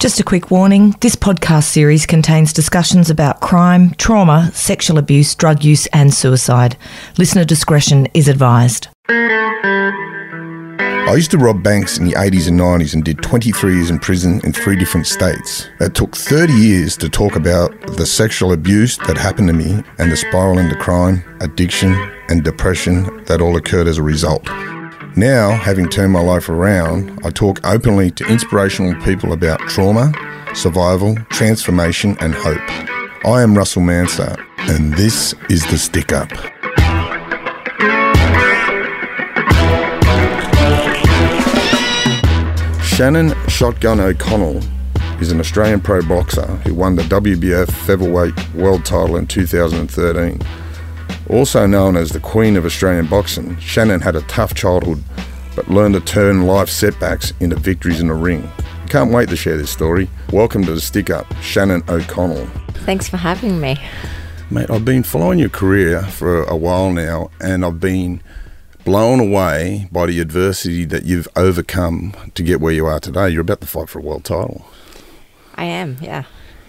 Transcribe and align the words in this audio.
Just 0.00 0.18
a 0.18 0.24
quick 0.24 0.50
warning 0.50 0.96
this 1.00 1.14
podcast 1.14 1.64
series 1.64 2.06
contains 2.06 2.54
discussions 2.54 3.10
about 3.10 3.42
crime, 3.42 3.90
trauma, 3.98 4.50
sexual 4.54 4.96
abuse, 4.96 5.34
drug 5.34 5.62
use, 5.62 5.84
and 5.88 6.14
suicide. 6.14 6.78
Listener 7.18 7.44
discretion 7.44 8.08
is 8.14 8.26
advised. 8.26 8.88
I 9.10 11.12
used 11.14 11.30
to 11.32 11.36
rob 11.36 11.62
banks 11.62 11.98
in 11.98 12.06
the 12.06 12.14
80s 12.14 12.48
and 12.48 12.58
90s 12.58 12.94
and 12.94 13.04
did 13.04 13.22
23 13.22 13.74
years 13.74 13.90
in 13.90 13.98
prison 13.98 14.40
in 14.42 14.54
three 14.54 14.76
different 14.76 15.06
states. 15.06 15.68
It 15.80 15.94
took 15.94 16.16
30 16.16 16.54
years 16.54 16.96
to 16.96 17.10
talk 17.10 17.36
about 17.36 17.78
the 17.98 18.06
sexual 18.06 18.54
abuse 18.54 18.96
that 19.06 19.18
happened 19.18 19.48
to 19.48 19.54
me 19.54 19.82
and 19.98 20.10
the 20.10 20.16
spiral 20.16 20.56
into 20.56 20.76
crime, 20.76 21.22
addiction, 21.42 21.92
and 22.30 22.42
depression 22.42 23.22
that 23.24 23.42
all 23.42 23.58
occurred 23.58 23.86
as 23.86 23.98
a 23.98 24.02
result. 24.02 24.48
Now, 25.16 25.50
having 25.50 25.88
turned 25.88 26.12
my 26.12 26.20
life 26.20 26.48
around, 26.48 27.18
I 27.24 27.30
talk 27.30 27.60
openly 27.64 28.10
to 28.12 28.26
inspirational 28.26 28.94
people 29.02 29.32
about 29.32 29.58
trauma, 29.60 30.12
survival, 30.54 31.16
transformation, 31.30 32.16
and 32.20 32.32
hope. 32.32 32.60
I 33.26 33.42
am 33.42 33.56
Russell 33.56 33.82
Manser, 33.82 34.42
and 34.58 34.94
this 34.94 35.34
is 35.48 35.66
The 35.66 35.78
Stick 35.78 36.12
Up. 36.12 36.30
Shannon 42.84 43.34
Shotgun 43.48 43.98
O'Connell 43.98 44.60
is 45.20 45.32
an 45.32 45.40
Australian 45.40 45.80
pro 45.80 46.02
boxer 46.02 46.46
who 46.64 46.74
won 46.74 46.94
the 46.94 47.02
WBF 47.02 47.70
featherweight 47.70 48.54
world 48.54 48.84
title 48.84 49.16
in 49.16 49.26
2013. 49.26 50.40
Also 51.30 51.64
known 51.64 51.96
as 51.96 52.10
the 52.10 52.18
Queen 52.18 52.56
of 52.56 52.64
Australian 52.64 53.06
boxing, 53.06 53.56
Shannon 53.60 54.00
had 54.00 54.16
a 54.16 54.22
tough 54.22 54.52
childhood 54.52 55.00
but 55.54 55.70
learned 55.70 55.94
to 55.94 56.00
turn 56.00 56.44
life 56.44 56.68
setbacks 56.68 57.32
into 57.38 57.54
victories 57.54 58.00
in 58.00 58.08
the 58.08 58.14
ring. 58.14 58.50
Can't 58.88 59.12
wait 59.12 59.28
to 59.28 59.36
share 59.36 59.56
this 59.56 59.70
story. 59.70 60.10
Welcome 60.32 60.64
to 60.64 60.74
the 60.74 60.80
Stick 60.80 61.08
Up, 61.08 61.32
Shannon 61.40 61.84
O'Connell. 61.88 62.46
Thanks 62.84 63.08
for 63.08 63.16
having 63.16 63.60
me. 63.60 63.76
Mate, 64.50 64.68
I've 64.70 64.84
been 64.84 65.04
following 65.04 65.38
your 65.38 65.50
career 65.50 66.02
for 66.02 66.42
a 66.42 66.56
while 66.56 66.90
now 66.90 67.30
and 67.40 67.64
I've 67.64 67.78
been 67.78 68.20
blown 68.84 69.20
away 69.20 69.86
by 69.92 70.06
the 70.06 70.18
adversity 70.18 70.84
that 70.86 71.04
you've 71.04 71.28
overcome 71.36 72.12
to 72.34 72.42
get 72.42 72.60
where 72.60 72.72
you 72.72 72.86
are 72.86 72.98
today. 72.98 73.28
You're 73.28 73.42
about 73.42 73.60
to 73.60 73.68
fight 73.68 73.88
for 73.88 74.00
a 74.00 74.02
world 74.02 74.24
title. 74.24 74.66
I 75.54 75.66
am, 75.66 75.96
yeah. 76.00 76.24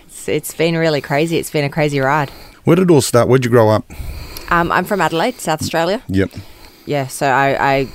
It's, 0.06 0.30
it's 0.30 0.54
been 0.54 0.78
really 0.78 1.02
crazy. 1.02 1.38
It's 1.38 1.50
been 1.50 1.66
a 1.66 1.70
crazy 1.70 2.00
ride. 2.00 2.30
Where 2.64 2.76
did 2.76 2.92
it 2.92 2.94
all 2.94 3.02
start? 3.02 3.28
Where'd 3.28 3.44
you 3.44 3.50
grow 3.50 3.70
up? 3.70 3.90
Um, 4.52 4.72
I'm 4.72 4.86
from 4.86 5.02
Adelaide, 5.02 5.40
South 5.40 5.62
Australia. 5.62 6.02
Yep. 6.10 6.32
Yeah, 6.86 7.08
so 7.08 7.26
I, 7.28 7.74
I 7.76 7.88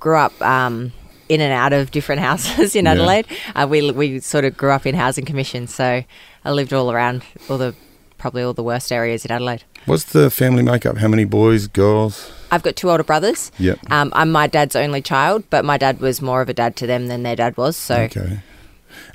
grew 0.00 0.16
up 0.16 0.40
um, 0.40 0.92
in 1.28 1.40
and 1.40 1.52
out 1.52 1.72
of 1.72 1.90
different 1.90 2.20
houses 2.28 2.74
in 2.74 2.86
Yeah. 2.86 2.92
Adelaide. 2.92 3.26
Uh, 3.54 3.66
we 3.70 3.90
we 3.92 4.20
sort 4.20 4.44
of 4.44 4.56
grew 4.56 4.70
up 4.70 4.86
in 4.86 4.94
housing 4.94 5.24
commission, 5.26 5.66
so 5.66 6.02
I 6.44 6.50
lived 6.50 6.72
all 6.72 6.90
around 6.90 7.22
all 7.48 7.58
the 7.58 7.74
probably 8.18 8.42
all 8.42 8.54
the 8.54 8.62
worst 8.62 8.90
areas 8.92 9.24
in 9.24 9.30
Adelaide. 9.30 9.62
What's 9.86 10.04
the 10.04 10.30
family 10.30 10.62
makeup? 10.62 10.96
How 10.98 11.08
many 11.08 11.24
boys, 11.24 11.66
girls? 11.66 12.30
I've 12.50 12.62
got 12.62 12.76
two 12.76 12.90
older 12.90 13.04
brothers. 13.04 13.50
Yep. 13.58 13.78
Um, 13.90 14.10
I'm 14.14 14.30
my 14.32 14.46
dad's 14.46 14.76
only 14.76 15.02
child, 15.02 15.44
but 15.50 15.64
my 15.64 15.76
dad 15.78 16.00
was 16.00 16.20
more 16.22 16.40
of 16.42 16.48
a 16.48 16.54
dad 16.54 16.76
to 16.76 16.86
them 16.86 17.08
than 17.08 17.22
their 17.22 17.36
dad 17.36 17.56
was. 17.56 17.76
So 17.76 17.94
Okay. 17.96 18.40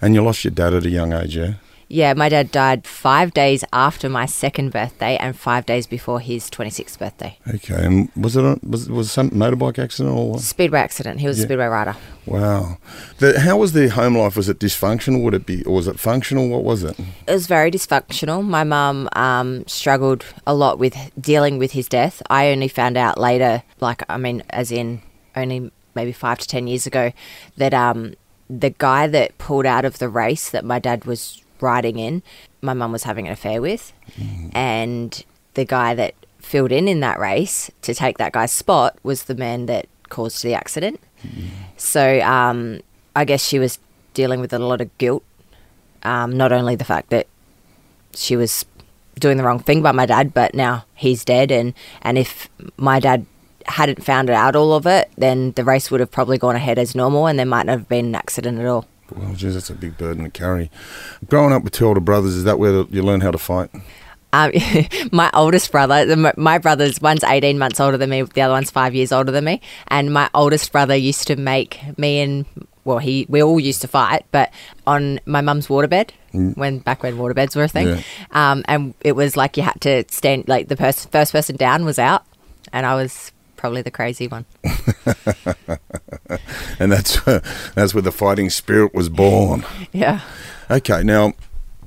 And 0.02 0.14
you 0.16 0.24
lost 0.24 0.44
your 0.44 0.52
dad 0.52 0.74
at 0.74 0.86
a 0.86 0.90
young 0.90 1.14
age, 1.14 1.36
yeah? 1.38 1.54
Yeah, 1.88 2.14
my 2.14 2.30
dad 2.30 2.52
died 2.52 2.86
five 2.88 3.34
days 3.34 3.64
after 3.72 4.10
my 4.10 4.26
second 4.26 4.72
birthday 4.72 5.18
and 5.18 5.38
five 5.38 5.66
days 5.66 5.86
before 5.88 6.20
his 6.20 6.50
26th 6.50 6.98
birthday. 6.98 7.38
Okay. 7.54 7.76
And 7.76 8.10
was 8.16 8.36
it 8.36 8.44
a, 8.44 8.60
was 8.68 8.90
was 8.90 9.08
it 9.08 9.12
some 9.12 9.30
motorbike 9.30 9.78
accident 9.78 10.16
or 10.18 10.32
what? 10.32 10.40
Speedway 10.42 10.80
accident. 10.80 11.20
He 11.20 11.28
was 11.28 11.38
Yeah. 11.38 11.44
a 11.44 11.48
speedway 11.48 11.66
rider. 11.66 11.96
Wow. 12.26 12.78
The, 13.20 13.40
how 13.40 13.58
was 13.58 13.74
the 13.74 13.90
home 13.90 14.18
life? 14.18 14.36
Was 14.36 14.50
it 14.50 14.60
dysfunctional? 14.60 15.22
Would 15.24 15.36
it 15.36 15.46
be, 15.46 15.64
or 15.64 15.76
was 15.76 15.88
it 15.88 16.00
functional? 16.00 16.50
What 16.50 16.64
was 16.64 16.84
it? 16.84 16.98
It 17.28 17.32
was 17.32 17.46
very 17.48 17.70
dysfunctional. 17.70 18.44
My 18.44 18.64
mum 18.64 19.08
um, 19.14 19.66
struggled 19.68 20.26
a 20.48 20.56
lot 20.56 20.80
with 20.80 20.96
dealing 21.20 21.60
with 21.60 21.74
his 21.74 21.88
death. 21.88 22.22
I 22.30 22.50
only 22.50 22.68
found 22.68 22.98
out 22.98 23.20
later, 23.20 23.62
like, 23.80 24.02
I 24.10 24.18
mean, 24.18 24.42
as 24.50 24.72
in 24.72 25.02
only 25.36 25.72
maybe 25.94 26.12
five 26.12 26.40
to 26.40 26.48
10 26.48 26.66
years 26.68 26.88
ago, 26.88 27.12
that 27.58 27.74
um, 27.76 28.16
the 28.50 28.72
guy 28.72 29.06
that 29.08 29.38
pulled 29.38 29.66
out 29.68 29.86
of 29.86 30.00
the 30.00 30.10
race 30.10 30.50
that 30.50 30.66
my 30.66 30.80
dad 30.80 31.06
was 31.06 31.42
riding 31.62 32.00
in, 32.00 32.24
my 32.62 32.74
mum 32.74 32.92
was 32.92 33.04
having 33.04 33.28
an 33.28 33.34
affair 33.34 33.62
with. 33.62 33.94
And 34.54 35.24
the 35.54 35.66
guy 35.66 35.96
that 35.96 36.14
filled 36.40 36.72
in 36.72 36.88
in 36.88 37.00
that 37.00 37.20
race 37.20 37.72
to 37.82 37.94
take 37.94 38.18
that 38.18 38.32
guy's 38.34 38.52
spot 38.52 38.98
was 39.04 39.24
the 39.24 39.36
man 39.36 39.66
that 39.66 39.88
caused 40.10 40.44
the 40.44 40.54
accident. 40.54 41.00
So 41.78 42.20
um, 42.22 42.82
I 43.16 43.26
guess 43.26 43.44
she 43.44 43.58
was 43.60 43.80
dealing 44.14 44.40
with 44.40 44.54
a 44.54 44.60
lot 44.60 44.82
of 44.82 44.96
guilt. 44.98 45.24
Um, 46.04 46.38
not 46.38 46.52
only 46.52 46.76
the 46.76 46.86
fact 46.86 47.10
that 47.10 47.28
she 48.14 48.36
was 48.36 48.64
doing 49.20 49.38
the 49.38 49.44
wrong 49.44 49.60
thing 49.60 49.82
by 49.82 49.92
my 49.92 50.06
dad, 50.06 50.34
but 50.34 50.54
now 50.54 50.86
he's 50.94 51.26
dead, 51.26 51.52
and 51.52 51.74
and 52.02 52.18
if 52.18 52.48
my 52.78 53.00
dad 53.00 53.26
hadn't 53.66 54.04
found 54.04 54.30
out 54.30 54.56
all 54.56 54.74
of 54.74 54.86
it, 54.86 55.10
then 55.18 55.52
the 55.54 55.64
race 55.64 55.90
would 55.90 56.00
have 56.00 56.12
probably 56.12 56.38
gone 56.38 56.56
ahead 56.56 56.78
as 56.78 56.94
normal, 56.96 57.26
and 57.26 57.40
there 57.40 57.46
might 57.46 57.66
not 57.66 57.80
have 57.80 57.90
been 57.90 58.06
an 58.06 58.16
accident 58.16 58.60
at 58.60 58.66
all. 58.68 58.86
Well, 59.14 59.34
geez, 59.34 59.54
that's 59.54 59.70
a 59.70 59.76
big 59.76 59.98
burden 59.98 60.24
to 60.24 60.30
carry. 60.30 60.72
Growing 61.28 61.54
up 61.54 61.64
with 61.64 61.74
two 61.74 61.86
older 61.86 62.00
brothers, 62.00 62.36
is 62.36 62.44
that 62.46 62.58
where 62.58 62.86
you 62.90 63.04
learn 63.04 63.22
how 63.22 63.32
to 63.32 63.38
fight? 63.38 63.70
Um, 64.34 64.52
my 65.12 65.30
oldest 65.34 65.72
brother, 65.72 66.34
my 66.38 66.58
brothers, 66.58 67.02
one's 67.02 67.24
18 67.24 67.58
months 67.58 67.80
older 67.80 67.98
than 67.98 68.10
me, 68.10 68.24
the 68.24 68.42
other 68.42 68.54
one's 68.54 68.72
five 68.72 68.96
years 68.96 69.12
older 69.12 69.32
than 69.32 69.46
me. 69.46 69.62
And 69.88 70.14
my 70.14 70.30
oldest 70.34 70.72
brother 70.72 70.96
used 70.96 71.28
to 71.28 71.36
make 71.36 71.80
me 71.98 72.20
and, 72.20 72.46
well, 72.84 72.98
he 72.98 73.26
we 73.30 73.42
all 73.42 73.60
used 73.60 73.82
to 73.82 73.88
fight, 73.88 74.26
but 74.32 74.52
on 74.86 75.20
my 75.26 75.42
mum's 75.42 75.68
waterbed, 75.68 76.12
when 76.34 76.80
back 76.80 77.02
when 77.02 77.16
waterbeds 77.18 77.56
were 77.56 77.64
a 77.64 77.68
thing. 77.68 77.88
Yeah. 77.88 78.02
Um, 78.32 78.64
and 78.68 78.94
it 79.02 79.14
was 79.14 79.38
like 79.38 79.56
you 79.58 79.64
had 79.64 79.80
to 79.82 80.04
stand, 80.10 80.48
like 80.48 80.68
the 80.68 80.76
pers- 80.76 81.06
first 81.06 81.32
person 81.32 81.56
down 81.56 81.86
was 81.86 81.98
out, 81.98 82.26
and 82.74 82.86
I 82.86 82.96
was 82.96 83.32
probably 83.66 83.82
the 83.82 83.90
crazy 83.90 84.28
one. 84.28 84.46
And 86.80 86.92
that's 86.92 87.20
that's 87.76 87.94
where 87.94 88.02
the 88.02 88.12
fighting 88.12 88.50
spirit 88.50 88.94
was 88.94 89.10
born. 89.10 89.66
Yeah. 89.94 90.22
Okay, 90.70 91.04
now, 91.04 91.34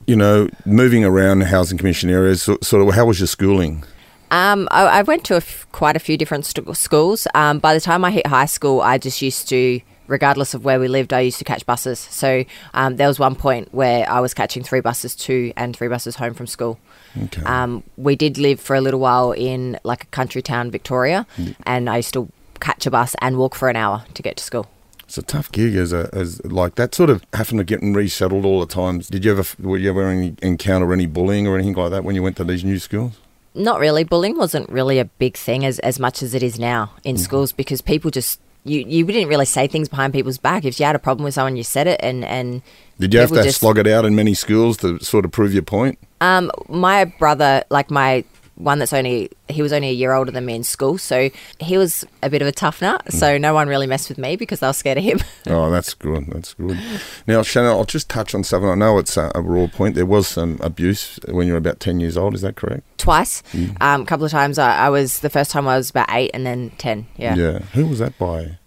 you 0.07 0.17
know, 0.17 0.49
moving 0.65 1.05
around 1.05 1.41
the 1.41 1.47
housing 1.47 1.77
commission 1.77 2.09
areas, 2.11 2.43
so, 2.43 2.59
sort 2.63 2.87
of, 2.87 2.95
how 2.95 3.05
was 3.07 3.21
your 3.21 3.27
schooling? 3.27 3.85
Um, 4.31 4.69
I, 4.71 4.85
I 4.85 5.03
went 5.03 5.25
to 5.25 5.35
a 5.35 5.39
f- 5.39 5.67
quite 5.73 5.97
a 5.97 5.99
few 5.99 6.17
different 6.17 6.47
st- 6.47 6.77
schools. 6.77 7.27
Um, 7.35 7.59
by 7.59 7.75
the 7.75 7.81
time 7.81 8.05
I 8.05 8.11
hit 8.11 8.27
high 8.27 8.47
school, 8.47 8.81
I 8.81 8.99
just 8.99 9.21
used 9.21 9.49
to, 9.49 9.81
regardless 10.09 10.55
of 10.55 10.65
where 10.65 10.81
we 10.81 10.89
lived, 10.89 11.13
I 11.13 11.21
used 11.21 11.39
to 11.39 11.45
catch 11.45 11.65
buses. 11.65 11.99
So 11.99 12.45
um, 12.75 12.97
there 12.97 13.07
was 13.07 13.19
one 13.19 13.37
point 13.37 13.73
where 13.73 14.09
I 14.11 14.21
was 14.21 14.35
catching 14.35 14.63
three 14.63 14.81
buses 14.81 15.15
to 15.17 15.53
and 15.57 15.77
three 15.77 15.89
buses 15.89 16.17
home 16.17 16.35
from 16.35 16.47
school. 16.47 16.81
Okay. 17.23 17.43
Um, 17.43 17.85
we 17.97 18.17
did 18.17 18.39
live 18.39 18.61
for 18.61 18.75
a 18.75 18.81
little 18.81 19.01
while 19.01 19.33
in 19.33 19.79
like 19.85 20.05
a 20.05 20.07
country 20.07 20.43
town, 20.43 20.71
Victoria, 20.71 21.27
and 21.65 21.89
I 21.89 21.99
used 21.99 22.15
to 22.15 22.29
catch 22.61 22.87
a 22.87 22.91
bus 22.91 23.15
and 23.21 23.39
walk 23.39 23.55
for 23.55 23.69
an 23.69 23.77
hour 23.77 24.05
to 24.15 24.23
get 24.23 24.37
to 24.39 24.45
school. 24.45 24.67
It's 25.05 25.17
a 25.17 25.23
tough 25.23 25.51
gig 25.53 25.75
as 25.75 25.93
a 25.93 26.11
as 26.13 26.45
like 26.45 26.75
that 26.75 26.95
sort 26.95 27.09
of 27.09 27.25
having 27.33 27.57
to 27.57 27.65
get 27.65 27.81
resettled 27.83 28.45
all 28.45 28.61
the 28.61 28.67
time. 28.67 28.99
Did 28.99 29.25
you 29.25 29.31
ever 29.31 29.45
were 29.59 29.79
you 29.79 29.89
ever 29.89 30.07
any, 30.07 30.35
encounter 30.43 30.93
any 30.93 31.07
bullying 31.07 31.47
or 31.47 31.55
anything 31.55 31.75
like 31.75 31.91
that 31.93 32.05
when 32.05 32.15
you 32.15 32.23
went 32.23 32.37
to 32.37 32.45
these 32.45 32.63
new 32.63 32.79
schools? 32.79 33.19
not 33.59 33.81
really. 33.81 34.05
Bullying 34.05 34.37
wasn't 34.37 34.69
really 34.69 34.99
a 34.99 35.05
big 35.05 35.37
thing 35.37 35.65
as, 35.65 35.79
as 35.81 35.99
much 35.99 36.23
as 36.23 36.35
it 36.35 36.43
is 36.43 36.59
now 36.59 36.93
in 37.05 37.19
schools 37.19 37.53
because 37.53 37.81
people 37.81 38.11
just 38.11 38.41
you 38.65 38.85
you 38.87 39.05
didn't 39.05 39.29
really 39.29 39.45
say 39.45 39.67
things 39.67 39.89
behind 39.89 40.13
people's 40.13 40.39
back. 40.39 40.65
If 40.65 40.79
you 40.79 40.87
had 40.87 40.97
a 40.97 40.99
problem 40.99 41.25
with 41.25 41.35
someone, 41.35 41.57
you 41.57 41.65
said 41.65 41.87
it, 41.87 42.01
and 42.03 42.25
and 42.25 42.63
Did 42.99 43.15
you 43.15 43.21
have 43.21 43.31
to 43.31 43.43
just- 43.43 43.61
slog 43.61 43.79
it 43.79 43.87
out 43.87 44.05
in 44.05 44.15
many 44.15 44.35
schools 44.35 44.77
to 44.79 44.99
sort 45.01 45.25
of 45.25 45.31
prove 45.33 45.53
your 45.53 45.63
point? 45.63 45.99
Um, 46.21 46.51
my 46.69 47.05
brother, 47.05 47.65
like 47.71 47.91
my 47.91 48.25
one 48.59 48.81
that's 48.81 48.93
only 48.93 49.31
he 49.49 49.63
was 49.63 49.73
only 49.73 49.89
a 49.89 49.93
year 49.93 50.13
older 50.13 50.31
than 50.31 50.45
me 50.45 50.55
in 50.55 50.65
school, 50.65 50.99
so 50.99 51.31
he 51.61 51.79
was 51.79 52.05
a 52.23 52.29
bit 52.29 52.43
of 52.43 52.49
a 52.49 52.53
tough 52.53 52.83
nut. 52.83 53.11
So 53.13 53.39
no 53.39 53.55
one 53.55 53.69
really 53.69 53.87
messed 53.87 54.09
with 54.09 54.19
me 54.19 54.37
because 54.37 54.61
they 54.61 54.67
were 54.67 54.73
scared 54.73 54.99
of 54.99 55.05
him. 55.05 55.21
Oh, 55.51 55.71
that's 55.71 55.95
good. 55.95 56.27
That's 56.27 56.53
good. 56.55 56.79
Now, 57.27 57.43
Shannon, 57.43 57.71
I'll 57.71 57.85
just 57.87 58.11
touch 58.11 58.35
on 58.35 58.45
something. 58.45 58.69
I 58.69 58.75
know 58.75 58.99
it's 58.99 59.17
a, 59.17 59.33
a 59.35 59.41
raw 59.41 59.67
point. 59.67 59.95
There 59.95 60.05
was 60.05 60.29
some 60.29 60.59
abuse 60.61 61.19
when 61.29 61.47
you 61.47 61.55
were 61.55 61.59
about 61.59 61.81
ten 61.81 62.01
years 62.01 62.19
old. 62.19 62.35
Is 62.35 62.43
that 62.43 62.57
correct? 62.57 62.83
Twice, 62.99 63.43
um, 63.81 64.03
a 64.03 64.05
couple 64.05 64.27
of 64.27 64.31
times. 64.31 64.59
I, 64.59 64.77
I 64.77 64.91
was 64.91 65.21
the 65.21 65.31
first 65.31 65.51
time 65.51 65.67
I 65.67 65.77
was 65.77 65.89
about 65.89 66.09
eight, 66.11 66.33
and 66.35 66.45
then 66.45 66.71
ten. 66.77 67.07
Yeah. 67.17 67.35
Yeah. 67.35 67.61
Who 67.73 67.87
was 67.87 68.01
that 68.01 68.19
by? 68.19 68.59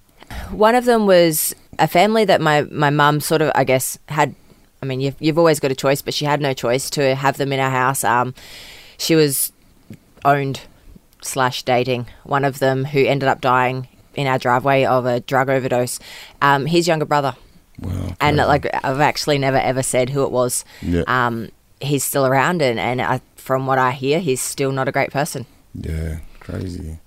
One 0.50 0.74
of 0.74 0.86
them 0.86 1.06
was 1.06 1.54
a 1.78 1.88
family 1.88 2.26
that 2.26 2.42
my 2.42 2.64
my 2.64 2.90
mum 2.90 3.20
sort 3.20 3.42
of, 3.42 3.52
I 3.54 3.64
guess, 3.64 4.00
had. 4.08 4.34
I 4.82 4.88
mean, 4.88 5.02
you've 5.02 5.16
you've 5.20 5.38
always 5.38 5.60
got 5.60 5.72
a 5.72 5.76
choice, 5.76 6.02
but 6.02 6.14
she 6.16 6.26
had 6.26 6.42
no 6.42 6.54
choice 6.54 6.90
to 6.92 7.14
have 7.14 7.38
them 7.38 7.54
in 7.54 7.60
our 7.60 7.70
house. 7.70 8.04
Um, 8.04 8.34
she 8.98 9.16
was 9.16 9.52
owned 10.26 10.62
slash 11.22 11.64
dating 11.64 12.08
one 12.24 12.44
of 12.46 12.60
them 12.60 12.86
who 12.86 13.00
ended 13.06 13.30
up 13.30 13.42
dying 13.42 13.88
in 14.16 14.28
our 14.28 14.38
driveway 14.40 14.84
of 14.86 15.06
a 15.06 15.20
drug 15.22 15.50
overdose. 15.50 16.00
Um, 16.42 16.66
his 16.66 16.88
younger 16.88 17.06
brother, 17.06 17.36
Well, 17.80 18.16
and 18.20 18.38
like 18.38 18.68
I've 18.84 19.00
actually 19.00 19.38
never 19.38 19.58
ever 19.58 19.84
said 19.84 20.10
who 20.10 20.24
it 20.24 20.32
was. 20.32 20.66
Yeah. 20.82 21.04
Um, 21.08 21.50
he's 21.80 22.04
still 22.04 22.26
around, 22.26 22.62
and 22.62 22.80
and 22.80 23.02
I, 23.02 23.22
from 23.36 23.68
what 23.68 23.78
I 23.78 23.92
hear, 23.92 24.20
he's 24.20 24.42
still 24.42 24.72
not 24.72 24.88
a 24.88 24.92
great 24.92 25.12
person. 25.12 25.46
yeah, 25.74 26.20
crazy. 26.40 27.00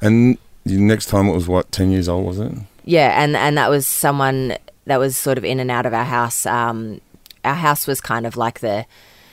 And 0.00 0.38
the 0.64 0.78
next 0.78 1.06
time 1.06 1.26
it 1.28 1.34
was 1.34 1.48
what 1.48 1.72
ten 1.72 1.90
years 1.90 2.08
old 2.08 2.26
was 2.26 2.38
it? 2.38 2.52
Yeah, 2.84 3.22
and 3.22 3.36
and 3.36 3.56
that 3.58 3.70
was 3.70 3.86
someone 3.86 4.56
that 4.86 4.98
was 4.98 5.16
sort 5.16 5.38
of 5.38 5.44
in 5.44 5.58
and 5.60 5.70
out 5.70 5.86
of 5.86 5.94
our 5.94 6.04
house. 6.04 6.46
Um, 6.46 7.00
our 7.44 7.54
house 7.54 7.86
was 7.88 8.00
kind 8.00 8.26
of 8.26 8.36
like 8.36 8.60
the 8.60 8.86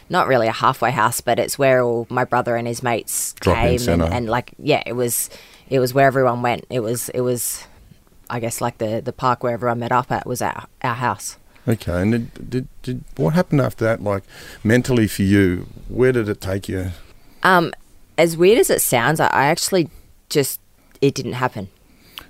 not 0.09 0.27
really 0.27 0.47
a 0.47 0.51
halfway 0.51 0.91
house, 0.91 1.21
but 1.21 1.39
it's 1.39 1.57
where 1.59 1.81
all 1.81 2.07
my 2.09 2.25
brother 2.25 2.55
and 2.55 2.67
his 2.67 2.81
mates 2.83 3.33
came 3.41 3.87
and, 3.87 4.01
and 4.01 4.29
like 4.29 4.53
yeah, 4.57 4.83
it 4.85 4.93
was 4.93 5.29
it 5.69 5.79
was 5.79 5.93
where 5.93 6.07
everyone 6.07 6.41
went. 6.41 6.65
It 6.69 6.79
was 6.81 7.09
it 7.09 7.21
was 7.21 7.65
I 8.29 8.39
guess 8.39 8.61
like 8.61 8.77
the 8.79 9.01
the 9.01 9.13
park 9.13 9.43
where 9.43 9.53
everyone 9.53 9.79
met 9.79 9.91
up 9.91 10.11
at 10.11 10.25
was 10.25 10.41
our 10.41 10.67
our 10.83 10.95
house. 10.95 11.37
Okay, 11.67 12.01
and 12.01 12.11
did, 12.11 12.49
did, 12.49 12.67
did 12.81 13.03
what 13.17 13.33
happened 13.33 13.61
after 13.61 13.85
that? 13.85 14.01
Like 14.01 14.23
mentally 14.63 15.07
for 15.07 15.21
you, 15.23 15.67
where 15.87 16.11
did 16.11 16.27
it 16.27 16.41
take 16.41 16.67
you? 16.67 16.91
Um, 17.43 17.73
as 18.17 18.35
weird 18.35 18.57
as 18.57 18.69
it 18.69 18.81
sounds, 18.81 19.19
I, 19.19 19.27
I 19.27 19.45
actually 19.45 19.89
just 20.29 20.59
it 21.01 21.13
didn't 21.13 21.33
happen. 21.33 21.69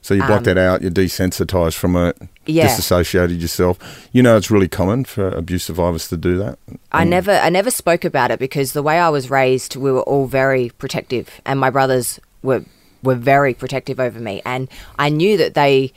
So 0.01 0.13
you 0.13 0.21
blocked 0.25 0.47
Um, 0.47 0.55
that 0.55 0.57
out. 0.57 0.81
You're 0.81 0.91
desensitized 0.91 1.75
from 1.75 1.95
it. 1.95 2.17
Yeah. 2.49 2.67
Disassociated 2.67 3.41
yourself. 3.41 4.07
You 4.11 4.23
know, 4.23 4.35
it's 4.37 4.49
really 4.51 4.67
common 4.67 5.05
for 5.05 5.27
abuse 5.29 5.63
survivors 5.63 6.07
to 6.09 6.17
do 6.17 6.37
that. 6.39 6.57
I 6.91 7.05
Mm. 7.05 7.09
never 7.09 7.31
I 7.31 7.49
never 7.49 7.71
spoke 7.71 8.03
about 8.05 8.31
it 8.31 8.39
because 8.39 8.73
the 8.73 8.83
way 8.83 8.99
I 8.99 9.09
was 9.09 9.29
raised, 9.29 9.75
we 9.75 9.91
were 9.91 10.01
all 10.03 10.25
very 10.27 10.71
protective, 10.77 11.41
and 11.45 11.59
my 11.59 11.69
brothers 11.69 12.19
were 12.43 12.63
were 13.03 13.15
very 13.15 13.53
protective 13.53 13.99
over 13.99 14.19
me, 14.19 14.41
and 14.45 14.67
I 14.97 15.09
knew 15.09 15.37
that 15.37 15.53
they 15.53 15.93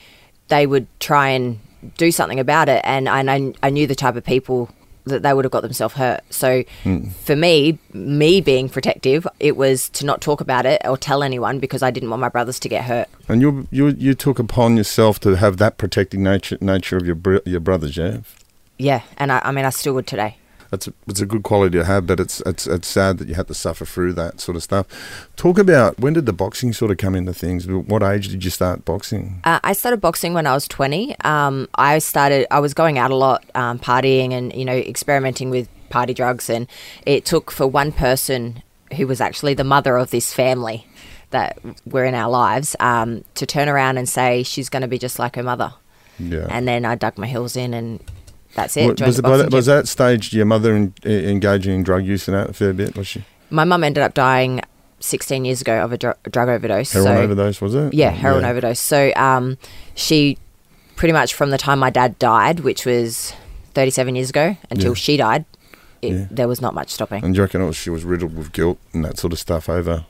they 0.48 0.66
would 0.66 0.86
try 1.00 1.30
and 1.30 1.58
do 1.96 2.12
something 2.12 2.38
about 2.38 2.68
it, 2.68 2.80
and 2.84 3.08
and 3.08 3.30
I, 3.30 3.52
I 3.62 3.70
knew 3.70 3.86
the 3.86 3.94
type 3.96 4.16
of 4.16 4.24
people 4.24 4.68
that 5.04 5.22
they 5.22 5.32
would 5.34 5.44
have 5.44 5.52
got 5.52 5.62
themselves 5.62 5.94
hurt. 5.94 6.20
So 6.30 6.62
Hmm. 6.84 7.08
for 7.24 7.34
me, 7.36 7.78
me 7.92 8.40
being 8.40 8.68
protective, 8.68 9.26
it 9.40 9.56
was 9.56 9.88
to 9.90 10.06
not 10.06 10.20
talk 10.20 10.40
about 10.40 10.64
it 10.66 10.80
or 10.84 10.96
tell 10.96 11.22
anyone 11.22 11.58
because 11.58 11.82
I 11.82 11.90
didn't 11.90 12.10
want 12.10 12.20
my 12.20 12.28
brothers 12.28 12.60
to 12.60 12.68
get 12.68 12.84
hurt. 12.84 13.08
And 13.28 13.42
you 13.42 13.66
you 13.70 13.88
you 13.88 14.14
took 14.14 14.38
upon 14.38 14.76
yourself 14.76 15.18
to 15.20 15.34
have 15.36 15.56
that 15.56 15.76
protecting 15.78 16.22
nature 16.22 16.58
nature 16.60 16.96
of 16.96 17.06
your 17.06 17.16
br- 17.16 17.44
your 17.44 17.60
brothers, 17.60 17.96
yeah. 17.96 18.18
Yeah, 18.78 19.02
and 19.18 19.30
I, 19.32 19.40
I 19.44 19.52
mean 19.52 19.64
I 19.64 19.70
still 19.70 19.94
would 19.94 20.06
today. 20.06 20.36
That's 20.72 20.88
a, 20.88 20.94
it's 21.06 21.20
a 21.20 21.26
good 21.26 21.42
quality 21.42 21.76
to 21.76 21.84
have, 21.84 22.06
but 22.06 22.18
it's 22.18 22.40
it's 22.46 22.66
it's 22.66 22.88
sad 22.88 23.18
that 23.18 23.28
you 23.28 23.34
had 23.34 23.46
to 23.48 23.54
suffer 23.54 23.84
through 23.84 24.14
that 24.14 24.40
sort 24.40 24.56
of 24.56 24.62
stuff. 24.62 24.86
Talk 25.36 25.58
about 25.58 26.00
when 26.00 26.14
did 26.14 26.24
the 26.24 26.32
boxing 26.32 26.72
sort 26.72 26.90
of 26.90 26.96
come 26.96 27.14
into 27.14 27.34
things? 27.34 27.66
What 27.68 28.02
age 28.02 28.28
did 28.28 28.42
you 28.42 28.48
start 28.48 28.86
boxing? 28.86 29.42
Uh, 29.44 29.60
I 29.62 29.74
started 29.74 30.00
boxing 30.00 30.32
when 30.32 30.46
I 30.46 30.54
was 30.54 30.66
20. 30.66 31.14
Um, 31.20 31.68
I 31.74 31.98
started, 31.98 32.46
I 32.50 32.60
was 32.60 32.72
going 32.72 32.98
out 32.98 33.10
a 33.10 33.14
lot, 33.14 33.44
um, 33.54 33.78
partying 33.78 34.32
and, 34.32 34.50
you 34.54 34.64
know, 34.64 34.72
experimenting 34.72 35.50
with 35.50 35.68
party 35.90 36.14
drugs. 36.14 36.48
And 36.48 36.66
it 37.04 37.26
took 37.26 37.50
for 37.50 37.66
one 37.66 37.92
person 37.92 38.62
who 38.96 39.06
was 39.06 39.20
actually 39.20 39.52
the 39.52 39.64
mother 39.64 39.98
of 39.98 40.10
this 40.10 40.32
family 40.32 40.86
that 41.30 41.58
were 41.84 42.04
in 42.06 42.14
our 42.14 42.30
lives 42.30 42.76
um, 42.80 43.24
to 43.34 43.44
turn 43.44 43.68
around 43.68 43.98
and 43.98 44.08
say 44.08 44.42
she's 44.42 44.70
going 44.70 44.82
to 44.82 44.88
be 44.88 44.98
just 44.98 45.18
like 45.18 45.36
her 45.36 45.42
mother. 45.42 45.74
Yeah. 46.18 46.46
And 46.48 46.66
then 46.66 46.86
I 46.86 46.94
dug 46.94 47.18
my 47.18 47.26
heels 47.26 47.56
in 47.56 47.74
and 47.74 48.00
that's 48.54 48.76
it. 48.76 48.86
Joined 48.96 49.00
was, 49.00 49.18
it 49.18 49.22
by 49.22 49.44
was 49.46 49.66
that 49.66 49.88
stage 49.88 50.32
your 50.32 50.46
mother 50.46 50.74
in, 50.76 50.94
engaging 51.04 51.74
in 51.74 51.82
drug 51.82 52.04
use 52.04 52.28
and 52.28 52.36
that 52.36 52.50
a 52.50 52.52
fair 52.52 52.72
bit? 52.72 52.96
Was 52.96 53.06
she 53.06 53.24
My 53.50 53.64
mum 53.64 53.82
ended 53.84 54.02
up 54.02 54.14
dying 54.14 54.60
16 55.00 55.44
years 55.44 55.60
ago 55.60 55.82
of 55.82 55.92
a 55.92 55.98
dr- 55.98 56.16
drug 56.30 56.48
overdose. 56.48 56.92
heroin 56.92 57.16
so- 57.16 57.22
overdose? 57.22 57.60
Was 57.60 57.74
it? 57.74 57.94
Yeah, 57.94 58.10
heroin 58.10 58.44
overdose. 58.44 58.78
So 58.80 59.12
um, 59.16 59.58
she 59.94 60.38
pretty 60.96 61.12
much 61.12 61.34
from 61.34 61.50
the 61.50 61.58
time 61.58 61.78
my 61.78 61.90
dad 61.90 62.18
died, 62.18 62.60
which 62.60 62.84
was 62.86 63.32
37 63.74 64.14
years 64.14 64.30
ago, 64.30 64.56
until 64.70 64.90
Yeah. 64.92 64.94
she 64.94 65.16
died, 65.16 65.44
it, 66.02 66.12
Yeah. 66.12 66.26
there 66.30 66.48
was 66.48 66.60
not 66.60 66.74
much 66.74 66.90
stopping. 66.90 67.24
And 67.24 67.34
do 67.34 67.38
you 67.38 67.42
reckon 67.44 67.62
it 67.62 67.66
was, 67.66 67.76
she 67.76 67.90
was 67.90 68.04
riddled 68.04 68.36
with 68.36 68.52
guilt 68.52 68.78
and 68.92 69.04
that 69.04 69.18
sort 69.18 69.32
of 69.32 69.38
stuff 69.38 69.68
over? 69.68 70.04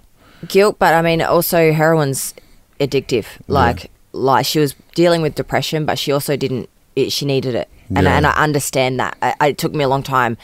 Guilt, 0.48 0.78
but 0.78 0.92
I 0.94 1.00
mean, 1.02 1.22
also 1.22 1.72
heroin's 1.72 2.34
addictive. 2.80 3.26
Like, 3.46 3.90
like 4.12 4.44
she 4.44 4.58
was 4.58 4.74
dealing 4.94 5.22
with 5.22 5.34
depression, 5.36 5.86
but 5.86 5.98
she 5.98 6.10
also 6.12 6.36
didn't. 6.36 6.68
It, 6.96 7.12
she 7.12 7.24
needed 7.24 7.54
it, 7.54 7.68
and 7.94 8.04
Yeah. 8.04 8.16
and 8.16 8.26
I 8.26 8.32
understand 8.32 8.98
that. 9.00 9.16
I, 9.22 9.34
I- 9.40 9.48
it 9.48 9.58
took 9.58 9.74
me 9.74 9.84
a 9.84 9.88
long 9.88 10.02
time 10.02 10.36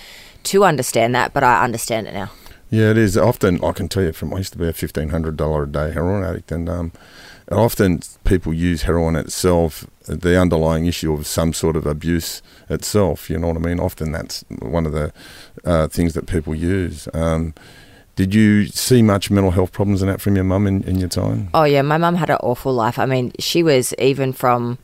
to 0.45 0.65
understand 0.65 1.15
that, 1.15 1.33
but 1.35 1.43
I 1.45 1.63
understand 1.65 2.07
it 2.07 2.15
now. 2.15 2.31
Yeah, 2.71 2.91
it 2.91 2.99
is. 2.99 3.17
Often, 3.17 3.65
I 3.65 3.73
can 3.73 3.89
tell 3.89 4.03
you 4.03 4.13
from 4.13 4.33
I 4.35 4.39
used 4.39 4.53
to 4.53 4.59
be 4.59 4.69
a 4.69 4.73
fifteen 4.73 5.09
hundred 5.11 5.37
dollar 5.37 5.63
a 5.65 5.67
day 5.67 5.91
heroin 5.93 6.23
addict, 6.25 6.53
and 6.53 6.69
um, 6.69 6.93
often 7.51 8.01
people 8.25 8.53
use 8.53 8.83
heroin 8.83 9.17
itself, 9.17 9.87
the 10.07 10.39
underlying 10.41 10.87
issue 10.87 11.13
of 11.13 11.27
some 11.27 11.53
sort 11.53 11.77
of 11.77 11.87
abuse 11.87 12.43
itself. 12.69 13.31
You 13.31 13.39
know 13.39 13.49
what 13.49 13.57
I 13.57 13.61
mean? 13.61 13.81
Often 13.81 14.13
that's 14.13 14.45
one 14.61 14.87
of 14.87 14.93
the 14.93 15.13
uh, 15.65 15.89
things 15.89 16.13
that 16.15 16.27
people 16.27 16.55
use. 16.55 17.09
Um, 17.15 17.55
did 18.17 18.35
you 18.35 18.67
see 18.67 19.01
much 19.01 19.31
mental 19.31 19.53
health 19.53 19.73
problems 19.73 20.03
in 20.03 20.09
that 20.09 20.21
from 20.21 20.35
your 20.35 20.45
mum 20.45 20.67
in, 20.67 20.83
in 20.83 20.99
your 20.99 21.09
time? 21.09 21.49
Oh 21.55 21.65
yeah, 21.65 21.83
my 21.83 21.99
mum 21.99 22.17
had 22.17 22.31
an 22.31 22.39
awful 22.43 22.73
life. 22.75 22.99
I 22.99 23.07
mean, 23.07 23.33
she 23.39 23.63
was 23.63 23.95
even 23.95 24.33
from 24.33 24.79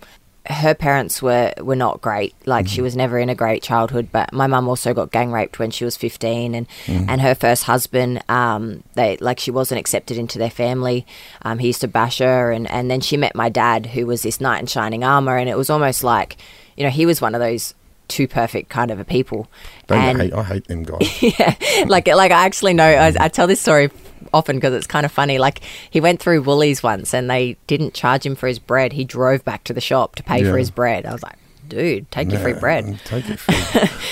her 0.47 0.75
parents 0.75 1.23
were 1.23 1.55
were 1.59 1.77
not 1.77 2.03
great. 2.03 2.35
Like 2.47 2.69
she 2.69 2.83
was 2.83 2.95
never 2.95 3.19
in 3.19 3.31
a 3.31 3.35
great 3.35 3.63
childhood. 3.63 4.09
But 4.13 4.33
my 4.33 4.47
mum 4.47 4.69
also 4.69 4.93
got 4.93 5.11
gang 5.11 5.33
raped 5.33 5.59
when 5.59 5.71
she 5.71 5.85
was 5.85 5.97
fifteen, 5.97 6.55
and 6.55 6.67
and 6.87 7.21
her 7.21 7.35
first 7.35 7.65
husband, 7.65 8.23
um, 8.29 8.83
they 8.95 9.17
like 9.19 9.41
she 9.41 9.51
wasn't 9.51 9.81
accepted 9.81 10.19
into 10.19 10.39
their 10.39 10.51
family. 10.51 11.07
Um, 11.43 11.59
he 11.59 11.69
used 11.69 11.81
to 11.81 11.89
bash 11.89 12.19
her, 12.19 12.53
and 12.53 12.71
and 12.71 12.91
then 12.91 13.01
she 13.01 13.17
met 13.17 13.35
my 13.35 13.49
dad, 13.49 13.87
who 13.87 14.07
was 14.07 14.23
this 14.23 14.41
knight 14.41 14.61
in 14.61 14.67
shining 14.67 15.03
armor, 15.03 15.37
and 15.37 15.49
it 15.49 15.57
was 15.57 15.71
almost 15.71 16.05
like, 16.05 16.37
you 16.77 16.85
know, 16.85 16.91
he 16.91 17.07
was 17.07 17.21
one 17.21 17.35
of 17.35 17.41
those 17.41 17.75
too 18.09 18.29
perfect 18.29 18.69
kind 18.69 18.91
of 18.91 19.01
a 19.01 19.05
people. 19.05 19.49
Don't 19.87 19.99
and 19.99 20.21
hate, 20.21 20.35
I 20.35 20.43
hate 20.43 20.69
them 20.69 20.83
guys. 20.83 21.23
yeah, 21.39 21.55
like 21.87 22.07
like 22.07 22.33
I 22.33 22.45
actually 22.45 22.75
know. 22.75 22.85
I, 22.85 23.15
I 23.19 23.29
tell 23.29 23.47
this 23.47 23.61
story 23.61 23.89
often 24.35 24.57
because 24.57 24.75
it's 24.75 24.87
kind 24.87 25.07
of 25.07 25.13
funny. 25.13 25.39
Like 25.39 25.61
he 25.91 26.01
went 26.01 26.21
through 26.21 26.43
Woolies 26.43 26.83
once, 26.83 27.15
and 27.15 27.31
they 27.31 27.57
didn't 27.67 27.95
charge 27.95 28.27
him 28.27 28.35
for 28.35 28.47
his 28.49 28.59
bread. 28.59 28.93
He 28.93 29.05
drove 29.05 29.45
back 29.45 29.65
to 29.65 29.73
the 29.73 29.81
shop 29.81 30.17
to 30.17 30.23
pay 30.23 30.43
Yeah. 30.43 30.51
for 30.51 30.59
his 30.59 30.71
bread. 30.71 31.07
I 31.07 31.13
was 31.13 31.23
like, 31.23 31.37
dude, 31.69 32.11
take 32.11 32.31
your 32.31 32.41
free 32.41 32.53
bread. 32.53 33.01
Take 33.05 33.31
it 33.31 33.39
free. 33.39 33.55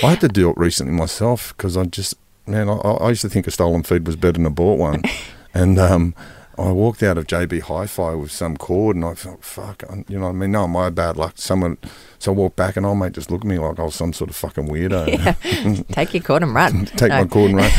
I 0.06 0.10
had 0.12 0.20
to 0.20 0.28
do 0.28 0.48
it 0.48 0.56
recently 0.56 0.92
myself 0.94 1.54
because 1.56 1.76
I 1.76 1.84
just, 1.84 2.14
man, 2.46 2.68
I, 2.70 2.74
I 2.74 3.08
used 3.10 3.22
to 3.22 3.28
think 3.28 3.46
a 3.46 3.50
stolen 3.50 3.82
feed 3.82 4.06
was 4.06 4.16
better 4.16 4.32
than 4.32 4.46
a 4.46 4.50
bought 4.50 4.78
one. 4.78 5.02
and 5.54 5.78
um, 5.78 6.14
I 6.58 6.70
walked 6.70 7.02
out 7.02 7.16
of 7.18 7.26
JB 7.26 7.62
Hi 7.62 7.86
Fi 7.86 8.14
with 8.14 8.30
some 8.30 8.56
cord 8.56 8.94
and 8.96 9.04
I 9.04 9.14
thought, 9.14 9.42
fuck, 9.44 9.82
I- 9.88 10.04
you 10.08 10.18
know 10.18 10.26
what 10.26 10.30
I 10.30 10.32
mean? 10.32 10.52
No, 10.52 10.68
my 10.68 10.90
bad 10.90 11.16
luck. 11.16 11.32
Someone, 11.36 11.78
so 12.18 12.32
I 12.32 12.34
walked 12.34 12.56
back 12.56 12.76
and 12.76 12.84
old 12.84 12.98
mate 12.98 13.12
just 13.12 13.30
looked 13.30 13.44
at 13.44 13.48
me 13.48 13.58
like 13.58 13.78
I 13.78 13.84
was 13.84 13.94
some 13.94 14.12
sort 14.12 14.28
of 14.30 14.36
fucking 14.36 14.68
weirdo. 14.68 15.86
take 15.92 16.12
your 16.14 16.22
cord 16.22 16.42
and 16.42 16.54
run. 16.54 16.84
Take 16.96 17.08
No. 17.10 17.22
my 17.22 17.26
cord 17.26 17.50
and 17.52 17.56
run. 17.60 17.70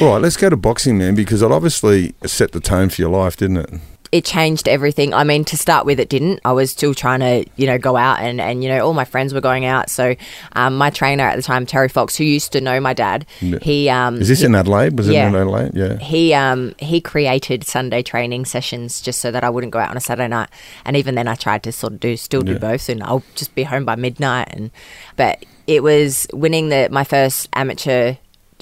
All 0.00 0.12
right, 0.14 0.22
let's 0.22 0.36
go 0.36 0.48
to 0.48 0.56
boxing, 0.56 0.98
man, 0.98 1.14
because 1.14 1.42
it 1.42 1.50
obviously 1.50 2.14
set 2.24 2.52
the 2.52 2.60
tone 2.60 2.88
for 2.88 3.02
your 3.02 3.10
life, 3.10 3.36
didn't 3.36 3.56
it? 3.58 3.70
It 4.12 4.24
changed 4.24 4.66
everything. 4.66 5.14
I 5.14 5.22
mean, 5.22 5.44
to 5.44 5.56
start 5.56 5.86
with, 5.86 6.00
it 6.00 6.08
didn't. 6.08 6.40
I 6.44 6.50
was 6.52 6.72
still 6.72 6.94
trying 6.94 7.20
to, 7.20 7.48
you 7.56 7.66
know, 7.66 7.78
go 7.78 7.96
out 7.96 8.18
and, 8.18 8.40
and 8.40 8.62
you 8.64 8.68
know, 8.68 8.84
all 8.84 8.92
my 8.92 9.04
friends 9.04 9.32
were 9.32 9.40
going 9.40 9.64
out. 9.66 9.88
So, 9.88 10.16
um, 10.54 10.76
my 10.76 10.90
trainer 10.90 11.22
at 11.24 11.36
the 11.36 11.42
time, 11.42 11.64
Terry 11.64 11.88
Fox, 11.88 12.16
who 12.16 12.24
used 12.24 12.50
to 12.52 12.60
know 12.60 12.80
my 12.80 12.92
dad, 12.92 13.24
he 13.62 13.88
um, 13.88 14.20
Is 14.20 14.26
this 14.26 14.40
he, 14.40 14.46
in 14.46 14.54
Adelaide? 14.56 14.98
Was 14.98 15.08
yeah. 15.08 15.26
it 15.26 15.28
in 15.28 15.36
Adelaide? 15.36 15.70
Yeah. 15.74 15.96
he 15.98 16.34
um 16.34 16.74
he 16.78 17.00
created 17.00 17.64
Sunday 17.64 18.02
training 18.02 18.46
sessions 18.46 19.00
just 19.00 19.20
so 19.20 19.30
that 19.30 19.44
I 19.44 19.50
wouldn't 19.50 19.72
go 19.72 19.78
out 19.78 19.90
on 19.90 19.96
a 19.96 20.00
Saturday 20.00 20.28
night. 20.28 20.48
And 20.84 20.96
even 20.96 21.14
then, 21.14 21.28
I 21.28 21.36
tried 21.36 21.62
to 21.62 21.72
sort 21.72 21.92
of 21.92 22.00
do 22.00 22.16
still 22.16 22.42
do 22.42 22.52
Yeah. 22.52 22.58
both, 22.58 22.88
and 22.88 23.02
I'll 23.04 23.22
just 23.36 23.54
be 23.54 23.62
home 23.62 23.84
by 23.84 23.94
midnight. 23.94 24.48
And 24.50 24.72
but 25.16 25.44
it 25.68 25.84
was 25.84 26.26
winning 26.32 26.68
the 26.70 26.88
my 26.90 27.04
first 27.04 27.48
amateur 27.52 28.14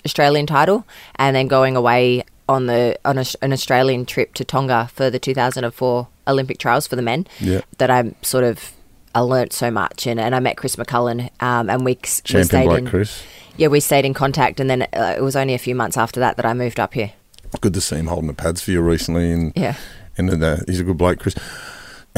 Australian 0.05 0.47
title, 0.47 0.87
and 1.17 1.35
then 1.35 1.49
going 1.49 1.75
away 1.75 2.25
on 2.49 2.67
the 2.67 2.99
on 3.05 3.19
a, 3.19 3.25
an 3.43 3.53
Australian 3.53 4.07
trip 4.07 4.35
to 4.35 4.45
Tonga 4.45 4.89
for 4.95 5.11
the 5.11 5.19
2004 5.19 6.09
Olympic 6.27 6.59
trials 6.59 6.87
for 6.87 6.97
the 6.97 7.03
men. 7.03 7.27
Yeah. 7.41 7.61
That 7.79 7.91
I 7.91 8.15
sort 8.23 8.45
of. 8.45 8.73
I 9.15 9.21
learnt 9.21 9.53
so 9.55 9.71
much, 9.71 10.07
and, 10.07 10.21
and 10.21 10.35
I 10.35 10.39
met 10.39 10.59
Chris 10.59 10.77
McCullen, 10.77 11.31
um, 11.43 11.71
and 11.71 11.81
we, 11.85 11.93
we 11.93 11.97
Champion 11.97 12.45
stayed 12.45 12.71
in. 12.71 12.87
Chris. 12.87 13.23
Yeah, 13.57 13.69
we 13.69 13.81
stayed 13.81 14.05
in 14.05 14.13
contact, 14.15 14.61
and 14.61 14.69
then 14.69 14.83
uh, 14.93 15.15
it 15.17 15.23
was 15.23 15.35
only 15.35 15.55
a 15.55 15.59
few 15.59 15.75
months 15.75 15.97
after 15.97 16.21
that 16.21 16.37
that 16.37 16.45
I 16.45 16.53
moved 16.53 16.79
up 16.79 16.93
here. 16.95 17.13
Good 17.63 17.73
to 17.75 17.81
see 17.81 17.97
him 17.97 18.07
holding 18.07 18.29
the 18.29 18.35
pads 18.35 18.61
for 18.63 18.71
you 18.71 18.83
recently. 18.83 19.33
And, 19.33 19.53
Yeah. 19.57 19.75
and 20.19 20.45
uh, 20.45 20.59
he's 20.69 20.79
a 20.79 20.85
good 20.85 20.99
bloke, 20.99 21.21
Chris. 21.21 21.35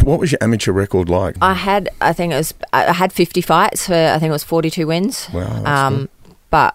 What 0.03 0.19
was 0.19 0.33
your 0.33 0.41
amateur 0.43 0.73
record 0.73 1.09
like? 1.09 1.37
I 1.41 1.55
had, 1.55 1.89
I 2.01 2.13
think 2.13 2.33
it 2.33 2.37
was, 2.37 2.53
I 2.73 2.93
had 2.93 3.13
50 3.13 3.41
fights 3.41 3.87
for, 3.87 3.95
I 3.95 4.19
think 4.19 4.29
it 4.31 4.33
was 4.33 4.45
42 4.45 4.87
wins. 4.87 5.29
Wow, 5.33 5.65
Um, 5.65 6.09
but 6.51 6.75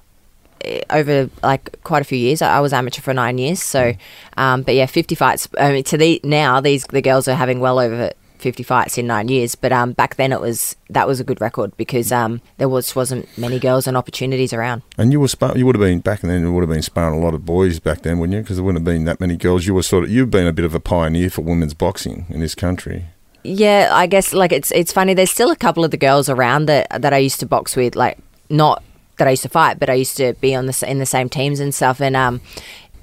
over 0.90 1.30
like 1.44 1.82
quite 1.84 2.02
a 2.02 2.06
few 2.06 2.18
years, 2.18 2.42
I 2.42 2.58
I 2.58 2.60
was 2.60 2.74
amateur 2.74 3.02
for 3.02 3.14
nine 3.14 3.38
years. 3.38 3.62
So, 3.62 3.94
Mm. 3.94 3.98
um, 4.38 4.62
but 4.64 4.76
yeah, 4.76 4.86
50 4.86 5.16
fights. 5.16 5.48
I 5.60 5.72
mean, 5.72 5.84
to 5.86 5.98
the 5.98 6.20
now, 6.24 6.62
these 6.62 6.86
the 6.86 7.02
girls 7.02 7.28
are 7.28 7.36
having 7.36 7.60
well 7.60 7.80
over 7.80 8.12
50 8.40 8.64
fights 8.64 8.98
in 8.98 9.08
nine 9.08 9.28
years. 9.28 9.56
But 9.56 9.72
um, 9.72 9.94
back 9.94 10.16
then, 10.16 10.32
it 10.32 10.40
was 10.42 10.76
that 10.90 11.08
was 11.08 11.20
a 11.20 11.24
good 11.24 11.42
record 11.42 11.76
because 11.78 12.12
um, 12.12 12.42
there 12.58 12.70
was 12.70 12.96
wasn't 12.96 13.28
many 13.38 13.60
girls 13.60 13.88
and 13.88 13.98
opportunities 13.98 14.54
around. 14.54 14.82
And 14.98 15.12
you 15.12 15.20
were 15.20 15.28
spar- 15.28 15.58
you 15.58 15.66
would 15.66 15.76
have 15.76 15.82
been 15.82 16.00
back 16.00 16.22
then. 16.22 16.42
You 16.42 16.52
would 16.54 16.62
have 16.62 16.70
been 16.70 16.82
sparring 16.84 17.20
a 17.20 17.24
lot 17.24 17.34
of 17.34 17.46
boys 17.46 17.80
back 17.80 18.02
then, 18.04 18.20
wouldn't 18.20 18.36
you? 18.36 18.42
Because 18.42 18.58
there 18.58 18.64
wouldn't 18.64 18.86
have 18.86 18.94
been 18.94 19.06
that 19.06 19.20
many 19.20 19.36
girls. 19.38 19.66
You 19.66 19.74
were 19.74 19.84
sort 19.84 20.04
of 20.04 20.10
you've 20.12 20.30
been 20.32 20.48
a 20.48 20.54
bit 20.54 20.66
of 20.66 20.76
a 20.76 20.80
pioneer 20.80 21.30
for 21.30 21.42
women's 21.42 21.74
boxing 21.74 22.26
in 22.30 22.40
this 22.40 22.56
country. 22.56 23.06
Yeah, 23.44 23.90
I 23.92 24.08
guess 24.08 24.34
like 24.34 24.52
it's 24.52 24.72
it's 24.72 24.92
funny. 24.92 25.14
There's 25.14 25.32
still 25.32 25.52
a 25.52 25.56
couple 25.56 25.84
of 25.86 25.92
the 25.92 25.98
girls 25.98 26.30
around 26.30 26.66
that 26.68 26.88
that 27.02 27.14
I 27.14 27.18
used 27.18 27.40
to 27.42 27.46
box 27.46 27.76
with, 27.76 27.96
like 27.96 28.18
not 28.50 28.84
that 29.18 29.28
I 29.28 29.32
used 29.32 29.44
to 29.44 29.50
fight, 29.50 29.80
but 29.80 29.90
I 29.90 29.94
used 29.94 30.18
to 30.18 30.34
be 30.42 30.56
on 30.56 30.66
the 30.66 30.86
in 30.88 31.00
the 31.00 31.06
same 31.06 31.30
teams 31.30 31.60
and 31.60 31.74
stuff. 31.74 32.02
And 32.02 32.16
um, 32.16 32.42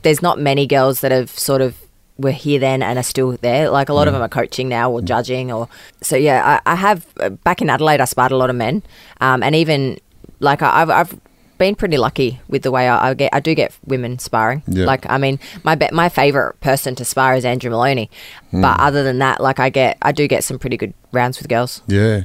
there's 0.03 0.23
not 0.23 0.39
many 0.39 0.67
girls 0.67 1.01
that 1.01 1.13
have 1.13 1.31
sort 1.31 1.61
of 1.61 1.77
were 2.19 2.31
here 2.31 2.59
then 2.61 2.83
and 2.83 2.99
are 2.99 3.03
still 3.03 3.33
there. 3.41 3.71
Like 3.71 3.89
a 3.89 3.95
lot 3.95 4.07
of 4.09 4.13
them 4.15 4.23
are 4.23 4.29
coaching 4.29 4.69
now 4.69 4.91
or 4.91 5.01
judging, 5.01 5.51
or 5.51 5.69
so. 6.03 6.17
Yeah, 6.17 6.61
I, 6.67 6.73
I 6.73 6.75
have 6.77 7.07
uh, 7.21 7.31
back 7.31 7.63
in 7.63 7.71
Adelaide. 7.71 8.01
I 8.01 8.05
sparred 8.05 8.33
a 8.33 8.37
lot 8.37 8.51
of 8.51 8.57
men, 8.57 8.83
um, 9.21 9.43
and 9.43 9.55
even 9.55 9.99
like 10.41 10.63
I- 10.63 10.83
I've, 10.83 10.91
I've 10.91 11.21
been 11.59 11.75
pretty 11.77 11.97
lucky 11.97 12.41
with 12.49 12.63
the 12.63 12.71
way 12.73 12.89
I, 12.89 13.11
I 13.11 13.15
get. 13.15 13.33
I 13.33 13.41
do 13.41 13.55
get 13.55 13.73
women 13.87 14.19
sparring. 14.19 14.63
Yeah. 14.67 14.85
Like, 14.85 15.07
I 15.09 15.17
mean, 15.17 15.39
my 15.63 15.75
be- 15.77 15.89
my 15.93 16.09
favorite 16.09 16.59
person 16.61 16.95
to 16.97 17.05
spar 17.05 17.35
is 17.35 17.45
Andrew 17.45 17.71
Moloney. 17.71 18.11
Hmm. 18.51 18.63
But 18.63 18.81
other 18.81 19.03
than 19.05 19.19
that, 19.21 19.41
like, 19.41 19.61
I 19.61 19.71
get, 19.71 19.97
I 20.03 20.11
do 20.13 20.27
get 20.27 20.43
some 20.45 20.59
pretty 20.59 20.77
good 20.77 20.93
rounds 21.13 21.39
with 21.39 21.49
girls. 21.49 21.81
Yeah. 21.87 22.25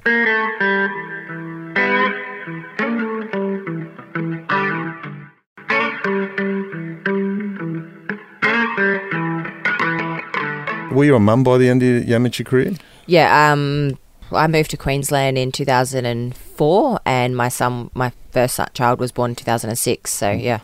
Were 10.97 11.05
you 11.05 11.15
a 11.15 11.19
mum 11.19 11.43
by 11.43 11.59
the 11.59 11.69
end 11.69 11.83
of 11.83 12.07
your 12.07 12.15
amateur 12.15 12.43
career? 12.43 12.73
Yeah. 13.05 13.51
Um, 13.51 13.99
I 14.31 14.47
moved 14.47 14.71
to 14.71 14.77
Queensland 14.77 15.37
in 15.37 15.51
2004, 15.51 16.99
and 17.05 17.37
my 17.37 17.49
son, 17.49 17.91
my 17.93 18.11
first 18.31 18.59
child, 18.73 18.99
was 18.99 19.11
born 19.11 19.29
in 19.29 19.35
2006. 19.35 20.11
So 20.11 20.33
Hmm. 20.33 20.39
yeah. 20.39 20.59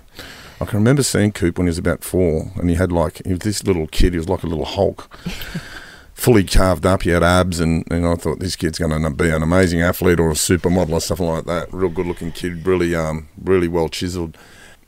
I 0.59 0.65
can 0.65 0.79
remember 0.79 1.03
seeing 1.03 1.33
Coop 1.33 1.59
when 1.59 1.67
he 1.67 1.69
was 1.69 1.77
about 1.77 2.03
four, 2.03 2.51
and 2.55 2.67
he 2.67 2.75
had 2.77 2.91
like 2.91 3.21
he 3.23 3.33
was 3.33 3.41
this 3.41 3.63
little 3.63 3.85
kid. 3.85 4.13
He 4.13 4.17
was 4.17 4.27
like 4.27 4.41
a 4.41 4.47
little 4.47 4.65
Hulk, 4.65 5.15
fully 6.15 6.43
carved 6.45 6.87
up. 6.87 7.03
He 7.03 7.11
had 7.11 7.21
abs, 7.21 7.59
and, 7.59 7.85
and 7.91 8.07
I 8.07 8.15
thought 8.15 8.39
this 8.39 8.55
kid's 8.55 8.79
going 8.79 9.03
to 9.03 9.09
be 9.11 9.29
an 9.29 9.43
amazing 9.43 9.83
athlete 9.83 10.19
or 10.19 10.31
a 10.31 10.33
supermodel 10.33 10.93
or 10.93 10.99
something 10.99 11.27
like 11.27 11.45
that. 11.45 11.71
Real 11.71 11.89
good 11.89 12.07
looking 12.07 12.31
kid, 12.31 12.65
really 12.65 12.95
um 12.95 13.27
really 13.39 13.67
well 13.67 13.87
chiseled. 13.87 14.35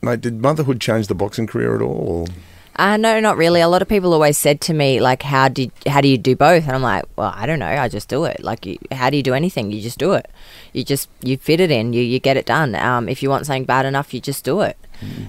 Mate, 0.02 0.22
did 0.22 0.42
motherhood 0.42 0.80
change 0.80 1.06
the 1.06 1.14
boxing 1.14 1.46
career 1.46 1.76
at 1.76 1.82
all? 1.82 2.26
Or? 2.28 2.34
Uh, 2.78 2.96
no, 2.96 3.20
not 3.20 3.36
really. 3.36 3.60
A 3.60 3.68
lot 3.68 3.80
of 3.82 3.88
people 3.88 4.12
always 4.12 4.36
said 4.36 4.60
to 4.62 4.74
me, 4.74 5.00
like, 5.00 5.22
how 5.22 5.48
did 5.48 5.72
how 5.86 6.00
do 6.00 6.08
you 6.08 6.18
do 6.18 6.36
both? 6.36 6.64
And 6.64 6.72
I'm 6.72 6.82
like, 6.82 7.04
well, 7.16 7.32
I 7.34 7.46
don't 7.46 7.58
know. 7.58 7.66
I 7.66 7.88
just 7.88 8.08
do 8.08 8.24
it. 8.24 8.42
Like, 8.42 8.66
you, 8.66 8.78
how 8.92 9.08
do 9.08 9.16
you 9.16 9.22
do 9.22 9.34
anything? 9.34 9.70
You 9.70 9.80
just 9.80 9.98
do 9.98 10.12
it. 10.12 10.30
You 10.72 10.84
just 10.84 11.08
you 11.22 11.38
fit 11.38 11.60
it 11.60 11.70
in. 11.70 11.92
You 11.92 12.02
you 12.02 12.20
get 12.20 12.36
it 12.36 12.46
done. 12.46 12.74
Um, 12.74 13.08
if 13.08 13.22
you 13.22 13.30
want 13.30 13.46
something 13.46 13.64
bad 13.64 13.86
enough, 13.86 14.12
you 14.12 14.20
just 14.20 14.44
do 14.44 14.60
it. 14.60 14.76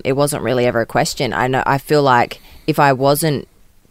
It 0.03 0.13
wasn't 0.13 0.43
really 0.43 0.65
ever 0.65 0.81
a 0.81 0.85
question. 0.85 1.33
I 1.33 1.47
know. 1.47 1.63
I 1.65 1.77
feel 1.77 2.03
like 2.03 2.41
if 2.67 2.79
I 2.79 2.93
wasn't 2.93 3.47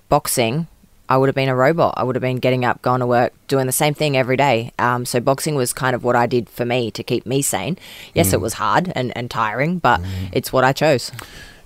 boxing, 0.09 0.69
I 1.09 1.17
would 1.17 1.29
have 1.29 1.35
been 1.35 1.49
a 1.49 1.55
robot. 1.55 1.95
I 1.97 2.03
would 2.03 2.17
have 2.17 2.23
been 2.23 2.39
getting 2.39 2.65
up, 2.65 2.83
going 2.83 3.01
to 3.01 3.07
work, 3.07 3.33
doing 3.47 3.67
the 3.67 3.73
same 3.73 3.95
thing 3.95 4.17
every 4.17 4.37
day. 4.37 4.73
Um, 4.79 5.05
so 5.05 5.21
boxing 5.21 5.55
was 5.55 5.73
kind 5.73 5.95
of 5.95 6.03
what 6.03 6.17
I 6.17 6.27
did 6.27 6.49
for 6.49 6.65
me 6.65 6.91
to 6.91 7.03
keep 7.03 7.27
me 7.27 7.43
sane. 7.43 7.79
Yes, 8.15 8.33
it 8.33 8.41
was 8.41 8.55
hard 8.55 8.93
and, 8.97 9.17
and 9.17 9.31
tiring, 9.31 9.79
but 9.79 10.01
it's 10.33 10.53
what 10.53 10.65
I 10.65 10.73
chose. 10.73 11.13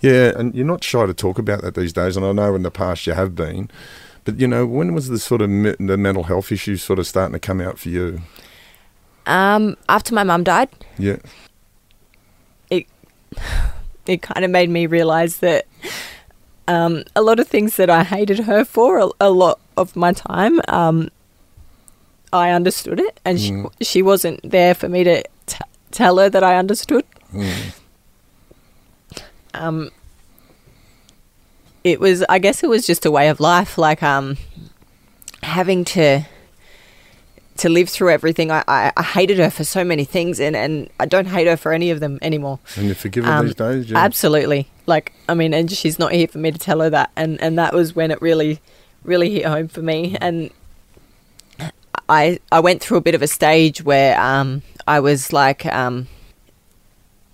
Yeah, 0.00 0.32
and 0.36 0.54
you're 0.54 0.66
not 0.66 0.82
shy 0.82 1.04
to 1.06 1.14
talk 1.14 1.38
about 1.38 1.62
that 1.62 1.74
these 1.74 1.92
days, 1.92 2.16
and 2.16 2.24
I 2.24 2.32
know 2.32 2.54
in 2.54 2.62
the 2.62 2.70
past 2.70 3.06
you 3.06 3.12
have 3.12 3.34
been. 3.34 3.70
But 4.24 4.38
you 4.40 4.46
know, 4.48 4.66
when 4.66 4.94
was 4.94 5.08
the 5.08 5.18
sort 5.18 5.42
of 5.42 5.50
me- 5.50 5.76
the 5.78 5.96
mental 5.96 6.24
health 6.24 6.50
issues 6.52 6.82
sort 6.82 6.98
of 6.98 7.06
starting 7.06 7.32
to 7.34 7.38
come 7.38 7.60
out 7.60 7.78
for 7.78 7.88
you? 7.88 8.20
Um, 9.26 9.76
after 9.88 10.14
my 10.14 10.22
mum 10.24 10.44
died, 10.44 10.68
Yeah, 10.98 11.16
it 12.70 12.86
it 14.06 14.22
kind 14.22 14.44
of 14.44 14.50
made 14.50 14.70
me 14.70 14.86
realize 14.86 15.38
that 15.38 15.66
um, 16.68 17.04
a 17.14 17.22
lot 17.22 17.38
of 17.40 17.48
things 17.48 17.76
that 17.76 17.90
I 17.90 18.02
hated 18.04 18.40
her 18.40 18.64
for 18.64 18.98
a, 18.98 19.08
a 19.20 19.30
lot 19.30 19.60
of 19.76 19.96
my 19.96 20.12
time, 20.12 20.60
um, 20.68 21.10
I 22.32 22.50
understood 22.50 23.00
it, 23.00 23.20
and 23.24 23.40
she, 23.40 23.64
she 23.82 24.02
wasn't 24.02 24.40
there 24.48 24.74
for 24.74 24.88
me 24.88 25.04
to 25.04 25.22
t- 25.46 25.58
tell 25.90 26.18
her 26.18 26.30
that 26.30 26.42
I 26.44 26.56
understood. 26.56 27.04
Um, 29.54 29.90
it 31.82 31.98
was, 32.00 32.22
I 32.28 32.38
guess, 32.38 32.62
it 32.62 32.68
was 32.68 32.86
just 32.86 33.06
a 33.06 33.10
way 33.10 33.28
of 33.28 33.40
life, 33.40 33.78
like 33.78 34.02
um, 34.02 34.36
having 35.42 35.84
to 35.86 36.22
to 37.56 37.68
live 37.68 37.90
through 37.90 38.10
everything. 38.10 38.50
I, 38.50 38.64
I, 38.66 38.92
I 38.96 39.02
hated 39.02 39.36
her 39.38 39.50
for 39.50 39.64
so 39.64 39.84
many 39.84 40.04
things, 40.04 40.40
and, 40.40 40.56
and 40.56 40.88
I 40.98 41.04
don't 41.04 41.26
hate 41.26 41.46
her 41.46 41.58
for 41.58 41.72
any 41.74 41.90
of 41.90 42.00
them 42.00 42.18
anymore. 42.22 42.58
and 42.76 42.86
you 42.86 42.94
forgive 42.94 43.24
her 43.26 43.32
Um, 43.32 43.46
these 43.46 43.54
days. 43.54 43.90
Yeah. 43.90 43.98
Absolutely. 43.98 44.68
Like, 44.86 45.12
I 45.28 45.34
mean, 45.34 45.52
and 45.52 45.70
she's 45.70 45.98
not 45.98 46.12
here 46.12 46.26
for 46.26 46.38
me 46.38 46.50
to 46.52 46.58
tell 46.58 46.80
her 46.80 46.88
that. 46.88 47.10
And, 47.16 47.38
and 47.42 47.58
that 47.58 47.74
was 47.74 47.94
when 47.94 48.10
it 48.10 48.22
really, 48.22 48.60
really 49.04 49.30
hit 49.30 49.44
home 49.44 49.68
for 49.68 49.82
me. 49.82 50.16
And 50.22 50.50
I, 52.08 52.40
I 52.50 52.60
went 52.60 52.80
through 52.80 52.96
a 52.96 53.02
bit 53.02 53.14
of 53.14 53.20
a 53.20 53.26
stage 53.28 53.82
where 53.84 54.18
um, 54.18 54.62
I 54.88 55.00
was 55.00 55.30
like, 55.30 55.66
um, 55.66 56.08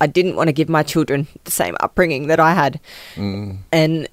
I 0.00 0.06
didn't 0.06 0.36
want 0.36 0.48
to 0.48 0.52
give 0.52 0.68
my 0.68 0.82
children 0.82 1.26
the 1.44 1.50
same 1.50 1.76
upbringing 1.80 2.26
that 2.26 2.38
I 2.40 2.52
had. 2.54 2.80
Mm. 3.14 3.58
And 3.72 4.08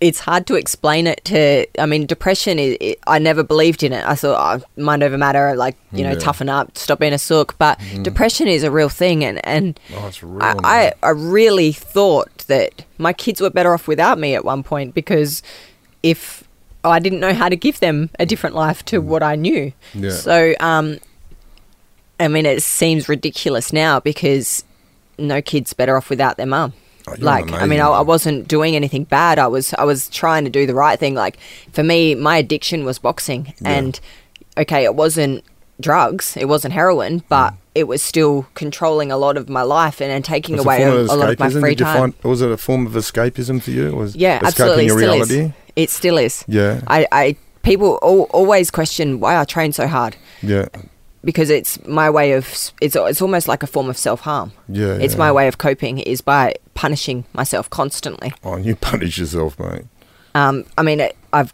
it's 0.00 0.20
hard 0.20 0.46
to 0.46 0.54
explain 0.54 1.06
it 1.08 1.24
to. 1.24 1.66
I 1.78 1.86
mean, 1.86 2.06
depression 2.06 2.58
is. 2.58 2.76
It, 2.80 3.00
I 3.06 3.18
never 3.18 3.42
believed 3.42 3.82
in 3.82 3.92
it. 3.92 4.04
I 4.06 4.14
thought, 4.14 4.62
oh, 4.62 4.80
mind 4.80 5.02
over 5.02 5.18
matter, 5.18 5.56
like 5.56 5.76
you 5.92 6.04
know, 6.04 6.12
Yeah. 6.12 6.18
toughen 6.18 6.48
up, 6.48 6.78
stop 6.78 7.00
being 7.00 7.12
a 7.12 7.18
sook. 7.18 7.56
But 7.58 7.80
depression 8.02 8.46
is 8.46 8.62
a 8.62 8.70
real 8.70 8.88
thing, 8.88 9.24
and 9.24 9.44
and 9.44 9.78
Oh, 9.94 10.10
real. 10.22 10.40
I, 10.42 10.54
I 10.62 10.92
I 11.02 11.10
really 11.10 11.72
thought 11.72 12.44
that 12.46 12.84
my 12.98 13.12
kids 13.12 13.40
were 13.40 13.50
better 13.50 13.74
off 13.74 13.88
without 13.88 14.18
me 14.20 14.34
at 14.36 14.44
one 14.44 14.62
point 14.62 14.94
because 14.94 15.42
if 16.04 16.44
I 16.84 17.00
didn't 17.00 17.18
know 17.18 17.34
how 17.34 17.48
to 17.48 17.56
give 17.56 17.80
them 17.80 18.10
a 18.20 18.24
different 18.26 18.54
life 18.54 18.84
to 18.86 19.00
what 19.00 19.24
I 19.24 19.34
knew. 19.34 19.72
Yeah. 19.94 20.10
So, 20.10 20.54
um, 20.60 20.98
I 22.20 22.28
mean, 22.28 22.46
it 22.46 22.62
seems 22.62 23.08
ridiculous 23.08 23.72
now 23.72 24.00
because 24.00 24.64
no 25.18 25.40
kid's 25.40 25.72
better 25.72 25.96
off 25.96 26.10
without 26.10 26.36
their 26.36 26.46
mum. 26.46 26.72
Oh, 27.06 27.14
like, 27.18 27.50
I 27.52 27.64
mean, 27.66 27.80
I. 27.80 27.88
I 27.88 28.00
wasn't 28.02 28.48
doing 28.48 28.76
anything 28.76 29.04
bad. 29.04 29.38
I 29.38 29.46
was, 29.46 29.72
I 29.74 29.84
was 29.84 30.08
trying 30.08 30.44
to 30.44 30.50
do 30.50 30.66
the 30.66 30.74
right 30.74 30.98
thing. 30.98 31.14
Like, 31.14 31.38
for 31.72 31.82
me, 31.82 32.14
my 32.14 32.36
addiction 32.36 32.84
was 32.84 32.98
boxing, 32.98 33.54
Yeah. 33.62 33.70
and 33.70 34.00
okay, 34.58 34.84
it 34.84 34.94
wasn't 34.94 35.42
drugs, 35.80 36.36
it 36.36 36.46
wasn't 36.46 36.74
heroin, 36.74 37.20
mm. 37.20 37.24
but 37.28 37.54
it 37.74 37.84
was 37.86 38.02
still 38.02 38.46
controlling 38.54 39.12
a 39.12 39.16
lot 39.16 39.36
of 39.36 39.48
my 39.48 39.62
life 39.62 40.00
and, 40.00 40.10
and 40.10 40.24
taking 40.24 40.56
It's 40.56 40.64
away 40.64 40.82
a 40.82 40.92
a, 40.92 41.02
a 41.04 41.16
lot 41.16 41.30
of 41.30 41.38
my 41.38 41.48
free 41.48 41.76
time. 41.76 42.12
find 42.12 42.24
was 42.24 42.42
it 42.42 42.50
a 42.50 42.56
form 42.56 42.84
of 42.86 42.92
escapism 42.92 43.62
for 43.62 43.70
you? 43.70 43.94
Was 43.94 44.16
yeah, 44.16 44.36
escaping 44.36 44.46
absolutely, 44.48 44.86
your 44.86 44.98
still 44.98 45.12
reality? 45.12 45.40
is. 45.40 45.52
It 45.76 45.90
still 45.90 46.18
is. 46.18 46.44
Yeah, 46.48 46.80
I, 46.88 47.06
I 47.12 47.36
people 47.62 47.98
al- 48.02 48.28
always 48.30 48.70
question 48.72 49.20
why 49.20 49.38
I 49.38 49.44
train 49.44 49.72
so 49.72 49.86
hard 49.86 50.16
yeah, 50.42 50.66
because 51.24 51.50
it's 51.50 51.84
my 51.86 52.08
way 52.10 52.32
of 52.32 52.44
it's 52.80 52.96
it's 52.96 53.22
almost 53.22 53.48
like 53.48 53.62
a 53.62 53.66
form 53.66 53.88
of 53.88 53.96
self 53.98 54.20
harm. 54.20 54.52
yeah. 54.68 54.94
It's 54.94 55.14
yeah. 55.14 55.18
my 55.18 55.32
way 55.32 55.48
of 55.48 55.58
coping 55.58 55.98
is 55.98 56.20
by 56.20 56.54
punishing 56.74 57.24
myself 57.32 57.68
constantly. 57.70 58.32
Oh, 58.44 58.56
you 58.56 58.76
punish 58.76 59.18
yourself, 59.18 59.58
mate. 59.58 59.84
Um, 60.34 60.64
I 60.76 60.82
mean, 60.82 61.00
it, 61.00 61.16
I've 61.32 61.52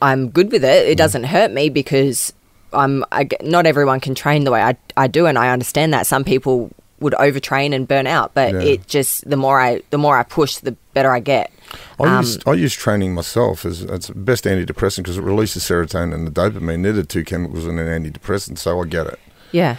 I'm 0.00 0.30
good 0.30 0.52
with 0.52 0.64
it. 0.64 0.88
It 0.88 0.98
doesn't 0.98 1.24
hurt 1.24 1.50
me 1.52 1.68
because 1.68 2.32
I'm 2.72 3.04
I, 3.12 3.28
not 3.42 3.66
everyone 3.66 4.00
can 4.00 4.14
train 4.14 4.44
the 4.44 4.50
way 4.50 4.62
I 4.62 4.76
I 4.96 5.06
do, 5.08 5.26
and 5.26 5.38
I 5.38 5.50
understand 5.50 5.92
that 5.94 6.06
some 6.06 6.24
people 6.24 6.70
would 7.00 7.14
overtrain 7.14 7.74
and 7.74 7.86
burn 7.88 8.06
out. 8.06 8.32
But 8.34 8.54
Yeah. 8.54 8.60
it 8.60 8.86
just 8.86 9.28
the 9.28 9.36
more 9.36 9.60
I 9.60 9.82
the 9.90 9.98
more 9.98 10.16
I 10.16 10.22
push, 10.22 10.56
the 10.56 10.76
better 10.94 11.10
I 11.10 11.20
get. 11.20 11.50
I 12.00 12.04
Um, 12.04 12.24
use 12.24 12.38
I 12.46 12.52
use 12.52 12.74
training 12.74 13.14
myself 13.14 13.64
as 13.64 13.82
it's 13.82 14.08
the 14.08 14.14
best 14.14 14.44
antidepressant 14.44 14.98
because 14.98 15.18
it 15.18 15.22
releases 15.22 15.62
serotonin 15.64 16.14
and 16.14 16.26
the 16.26 16.30
dopamine. 16.30 16.82
They're 16.82 16.92
the 16.92 17.04
two 17.04 17.24
chemicals 17.24 17.66
in 17.66 17.78
an 17.78 17.88
antidepressant, 18.04 18.58
so 18.58 18.80
I 18.80 18.86
get 18.86 19.06
it. 19.06 19.18
Yeah, 19.52 19.76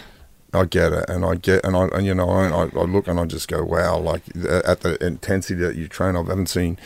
I 0.53 0.65
get 0.65 0.93
it, 0.93 1.05
and 1.09 1.25
I 1.25 1.35
get, 1.35 1.63
and 1.65 1.75
I, 1.75 1.85
and 1.88 2.05
you 2.05 2.13
know, 2.13 2.29
I, 2.29 2.47
I 2.47 2.83
look 2.83 3.07
and 3.07 3.19
I 3.19 3.25
just 3.25 3.47
go, 3.47 3.63
wow, 3.63 3.97
like 3.97 4.23
uh, 4.43 4.62
at 4.65 4.81
the 4.81 5.03
intensity 5.05 5.55
that 5.62 5.75
you 5.75 5.88
train, 5.88 6.15
I 6.15 6.19
haven't 6.19 6.50
seen 6.50 6.77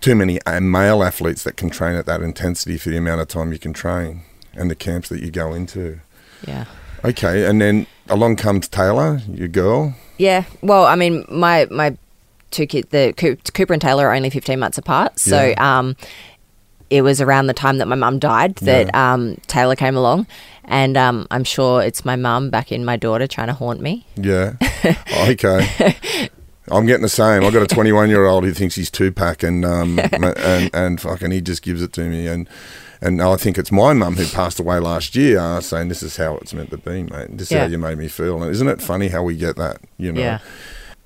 too 0.00 0.14
many 0.14 0.40
uh, 0.42 0.60
male 0.60 1.02
athletes 1.02 1.42
that 1.44 1.56
can 1.56 1.70
train 1.70 1.96
at 1.96 2.06
that 2.06 2.20
intensity 2.22 2.76
for 2.78 2.90
the 2.90 2.96
amount 2.98 3.20
of 3.20 3.28
time 3.28 3.52
you 3.52 3.58
can 3.58 3.72
train 3.72 4.22
and 4.54 4.70
the 4.70 4.74
camps 4.76 5.08
that 5.08 5.20
you 5.22 5.30
go 5.30 5.54
into. 5.54 6.00
yeah. 6.46 6.64
Okay, 7.04 7.44
and 7.44 7.60
then 7.60 7.86
along 8.08 8.36
comes 8.36 8.66
Taylor, 8.66 9.20
your 9.28 9.48
girl. 9.48 9.94
Yeah. 10.16 10.44
Well, 10.62 10.86
I 10.86 10.94
mean, 10.96 11.26
my 11.28 11.66
my 11.70 11.98
two 12.50 12.66
kids, 12.66 12.88
the 12.90 13.12
Cooper 13.54 13.72
and 13.72 13.82
Taylor, 13.82 14.08
are 14.08 14.14
only 14.14 14.30
fifteen 14.30 14.58
months 14.58 14.78
apart. 14.78 15.18
So, 15.18 15.42
Yeah. 15.46 15.78
um, 15.78 15.96
it 16.90 17.02
was 17.02 17.20
around 17.20 17.46
the 17.46 17.54
time 17.54 17.78
that 17.78 17.88
my 17.88 17.96
mum 17.96 18.18
died 18.18 18.56
that 18.56 18.86
Yeah. 18.94 19.12
um, 19.14 19.36
Taylor 19.46 19.74
came 19.74 19.96
along, 19.96 20.26
and 20.64 20.96
um, 20.96 21.26
I'm 21.30 21.44
sure 21.44 21.82
it's 21.82 22.04
my 22.04 22.14
mum 22.16 22.50
back 22.50 22.70
in 22.70 22.84
my 22.84 22.96
daughter 22.96 23.26
trying 23.26 23.48
to 23.48 23.54
haunt 23.54 23.80
me. 23.80 24.06
Yeah. 24.16 24.52
okay. 25.28 25.98
I'm 26.70 26.86
getting 26.86 27.02
the 27.02 27.08
same. 27.08 27.44
I've 27.44 27.52
got 27.52 27.62
a 27.62 27.66
21 27.66 28.08
year 28.08 28.24
old 28.26 28.44
who 28.44 28.52
thinks 28.52 28.74
he's 28.74 28.90
Tupac, 28.90 29.42
and 29.42 29.64
um, 29.64 29.98
and 30.12 30.70
and 30.74 31.00
fucking 31.00 31.30
he 31.30 31.40
just 31.40 31.62
gives 31.62 31.82
it 31.82 31.92
to 31.94 32.02
me, 32.04 32.26
and 32.26 32.48
and 33.00 33.20
I 33.20 33.36
think 33.36 33.58
it's 33.58 33.72
my 33.72 33.92
mum 33.92 34.14
who 34.16 34.26
passed 34.26 34.58
away 34.60 34.78
last 34.78 35.14
year, 35.16 35.38
uh, 35.38 35.60
saying 35.60 35.88
this 35.88 36.02
is 36.02 36.16
how 36.16 36.36
it's 36.36 36.54
meant 36.54 36.70
to 36.70 36.78
be, 36.78 37.02
mate. 37.02 37.36
This 37.36 37.48
is 37.48 37.52
Yeah. 37.52 37.60
how 37.62 37.66
you 37.66 37.76
made 37.78 37.98
me 37.98 38.08
feel, 38.08 38.42
and 38.42 38.50
isn't 38.50 38.68
it 38.68 38.80
funny 38.80 39.08
how 39.08 39.22
we 39.22 39.36
get 39.36 39.56
that? 39.56 39.78
You 39.98 40.12
know. 40.12 40.38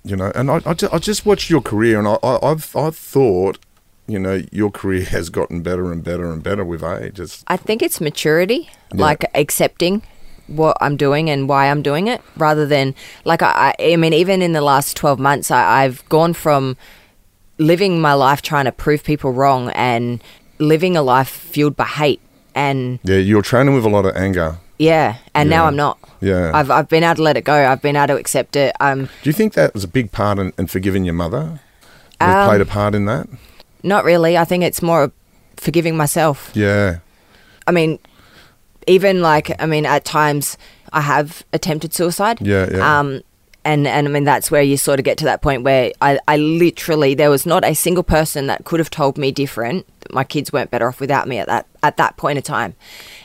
Yeah. 0.08 0.10
You 0.10 0.16
know, 0.16 0.32
and 0.34 0.50
I, 0.50 0.60
I, 0.64 0.74
just, 0.74 0.94
I 0.94 0.98
just 0.98 1.26
watched 1.26 1.50
your 1.50 1.60
career, 1.60 1.98
and 1.98 2.08
I, 2.08 2.18
I 2.22 2.50
I've 2.50 2.74
I've 2.74 2.96
thought, 2.96 3.58
you 4.06 4.18
know, 4.18 4.42
your 4.50 4.70
career 4.70 5.04
has 5.10 5.30
gotten 5.30 5.62
better 5.62 5.92
and 5.92 6.02
better 6.02 6.32
and 6.32 6.42
better 6.42 6.64
with 6.64 6.82
age. 6.82 7.20
It's 7.20 7.44
I 7.48 7.56
think 7.56 7.82
it's 7.82 8.00
maturity, 8.00 8.70
Yeah. 8.94 9.02
like 9.02 9.24
accepting 9.34 10.02
what 10.46 10.76
I'm 10.80 10.96
doing 10.96 11.28
and 11.28 11.46
why 11.48 11.70
I'm 11.70 11.82
doing 11.82 12.06
it, 12.08 12.22
rather 12.36 12.66
than 12.66 12.94
like 13.24 13.42
I. 13.42 13.74
I 13.78 13.92
I 13.92 13.96
mean, 13.96 14.12
even 14.14 14.40
in 14.42 14.52
the 14.52 14.62
last 14.62 14.96
twelve 14.96 15.18
months, 15.18 15.50
I, 15.50 15.84
I've 15.84 16.08
gone 16.08 16.32
from 16.34 16.76
living 17.58 18.00
my 18.00 18.14
life 18.14 18.40
trying 18.40 18.64
to 18.66 18.72
prove 18.72 19.02
people 19.04 19.32
wrong 19.32 19.70
and 19.70 20.22
living 20.58 20.96
a 20.96 21.02
life 21.02 21.28
fueled 21.28 21.76
by 21.76 21.84
hate 21.84 22.20
and 22.54 22.98
yeah, 23.02 23.16
you're 23.16 23.42
training 23.42 23.74
with 23.74 23.84
a 23.84 23.88
lot 23.88 24.04
of 24.06 24.16
anger. 24.16 24.58
yeah, 24.78 25.16
and 25.34 25.50
now 25.50 25.66
I'm 25.66 25.76
not. 25.76 25.98
Yeah. 26.20 26.50
I've 26.54 26.70
I've 26.70 26.88
been 26.88 27.04
able 27.04 27.16
to 27.16 27.22
let 27.22 27.36
it 27.36 27.44
go. 27.44 27.54
I've 27.54 27.82
been 27.82 27.96
able 27.96 28.08
to 28.08 28.16
accept 28.16 28.56
it. 28.56 28.74
Um, 28.80 29.06
Do 29.22 29.30
you 29.30 29.32
think 29.32 29.54
that 29.54 29.74
was 29.74 29.84
a 29.84 29.88
big 29.88 30.12
part 30.12 30.38
in, 30.38 30.52
in 30.58 30.66
forgiving 30.66 31.04
your 31.04 31.14
mother? 31.14 31.60
Um, 32.20 32.48
played 32.48 32.60
a 32.60 32.66
part 32.66 32.94
in 32.94 33.04
that? 33.06 33.28
not 33.84 34.04
really. 34.04 34.36
I 34.36 34.44
think 34.44 34.64
it's 34.64 34.82
more 34.82 35.12
forgiving 35.56 35.96
myself. 35.96 36.50
Yeah. 36.54 36.98
I 37.66 37.70
mean, 37.70 37.98
even 38.86 39.22
like 39.22 39.50
I 39.62 39.66
mean, 39.66 39.86
at 39.86 40.04
times 40.04 40.56
I 40.92 41.00
have 41.02 41.44
attempted 41.52 41.94
suicide. 41.94 42.40
Yeah, 42.40 42.68
yeah. 42.70 42.98
Um, 42.98 43.22
and 43.64 43.86
and 43.86 44.08
I 44.08 44.10
mean 44.10 44.24
that's 44.24 44.50
where 44.50 44.62
you 44.62 44.76
sort 44.76 44.98
of 44.98 45.04
get 45.04 45.18
to 45.18 45.24
that 45.26 45.42
point 45.42 45.62
where 45.62 45.92
I, 46.00 46.18
I 46.26 46.38
literally 46.38 47.14
there 47.14 47.30
was 47.30 47.44
not 47.44 47.64
a 47.64 47.74
single 47.74 48.02
person 48.02 48.46
that 48.46 48.64
could 48.64 48.80
have 48.80 48.90
told 48.90 49.18
me 49.18 49.30
different. 49.30 49.86
that 50.00 50.12
My 50.14 50.24
kids 50.24 50.52
weren't 50.52 50.70
better 50.70 50.88
off 50.88 51.00
without 51.00 51.28
me 51.28 51.38
at 51.38 51.46
that 51.48 51.66
at 51.82 51.96
that 51.98 52.16
point 52.16 52.38
in 52.38 52.42
time. 52.42 52.74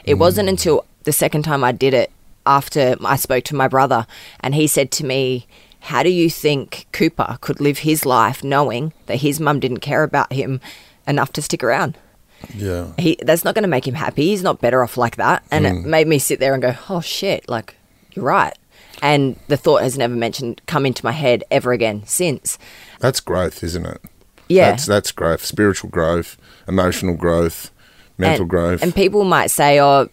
It 0.04 0.16
wasn't 0.16 0.50
until 0.50 0.86
the 1.04 1.14
second 1.14 1.44
time 1.44 1.64
I 1.64 1.72
did 1.72 1.94
it 1.94 2.12
after 2.46 2.96
I 3.04 3.16
spoke 3.16 3.44
to 3.46 3.56
my 3.56 3.68
brother 3.68 4.06
and 4.40 4.56
he 4.56 4.68
said 4.68 4.92
to 4.92 5.06
me. 5.06 5.48
How 5.88 6.02
do 6.02 6.10
you 6.10 6.30
think 6.30 6.88
Cooper 6.94 7.38
could 7.42 7.60
live 7.60 7.80
his 7.80 8.06
life 8.06 8.42
knowing 8.42 8.94
that 9.08 9.18
his 9.18 9.42
mum 9.42 9.60
didn't 9.60 9.82
care 9.82 10.04
about 10.04 10.32
him 10.32 10.62
enough 11.06 11.34
to 11.34 11.42
stick 11.42 11.62
around? 11.62 11.98
Yeah. 12.54 12.92
he 12.98 13.18
that's 13.22 13.44
not 13.44 13.56
going 13.56 13.64
to 13.64 13.70
make 13.70 13.88
him 13.88 13.96
happy. 13.96 14.28
He's 14.28 14.44
not 14.44 14.62
better 14.62 14.84
off 14.84 14.98
like 14.98 15.16
that. 15.18 15.44
And 15.52 15.66
it 15.66 15.74
mm. 15.74 15.86
made 15.86 16.08
me 16.08 16.20
sit 16.20 16.40
there 16.40 16.54
and 16.54 16.62
go, 16.62 16.76
"Oh 16.90 17.02
shit, 17.02 17.48
like 17.48 17.76
you're 18.12 18.26
right." 18.26 18.58
And 19.02 19.38
the 19.48 19.58
thought 19.58 19.82
has 19.82 19.98
never 19.98 20.16
mentioned 20.16 20.62
come 20.66 20.86
into 20.86 21.06
my 21.06 21.12
head 21.12 21.44
ever 21.52 21.72
again 21.72 22.04
since. 22.06 22.58
That's 23.00 23.20
growth, 23.20 23.64
isn't 23.64 23.86
it? 23.86 24.02
Yeah. 24.50 24.72
That's 24.72 24.86
that's 24.86 25.12
growth. 25.12 25.44
Spiritual 25.44 25.90
growth, 25.90 26.38
emotional 26.68 27.16
growth, 27.16 27.72
mental 28.18 28.44
and, 28.44 28.50
growth. 28.50 28.84
And 28.84 28.94
people 28.94 29.24
might 29.24 29.52
say, 29.52 29.80
"Oh, 29.80 30.10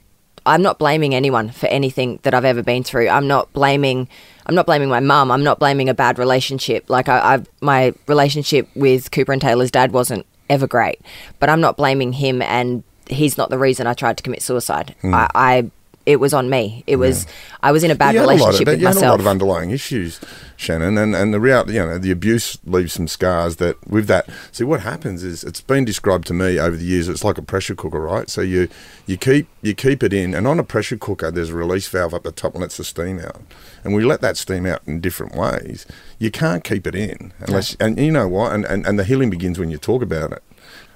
I'm 0.47 0.63
not 0.63 0.79
blaming 0.79 1.15
anyone 1.15 1.51
for 1.51 1.67
anything 1.67 2.19
that 2.23 2.35
I've 2.35 2.45
ever 2.45 2.63
been 2.63 2.83
through. 2.83 3.09
I'm 3.09 3.27
not 3.27 3.53
blaming. 3.53 4.09
I'm 4.47 4.55
not 4.55 4.67
blaming 4.67 4.89
my 4.89 5.01
mum. 5.01 5.31
I'm 5.31 5.45
not 5.45 5.59
blaming 5.59 5.89
a 5.89 5.95
bad 5.95 6.19
relationship. 6.19 6.89
Like 6.89 7.09
I, 7.09 7.35
I've 7.35 7.49
my 7.61 7.95
relationship 8.07 8.69
with 8.75 9.11
Cooper 9.11 9.33
and 9.33 9.41
Taylor's 9.41 9.71
dad 9.71 9.93
wasn't 9.93 10.27
ever 10.49 10.67
great, 10.67 11.01
but 11.39 11.49
I'm 11.49 11.61
not 11.61 11.77
blaming 11.77 12.13
him. 12.15 12.43
And 12.43 12.83
he's 13.09 13.37
not 13.37 13.51
the 13.51 13.59
reason 13.59 13.87
I 13.87 13.95
tried 13.95 14.17
to 14.17 14.23
commit 14.23 14.43
suicide. 14.43 14.95
Hmm. 15.01 15.15
I, 15.15 15.31
I, 15.35 15.71
it 16.07 16.17
was 16.17 16.33
on 16.33 16.49
me. 16.49 16.83
It 16.87 16.97
was. 16.97 17.27
I 17.63 17.73
was 17.73 17.85
in 17.85 17.91
a 17.91 17.95
bad 17.95 18.15
you 18.15 18.21
had 18.21 18.25
a 18.25 18.27
lot 18.27 18.35
of, 18.35 18.41
relationship 18.41 18.65
but 18.65 18.71
with 18.73 18.81
you 18.81 18.87
had 18.87 18.97
a 18.97 19.01
lot 19.01 19.21
of 19.21 19.27
underlying 19.27 19.71
issues, 19.71 20.19
Shannon, 20.57 20.97
and, 20.97 21.15
and 21.15 21.35
the 21.35 21.41
reality, 21.41 21.75
you 21.75 21.81
know, 21.81 21.99
the 21.99 22.11
abuse 22.11 22.57
leaves 22.65 22.95
some 22.95 23.07
scars 23.07 23.57
that 23.57 23.77
with 23.87 24.07
that. 24.07 24.27
See, 24.51 24.65
what 24.65 24.81
happens 24.81 25.23
is 25.23 25.45
it's 25.45 25.61
been 25.61 25.85
described 25.85 26.27
to 26.29 26.35
me 26.35 26.59
over 26.59 26.77
the 26.77 26.85
years. 26.85 27.09
It's 27.09 27.23
like 27.23 27.37
a 27.37 27.43
pressure 27.43 27.75
cooker, 27.75 28.01
right? 28.01 28.31
So 28.31 28.41
you 28.41 28.69
you 29.07 29.19
keep 29.19 29.47
you 29.61 29.75
keep 29.75 30.03
it 30.03 30.13
in, 30.13 30.35
and 30.35 30.47
on 30.47 30.59
a 30.59 30.65
pressure 30.65 30.97
cooker, 30.97 31.31
there's 31.31 31.51
a 31.51 31.55
release 31.55 31.87
valve 31.89 32.15
up 32.15 32.23
the 32.23 32.33
top 32.33 32.55
and 32.55 32.63
lets 32.63 32.79
the 32.79 32.85
steam 32.85 33.19
out, 33.19 33.43
and 33.85 33.95
we 33.95 34.03
let 34.03 34.23
that 34.23 34.39
steam 34.39 34.65
out 34.65 34.81
in 34.87 35.01
different 35.01 35.35
ways. 35.35 35.87
You 36.19 36.31
can't 36.31 36.65
keep 36.65 36.87
it 36.87 36.95
in 36.95 37.33
unless, 37.41 37.77
and 37.79 37.99
you 37.99 38.11
know 38.11 38.27
what, 38.27 38.53
and, 38.53 38.65
and 38.65 38.87
and 38.87 38.99
the 38.99 39.05
healing 39.05 39.29
begins 39.29 39.59
when 39.59 39.71
you 39.71 39.77
talk 39.77 40.03
about 40.03 40.33
it. 40.33 40.43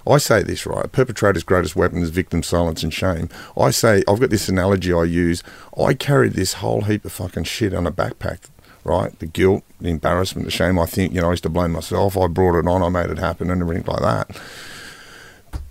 I 0.06 0.18
say 0.18 0.42
this 0.42 0.66
right. 0.66 0.90
Perpetrator's 0.90 1.44
greatest 1.44 1.76
weapon 1.76 2.02
is 2.02 2.10
victim 2.10 2.42
silence 2.42 2.82
and 2.82 2.92
shame. 2.92 3.28
I 3.58 3.70
say 3.70 4.02
I've 4.08 4.20
got 4.20 4.30
this 4.30 4.48
analogy 4.48 4.92
I 4.92 5.04
use. 5.04 5.42
I 5.78 5.94
carried 5.94 6.32
this 6.34 6.54
whole 6.54 6.82
heap 6.82 7.04
of 7.04 7.12
fucking 7.12 7.44
shit 7.44 7.72
on 7.74 7.86
a 7.86 7.92
backpack, 7.92 8.40
right? 8.84 9.18
The 9.18 9.26
guilt, 9.26 9.64
the 9.80 9.88
embarrassment, 9.88 10.44
the 10.44 10.50
shame. 10.50 10.78
I 10.78 10.86
think 10.86 11.14
you 11.14 11.20
know 11.20 11.28
I 11.28 11.30
used 11.32 11.42
to 11.44 11.48
blame 11.48 11.72
myself. 11.72 12.16
I 12.16 12.26
brought 12.26 12.58
it 12.58 12.66
on. 12.66 12.82
I 12.82 12.88
made 12.88 13.10
it 13.10 13.18
happen 13.18 13.50
and 13.50 13.62
everything 13.62 13.84
like 13.86 14.02
that. 14.02 14.40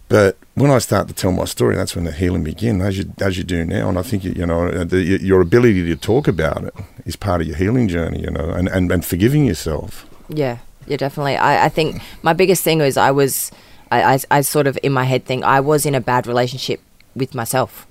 But 0.09 0.37
when 0.55 0.69
I 0.69 0.77
start 0.77 1.07
to 1.07 1.13
tell 1.13 1.31
my 1.31 1.45
story, 1.45 1.75
that's 1.75 1.95
when 1.95 2.05
the 2.05 2.11
healing 2.11 2.43
begins, 2.43 2.83
as 2.83 2.97
you 2.97 3.13
as 3.19 3.37
you 3.37 3.43
do 3.43 3.65
now. 3.65 3.89
And 3.89 3.97
I 3.97 4.03
think 4.03 4.23
you 4.23 4.45
know 4.45 4.83
the, 4.83 5.01
your 5.01 5.41
ability 5.41 5.83
to 5.85 5.95
talk 5.95 6.27
about 6.27 6.63
it 6.63 6.73
is 7.05 7.15
part 7.15 7.41
of 7.41 7.47
your 7.47 7.57
healing 7.57 7.87
journey. 7.87 8.21
You 8.21 8.31
know, 8.31 8.49
and 8.49 8.67
and, 8.67 8.91
and 8.91 9.03
forgiving 9.05 9.45
yourself. 9.45 10.07
Yeah, 10.29 10.59
yeah, 10.87 10.97
definitely. 10.97 11.37
I, 11.37 11.65
I 11.65 11.69
think 11.69 12.01
my 12.21 12.33
biggest 12.33 12.63
thing 12.63 12.79
was 12.79 12.97
I 12.97 13.11
was, 13.11 13.51
I, 13.93 14.13
I, 14.13 14.19
I 14.37 14.41
sort 14.41 14.67
of 14.67 14.77
in 14.83 14.91
my 14.91 15.05
head 15.11 15.25
think 15.25 15.43
I 15.43 15.59
was 15.59 15.85
in 15.85 15.95
a 15.95 16.01
bad 16.01 16.27
relationship 16.27 16.79
with 17.15 17.35
myself. 17.35 17.85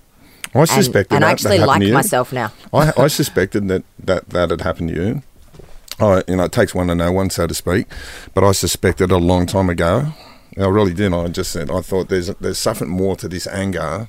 I 0.55 0.61
And, 0.61 0.69
suspected 0.69 1.15
and 1.15 1.23
that, 1.23 1.29
I 1.29 1.33
actually 1.33 1.59
that 1.59 1.67
like 1.67 1.83
myself 2.01 2.33
now. 2.33 2.53
I, 2.73 2.93
I 3.05 3.09
suspected 3.09 3.69
that, 3.69 3.83
that 4.09 4.29
that 4.31 4.51
had 4.51 4.61
happened 4.61 4.91
to 4.91 4.95
you. 4.95 5.23
I, 6.01 6.23
you 6.29 6.37
know, 6.37 6.45
it 6.45 6.53
takes 6.53 6.75
one 6.75 6.89
to 6.89 6.95
know 6.95 7.13
one, 7.13 7.31
so 7.31 7.47
to 7.47 7.55
speak. 7.55 7.87
But 8.35 8.43
I 8.45 8.53
suspected 8.53 9.11
a 9.11 9.19
long 9.19 9.47
time 9.47 9.71
ago. 9.71 10.13
I 10.59 10.67
really 10.79 10.93
did. 10.93 11.13
I 11.15 11.29
just 11.29 11.53
said 11.53 11.71
I 11.71 11.81
thought 11.81 12.09
there's 12.09 12.29
there's 12.41 12.59
something 12.59 12.89
more 12.89 13.17
to 13.17 13.29
this 13.29 13.47
anger 13.47 14.09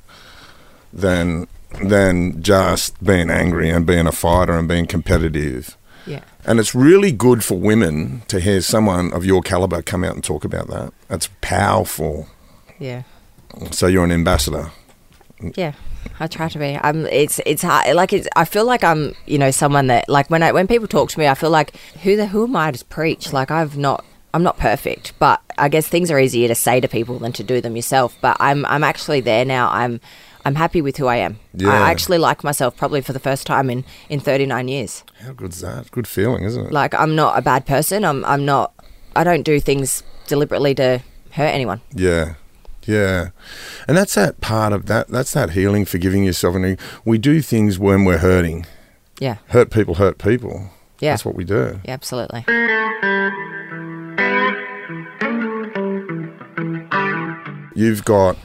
than 0.91 1.47
than 1.83 2.41
just 2.41 3.01
being 3.03 3.29
angry 3.29 3.69
and 3.69 3.85
being 3.85 4.07
a 4.07 4.11
fighter 4.11 4.53
and 4.57 4.67
being 4.67 4.87
competitive. 4.87 5.77
Yeah. 6.05 6.21
And 6.45 6.59
it's 6.59 6.75
really 6.75 7.11
good 7.11 7.43
for 7.43 7.57
women 7.57 8.23
to 8.27 8.39
hear 8.39 8.61
someone 8.61 9.13
of 9.13 9.25
your 9.25 9.41
caliber 9.41 9.81
come 9.81 10.03
out 10.03 10.15
and 10.15 10.23
talk 10.23 10.43
about 10.43 10.67
that. 10.67 10.93
That's 11.07 11.29
powerful. 11.41 12.27
Yeah. 12.79 13.03
So 13.71 13.87
you're 13.87 14.03
an 14.03 14.11
ambassador. 14.11 14.71
Yeah, 15.55 15.73
I 16.19 16.27
try 16.27 16.49
to 16.49 16.59
be. 16.59 16.79
I'm. 16.81 17.05
It's 17.07 17.39
it's 17.45 17.61
hard. 17.61 17.95
Like 17.95 18.13
it's. 18.13 18.27
I 18.35 18.45
feel 18.45 18.65
like 18.65 18.83
I'm. 18.83 19.13
You 19.25 19.37
know, 19.37 19.51
someone 19.51 19.87
that 19.87 20.07
like 20.09 20.29
when 20.29 20.41
I 20.41 20.51
when 20.51 20.67
people 20.67 20.87
talk 20.87 21.09
to 21.09 21.19
me, 21.19 21.27
I 21.27 21.33
feel 21.33 21.49
like 21.49 21.75
who 22.03 22.15
the 22.15 22.27
who 22.27 22.45
am 22.45 22.55
I 22.55 22.71
to 22.71 22.85
preach? 22.85 23.33
Like 23.33 23.51
I've 23.51 23.77
not. 23.77 24.05
I'm 24.35 24.41
not 24.41 24.57
perfect, 24.57 25.13
but 25.19 25.41
I 25.59 25.69
guess 25.69 25.87
things 25.87 26.09
are 26.09 26.19
easier 26.19 26.47
to 26.47 26.55
say 26.55 26.79
to 26.79 26.87
people 26.87 27.19
than 27.19 27.33
to 27.33 27.43
do 27.43 27.61
them 27.61 27.75
yourself. 27.75 28.17
But 28.19 28.37
I'm 28.39 28.65
I'm 28.65 28.83
actually 28.83 29.21
there 29.21 29.45
now. 29.45 29.69
I'm 29.69 30.01
I'm 30.45 30.55
happy 30.55 30.81
with 30.81 30.97
who 30.97 31.07
I 31.07 31.17
am. 31.17 31.39
Yeah. 31.53 31.69
I 31.69 31.89
actually 31.89 32.17
like 32.17 32.43
myself 32.43 32.75
probably 32.75 33.01
for 33.01 33.13
the 33.13 33.19
first 33.19 33.47
time 33.47 33.69
in 33.69 33.85
in 34.09 34.19
39 34.19 34.67
years. 34.67 35.03
How 35.21 35.31
good's 35.33 35.61
that? 35.61 35.89
Good 35.91 36.07
feeling, 36.07 36.43
isn't 36.43 36.67
it? 36.67 36.71
Like 36.71 36.93
I'm 36.93 37.15
not 37.15 37.37
a 37.37 37.41
bad 37.41 37.65
person. 37.65 38.03
I'm 38.03 38.25
I'm 38.25 38.45
not. 38.45 38.73
I 39.15 39.23
don't 39.23 39.43
do 39.43 39.59
things 39.59 40.03
deliberately 40.27 40.75
to 40.75 41.01
hurt 41.31 41.53
anyone. 41.53 41.81
Yeah. 41.93 42.35
Yeah. 42.85 43.29
And 43.87 43.95
that's 43.95 44.15
that 44.15 44.41
part 44.41 44.73
of 44.73 44.87
that 44.87 45.07
that's 45.07 45.31
that 45.33 45.51
healing, 45.51 45.85
forgiving 45.85 46.23
yourself 46.25 46.55
and 46.55 46.77
we 47.05 47.17
do 47.17 47.41
things 47.41 47.79
when 47.79 48.03
we're 48.03 48.17
hurting. 48.17 48.65
Yeah. 49.19 49.37
Hurt 49.47 49.71
people 49.71 49.95
hurt 49.95 50.17
people. 50.17 50.69
Yeah. 50.99 51.11
That's 51.13 51.25
what 51.25 51.35
we 51.35 51.45
do. 51.45 51.79
Yeah. 51.85 51.93
Absolutely. 51.93 52.45
You've 57.75 58.05
got 58.05 58.37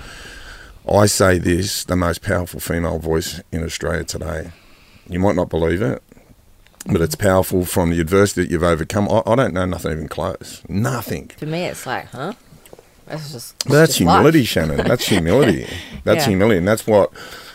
I 0.92 1.07
say 1.07 1.38
this, 1.38 1.85
the 1.85 1.96
most 1.96 2.22
powerful 2.22 2.61
female 2.61 2.98
voice 2.98 3.40
in 3.53 3.62
Australia 3.64 4.05
today. 4.05 4.53
You 5.09 5.18
might 5.18 5.37
not 5.37 5.48
believe 5.48 5.81
it, 5.83 6.03
but 6.87 7.01
it's 7.01 7.14
powerful 7.14 7.64
from 7.64 7.90
the 7.90 8.01
adversity 8.01 8.42
that 8.42 8.51
you've 8.51 8.62
overcome. 8.62 9.09
I, 9.11 9.22
I 9.27 9.35
don't 9.35 9.55
know 9.55 9.64
nothing 9.66 9.92
even 9.92 10.09
close. 10.09 10.62
Nothing. 10.68 11.29
For 11.38 11.46
me, 11.46 11.64
it's 11.64 11.87
like, 11.87 12.07
huh? 12.07 12.35
That's 13.07 13.33
just. 13.33 13.59
That's 13.68 13.92
just 13.96 14.01
life. 14.03 14.16
humility, 14.16 14.44
Shannon. 14.44 14.87
That's 14.87 15.07
humility. 15.09 15.66
That's 16.05 16.24
Yeah. 16.24 16.29
humility, 16.31 16.59
and 16.59 16.68
that's 16.68 16.87
what 16.87 17.11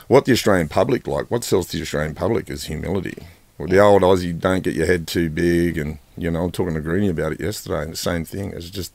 what 0.08 0.26
the 0.26 0.32
Australian 0.32 0.67
public 0.67 1.08
like. 1.08 1.30
What 1.32 1.43
sells 1.43 1.67
to 1.67 1.78
the 1.78 1.84
Australian 1.84 2.15
public 2.15 2.50
is 2.50 2.65
humility. 2.65 3.17
Well, 3.58 3.67
the 3.67 3.80
old 3.80 4.02
Aussie, 4.02 4.38
don't 4.38 4.63
get 4.63 4.74
your 4.76 4.88
head 4.88 5.08
too 5.08 5.30
big, 5.30 5.78
and 5.78 6.00
you 6.17 6.30
know, 6.32 6.43
I'm 6.43 6.52
talking 6.52 6.74
to 6.74 6.82
Greeny 6.82 7.10
about 7.10 7.34
it 7.34 7.39
yesterday, 7.39 7.84
and 7.84 7.93
the 7.93 7.98
same 7.98 8.26
thing. 8.26 8.52
It's 8.52 8.69
just 8.72 8.93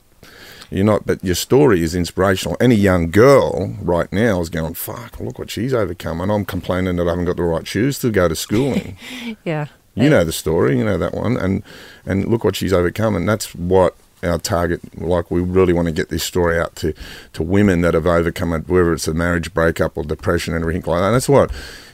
you're 0.70 0.84
not, 0.84 1.06
but 1.06 1.24
your 1.24 1.34
story 1.34 1.82
is 1.82 1.94
inspirational. 1.94 2.56
Any 2.60 2.74
young 2.74 3.10
girl 3.10 3.74
right 3.80 4.12
now 4.12 4.40
is 4.40 4.50
going, 4.50 4.74
"Fuck, 4.74 5.18
look 5.20 5.38
what 5.38 5.50
she's 5.50 5.72
overcome," 5.72 6.20
and 6.20 6.30
I'm 6.30 6.44
complaining 6.44 6.96
that 6.96 7.06
I 7.06 7.10
haven't 7.10 7.24
got 7.24 7.36
the 7.36 7.42
right 7.42 7.66
shoes 7.66 7.98
to 8.00 8.10
go 8.10 8.28
to 8.28 8.36
school 8.36 8.74
in. 8.74 8.96
Yeah. 9.44 9.66
You 9.94 10.08
know 10.08 10.22
the 10.22 10.32
story, 10.32 10.78
you 10.78 10.84
know 10.84 10.96
that 10.98 11.12
one, 11.12 11.36
and 11.36 11.64
and 12.06 12.28
look 12.28 12.44
what 12.44 12.54
she's 12.54 12.72
overcome, 12.72 13.16
and 13.16 13.28
that's 13.28 13.52
what 13.54 13.96
our 14.22 14.38
target. 14.38 14.80
Like 15.00 15.30
we 15.30 15.40
really 15.40 15.72
want 15.72 15.86
to 15.86 15.92
get 15.92 16.08
this 16.08 16.24
story 16.24 16.58
out 16.58 16.76
to 16.76 16.94
to 17.34 17.42
women 17.42 17.80
that 17.82 17.94
have 17.94 18.06
overcome 18.06 18.52
it, 18.52 18.68
whether 18.68 18.92
it's 18.92 19.08
a 19.08 19.14
marriage 19.14 19.52
breakup 19.54 19.96
or 19.96 20.04
depression 20.04 20.54
and 20.54 20.62
everything 20.62 20.82
like 20.82 21.00
that. 21.00 21.06
And 21.06 21.14
that's 21.14 21.28
what 21.28 21.50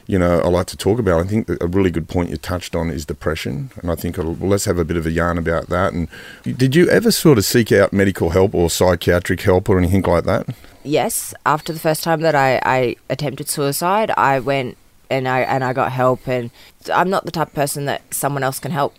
you 0.07 0.19
know 0.19 0.39
I 0.39 0.47
like 0.47 0.67
to 0.67 0.77
talk 0.77 0.99
about. 0.99 1.25
I 1.25 1.27
think 1.27 1.49
a 1.61 1.67
really 1.67 1.91
good 1.91 2.07
point 2.07 2.29
you 2.29 2.37
touched 2.37 2.75
on 2.75 2.89
is 2.89 3.05
depression, 3.05 3.71
and 3.81 3.91
I 3.91 3.95
think 3.95 4.17
well, 4.17 4.35
let's 4.39 4.65
have 4.65 4.79
a 4.79 4.85
bit 4.85 4.97
of 4.97 5.05
a 5.05 5.11
yarn 5.11 5.37
about 5.37 5.67
that. 5.67 5.93
And 5.93 6.07
did 6.43 6.75
you 6.75 6.89
ever 6.89 7.11
sort 7.11 7.37
of 7.37 7.45
seek 7.45 7.71
out 7.71 7.93
medical 7.93 8.31
help 8.31 8.53
or 8.53 8.69
psychiatric 8.69 9.41
help 9.41 9.69
or 9.69 9.77
anything 9.77 10.03
like 10.03 10.23
that? 10.25 10.47
Yes. 10.85 11.33
After 11.45 11.73
the 11.73 11.79
first 11.79 12.03
time 12.03 12.21
that 12.21 12.35
I, 12.35 12.61
I 12.63 12.95
attempted 13.09 13.49
suicide, 13.49 14.11
I 14.15 14.39
went 14.39 14.77
and 15.09 15.27
I 15.27 15.41
and 15.41 15.63
I 15.63 15.73
got 15.73 15.91
help. 15.91 16.27
And 16.27 16.51
I'm 16.93 17.09
not 17.09 17.25
the 17.25 17.31
type 17.31 17.47
of 17.47 17.53
person 17.53 17.85
that 17.85 18.13
someone 18.13 18.43
else 18.43 18.59
can 18.59 18.71
help. 18.71 18.93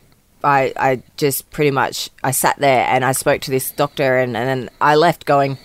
I, 0.47 0.73
I 0.77 1.03
just 1.17 1.51
pretty 1.51 1.73
much 1.73 2.09
I 2.23 2.31
sat 2.31 2.57
there 2.59 2.87
and 2.89 3.05
I 3.05 3.11
spoke 3.13 3.41
to 3.43 3.51
this 3.51 3.73
doctor 3.73 4.17
and, 4.19 4.37
and 4.37 4.49
then 4.49 4.71
I 4.81 4.95
left 4.95 5.27
going, 5.27 5.59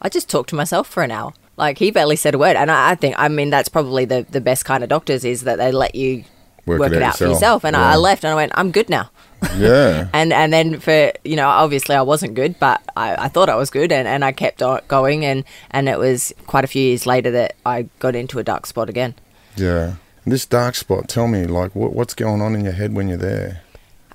I 0.00 0.08
just 0.08 0.30
talked 0.30 0.48
to 0.50 0.56
myself 0.56 0.88
for 0.88 1.02
an 1.02 1.10
hour. 1.10 1.34
Like 1.58 1.76
he 1.78 1.90
barely 1.90 2.16
said 2.16 2.34
a 2.34 2.38
word. 2.38 2.56
And 2.56 2.70
I, 2.70 2.92
I 2.92 2.94
think 2.94 3.14
I 3.18 3.28
mean 3.28 3.50
that's 3.50 3.68
probably 3.68 4.06
the, 4.06 4.26
the 4.30 4.40
best 4.40 4.64
kind 4.64 4.82
of 4.82 4.88
doctors 4.88 5.22
is 5.24 5.42
that 5.42 5.58
they 5.58 5.70
let 5.70 5.94
you 5.94 6.24
work, 6.64 6.92
it, 6.92 7.02
out, 7.02 7.18
for 7.18 7.26
yourself. 7.26 7.62
And 7.62 7.76
I, 7.76 7.92
I 7.92 7.96
left 7.96 8.24
and 8.24 8.32
I 8.32 8.34
went, 8.34 8.52
I'm 8.54 8.70
good 8.72 8.88
now. 8.88 9.10
Yeah. 9.58 10.08
and 10.14 10.32
and 10.32 10.52
then 10.52 10.78
for 10.78 11.12
you 11.24 11.34
know 11.34 11.48
obviously 11.48 11.96
I 11.96 12.02
wasn't 12.02 12.34
good 12.34 12.60
but 12.60 12.80
I, 12.96 13.24
I 13.24 13.28
thought 13.28 13.48
I 13.48 13.56
was 13.56 13.70
good 13.70 13.90
and, 13.90 14.06
and 14.06 14.24
I 14.24 14.30
kept 14.30 14.62
on 14.62 14.80
going 14.86 15.24
and 15.24 15.42
and 15.72 15.88
it 15.88 15.98
was 15.98 16.32
quite 16.46 16.62
a 16.62 16.68
few 16.68 16.80
years 16.80 17.06
later 17.06 17.32
that 17.32 17.56
I 17.66 17.88
got 17.98 18.14
into 18.14 18.38
a 18.38 18.44
dark 18.44 18.66
spot 18.66 18.88
again 18.88 19.16
Yeah. 19.56 19.94
This 20.24 20.46
dark 20.46 20.76
spot, 20.76 21.08
tell 21.08 21.26
me, 21.26 21.46
like, 21.46 21.74
what, 21.74 21.92
what's 21.92 22.14
going 22.14 22.40
on 22.40 22.54
in 22.54 22.62
your 22.62 22.72
head 22.72 22.94
when 22.94 23.08
you're 23.08 23.18
there? 23.18 23.62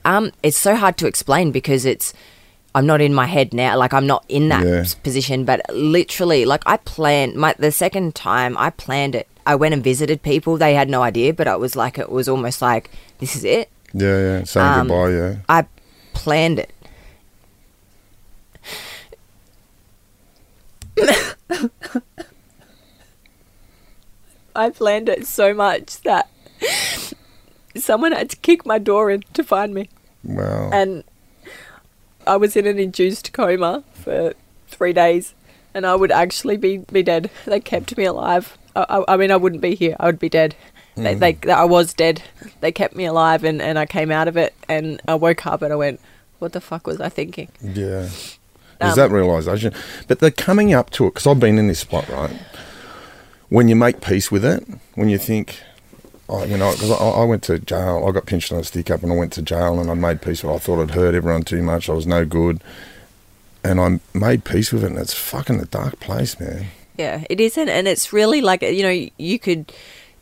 Um, 0.05 0.31
it's 0.43 0.57
so 0.57 0.75
hard 0.75 0.97
to 0.97 1.07
explain 1.07 1.51
because 1.51 1.85
it's 1.85 2.13
I'm 2.75 2.85
not 2.85 3.01
in 3.01 3.13
my 3.13 3.25
head 3.25 3.53
now. 3.53 3.77
Like 3.77 3.93
I'm 3.93 4.05
not 4.07 4.23
in 4.29 4.49
that 4.49 4.65
Yeah. 4.65 4.85
position, 5.03 5.45
but 5.45 5.61
literally, 5.73 6.45
like 6.45 6.63
I 6.65 6.77
planned 6.77 7.35
my 7.35 7.55
the 7.57 7.71
second 7.71 8.15
time 8.15 8.57
I 8.57 8.69
planned 8.69 9.15
it. 9.15 9.27
I 9.45 9.55
went 9.55 9.73
and 9.73 9.83
visited 9.83 10.21
people. 10.21 10.57
They 10.57 10.73
had 10.75 10.89
no 10.89 11.01
idea, 11.01 11.33
but 11.33 11.47
it 11.47 11.59
was 11.59 11.75
like 11.75 11.97
it 11.97 12.11
was 12.11 12.27
almost 12.29 12.61
like 12.61 12.91
this 13.19 13.35
is 13.35 13.43
it. 13.43 13.69
Yeah, 13.93 14.17
yeah, 14.19 14.43
saying 14.43 14.67
Um, 14.81 14.87
goodbye, 14.87 15.09
yeah. 15.11 15.35
I 15.49 15.65
planned 16.13 16.59
it. 16.59 16.71
I 24.55 24.69
planned 24.71 25.09
it 25.09 25.27
so 25.27 25.53
much 25.53 26.01
that 26.01 26.29
someone 27.79 28.11
had 28.11 28.29
to 28.29 28.37
kick 28.37 28.65
my 28.65 28.79
door 28.79 29.09
in 29.11 29.23
to 29.33 29.43
find 29.43 29.73
me. 29.73 29.89
Wow. 30.23 30.69
And 30.71 31.03
I 32.25 32.37
was 32.37 32.55
in 32.55 32.65
an 32.65 32.79
induced 32.79 33.33
coma 33.33 33.83
for 33.93 34.33
three 34.67 34.93
days, 34.93 35.33
and 35.73 35.85
I 35.85 35.95
would 35.95 36.11
actually 36.11 36.57
be, 36.57 36.79
be 36.79 37.03
dead. 37.03 37.29
They 37.45 37.59
kept 37.59 37.97
me 37.97 38.05
alive. 38.05 38.57
I, 38.75 38.85
I, 38.89 39.13
I 39.13 39.17
mean, 39.17 39.31
I 39.31 39.37
wouldn't 39.37 39.61
be 39.61 39.75
here. 39.75 39.95
I 39.99 40.07
would 40.07 40.19
be 40.19 40.29
dead. 40.29 40.55
They, 40.97 41.13
they, 41.13 41.37
I 41.51 41.63
was 41.63 41.93
dead. 41.93 42.23
They 42.59 42.71
kept 42.71 42.95
me 42.95 43.05
alive, 43.05 43.43
and, 43.43 43.61
and 43.61 43.77
I 43.77 43.85
came 43.85 44.09
out 44.09 44.27
of 44.27 44.35
it, 44.35 44.55
and 44.67 44.99
I 45.07 45.13
woke 45.13 45.45
up, 45.45 45.61
and 45.61 45.71
I 45.71 45.75
went, 45.75 45.99
"What 46.39 46.53
the 46.53 46.59
fuck 46.59 46.87
was 46.87 46.99
I 46.99 47.07
thinking?" 47.07 47.49
Yeah. 47.61 48.09
Um, 48.09 48.09
There's 48.79 48.95
that 48.95 49.11
realization. 49.11 49.73
But 50.07 50.17
they're 50.17 50.31
coming 50.31 50.73
up 50.73 50.89
to 50.91 51.05
it, 51.05 51.13
because 51.13 51.27
I've 51.27 51.39
been 51.39 51.59
in 51.59 51.67
this 51.67 51.81
spot, 51.81 52.09
right? 52.09 52.35
When 53.49 53.67
you 53.67 53.75
make 53.75 54.01
peace 54.01 54.31
with 54.31 54.43
it, 54.43 54.67
when 54.95 55.07
you 55.07 55.19
think, 55.19 55.61
oh, 56.29 56.43
you 56.45 56.57
know, 56.57 56.71
because 56.71 56.91
I, 56.91 56.95
I 56.95 57.23
went 57.23 57.43
to 57.43 57.59
jail, 57.59 58.05
I 58.07 58.11
got 58.11 58.25
pinched 58.25 58.51
on 58.51 58.59
a 58.59 58.63
stick 58.63 58.89
up 58.91 59.03
and 59.03 59.11
I 59.11 59.15
went 59.15 59.33
to 59.33 59.41
jail 59.41 59.79
and 59.79 59.89
I 59.89 59.93
made 59.93 60.21
peace 60.21 60.43
with 60.43 60.51
it. 60.51 60.55
I 60.55 60.59
thought 60.59 60.81
I'd 60.81 60.91
hurt 60.91 61.15
everyone 61.15 61.43
too 61.43 61.61
much, 61.61 61.89
I 61.89 61.93
was 61.93 62.07
no 62.07 62.25
good. 62.25 62.61
And 63.63 63.81
I 63.81 63.99
made 64.17 64.45
peace 64.45 64.71
with 64.71 64.83
it, 64.83 64.91
and 64.91 64.99
it's 64.99 65.13
fucking 65.13 65.59
a 65.59 65.65
dark 65.65 65.99
place, 65.99 66.39
man. 66.39 66.67
Yeah, 66.97 67.25
it 67.29 67.41
isn't, 67.41 67.67
and 67.67 67.87
it's 67.87 68.13
really 68.13 68.39
like 68.39 68.61
you 68.61 68.81
know, 68.83 69.09
you 69.17 69.39
could, 69.39 69.73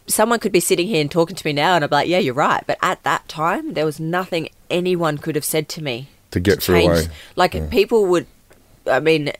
someone 0.07 0.39
could 0.39 0.51
be 0.51 0.59
sitting 0.59 0.87
here 0.87 1.01
and 1.01 1.11
talking 1.11 1.35
to 1.35 1.45
me 1.47 1.53
now, 1.53 1.75
and 1.75 1.83
I'm 1.83 1.89
like, 1.91 2.07
yeah, 2.07 2.17
you're 2.17 2.33
right. 2.33 2.63
But 2.65 2.79
at 2.81 3.03
that 3.03 3.27
time, 3.27 3.73
there 3.73 3.85
was 3.85 3.99
nothing 3.99 4.49
anyone 4.71 5.17
could 5.19 5.35
have 5.35 5.45
said 5.45 5.69
to 5.69 5.83
me 5.83 6.07
To 6.31 6.39
get 6.39 6.63
through 6.63 6.75
change. 6.75 6.91
away. 6.91 7.07
Like 7.35 7.69
people 7.69 8.05
would, 8.07 8.25
I 8.87 8.99
mean, 8.99 9.31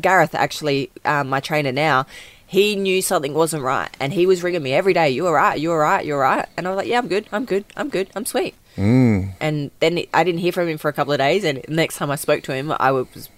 Gareth 0.00 0.34
actually, 0.34 0.90
um, 1.04 1.28
my 1.28 1.40
trainer 1.40 1.72
now, 1.72 2.06
he 2.50 2.74
knew 2.74 3.00
something 3.00 3.32
wasn't 3.32 3.62
right, 3.62 3.88
and 4.00 4.12
he 4.12 4.26
was 4.26 4.42
ringing 4.42 4.64
me 4.64 4.72
every 4.72 4.92
day. 4.92 5.08
You're 5.10 5.28
all 5.28 5.32
right? 5.32 5.60
You're 5.60 5.74
all 5.74 5.78
right? 5.78 6.04
You're 6.04 6.16
all 6.16 6.36
right? 6.36 6.48
And 6.56 6.66
I 6.66 6.70
was 6.70 6.78
like, 6.78 6.88
yeah, 6.88 6.98
I'm 6.98 7.06
good. 7.06 7.28
I'm 7.30 7.44
good. 7.44 7.64
I'm 7.76 7.88
good. 7.88 8.10
I'm 8.16 8.26
sweet. 8.26 8.56
Mm. 8.76 9.34
And 9.38 9.70
then 9.78 10.00
I 10.12 10.24
didn't 10.24 10.40
hear 10.40 10.50
from 10.50 10.66
him 10.66 10.76
for 10.76 10.88
a 10.88 10.92
couple 10.92 11.12
of 11.12 11.20
days, 11.20 11.44
and 11.44 11.62
the 11.62 11.72
next 11.72 11.98
time 11.98 12.10
I 12.10 12.16
spoke 12.16 12.42
to 12.42 12.52
him, 12.52 12.74
I 12.80 12.90
was, 12.90 13.28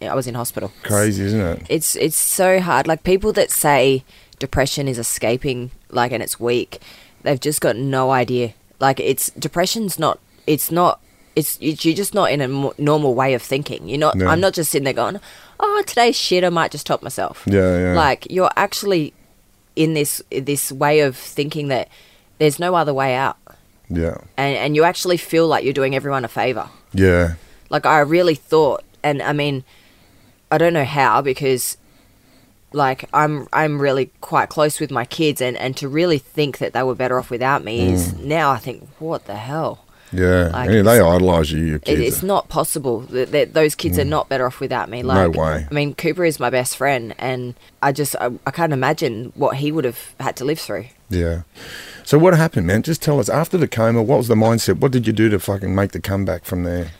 I 0.00 0.12
was 0.16 0.26
in 0.26 0.34
hospital. 0.34 0.72
Crazy, 0.82 1.22
isn't 1.22 1.40
it? 1.40 1.66
It's 1.68 1.94
it's 1.94 2.18
so 2.18 2.58
hard. 2.58 2.88
Like 2.88 3.04
people 3.04 3.32
that 3.34 3.52
say 3.52 4.02
depression 4.40 4.88
is 4.88 4.98
escaping, 4.98 5.70
like, 5.90 6.10
and 6.10 6.20
it's 6.20 6.40
weak, 6.40 6.80
they've 7.22 7.38
just 7.38 7.60
got 7.60 7.76
no 7.76 8.10
idea. 8.10 8.54
Like 8.80 8.98
it's 8.98 9.30
depression's 9.30 10.00
not. 10.00 10.18
It's 10.48 10.72
not. 10.72 11.00
It's, 11.34 11.58
it's 11.60 11.84
you're 11.84 11.94
just 11.94 12.12
not 12.14 12.30
in 12.30 12.40
a 12.40 12.70
normal 12.78 13.14
way 13.14 13.32
of 13.34 13.42
thinking. 13.42 13.88
You're 13.88 13.98
not. 13.98 14.16
No. 14.16 14.26
I'm 14.26 14.40
not 14.40 14.52
just 14.52 14.70
sitting 14.70 14.84
there 14.84 14.92
going, 14.92 15.18
"Oh, 15.58 15.82
today's 15.86 16.16
shit. 16.16 16.44
I 16.44 16.50
might 16.50 16.70
just 16.70 16.86
top 16.86 17.02
myself." 17.02 17.42
Yeah, 17.46 17.78
yeah. 17.78 17.94
Like 17.94 18.26
you're 18.30 18.50
actually 18.56 19.14
in 19.74 19.94
this 19.94 20.20
this 20.30 20.70
way 20.70 21.00
of 21.00 21.16
thinking 21.16 21.68
that 21.68 21.88
there's 22.38 22.58
no 22.58 22.74
other 22.74 22.92
way 22.92 23.14
out, 23.14 23.38
Yeah. 23.88 24.18
and 24.36 24.56
and 24.56 24.76
you 24.76 24.84
actually 24.84 25.16
feel 25.16 25.46
like 25.48 25.64
you're 25.64 25.72
doing 25.72 25.94
everyone 25.94 26.24
a 26.24 26.28
favor. 26.28 26.68
Yeah. 26.92 27.34
Like 27.70 27.86
I 27.86 28.00
really 28.00 28.34
thought, 28.34 28.84
and 29.02 29.22
I 29.22 29.32
mean, 29.32 29.64
I 30.50 30.58
don't 30.58 30.74
know 30.74 30.84
how 30.84 31.22
because, 31.22 31.78
like, 32.74 33.08
I'm 33.14 33.48
I'm 33.54 33.80
really 33.80 34.10
quite 34.20 34.50
close 34.50 34.80
with 34.80 34.90
my 34.90 35.06
kids, 35.06 35.40
and 35.40 35.56
and 35.56 35.74
to 35.78 35.88
really 35.88 36.18
think 36.18 36.58
that 36.58 36.74
they 36.74 36.82
were 36.82 36.94
better 36.94 37.18
off 37.18 37.30
without 37.30 37.64
me 37.64 37.88
Mm. 37.88 37.92
is 37.92 38.12
now 38.18 38.50
I 38.50 38.58
think 38.58 38.86
what 38.98 39.24
the 39.24 39.36
hell. 39.36 39.86
Yeah. 40.12 40.50
Like, 40.52 40.70
yeah 40.70 40.82
they 40.82 41.00
idolise 41.00 41.50
you, 41.52 41.60
your 41.64 41.76
It, 41.76 41.84
kids. 41.84 42.00
it's 42.00 42.22
not 42.22 42.48
possible 42.48 43.00
that, 43.00 43.32
that 43.32 43.54
those 43.54 43.74
kids 43.74 43.98
are 43.98 44.04
not 44.04 44.28
better 44.28 44.46
off 44.46 44.60
without 44.60 44.88
me. 44.90 45.02
Like, 45.02 45.30
Mm. 45.32 45.36
way. 45.36 45.66
I 45.70 45.74
mean, 45.74 45.94
Cooper 45.94 46.24
is 46.24 46.38
my 46.38 46.50
best 46.50 46.76
friend, 46.76 47.14
and 47.18 47.54
I 47.82 47.92
just 47.92 48.14
I, 48.20 48.30
I 48.46 48.50
can't 48.50 48.72
imagine 48.72 49.32
what 49.34 49.56
he 49.56 49.72
would 49.72 49.84
have 49.84 50.14
had 50.20 50.36
to 50.36 50.44
live 50.44 50.58
through. 50.58 50.86
Yeah. 51.08 51.42
So 52.04 52.18
what 52.18 52.34
happened, 52.36 52.66
man? 52.66 52.82
Just 52.82 53.00
tell 53.02 53.20
us 53.20 53.28
after 53.28 53.56
the 53.56 53.68
coma. 53.68 54.02
What 54.02 54.18
was 54.18 54.28
the 54.28 54.34
mindset? 54.34 54.78
What 54.80 54.92
did 54.92 55.06
you 55.06 55.12
do 55.12 55.28
to 55.30 55.38
fucking 55.38 55.74
make 55.74 55.92
the 55.92 56.00
comeback 56.00 56.44
from 56.44 56.64
there? 56.64 56.90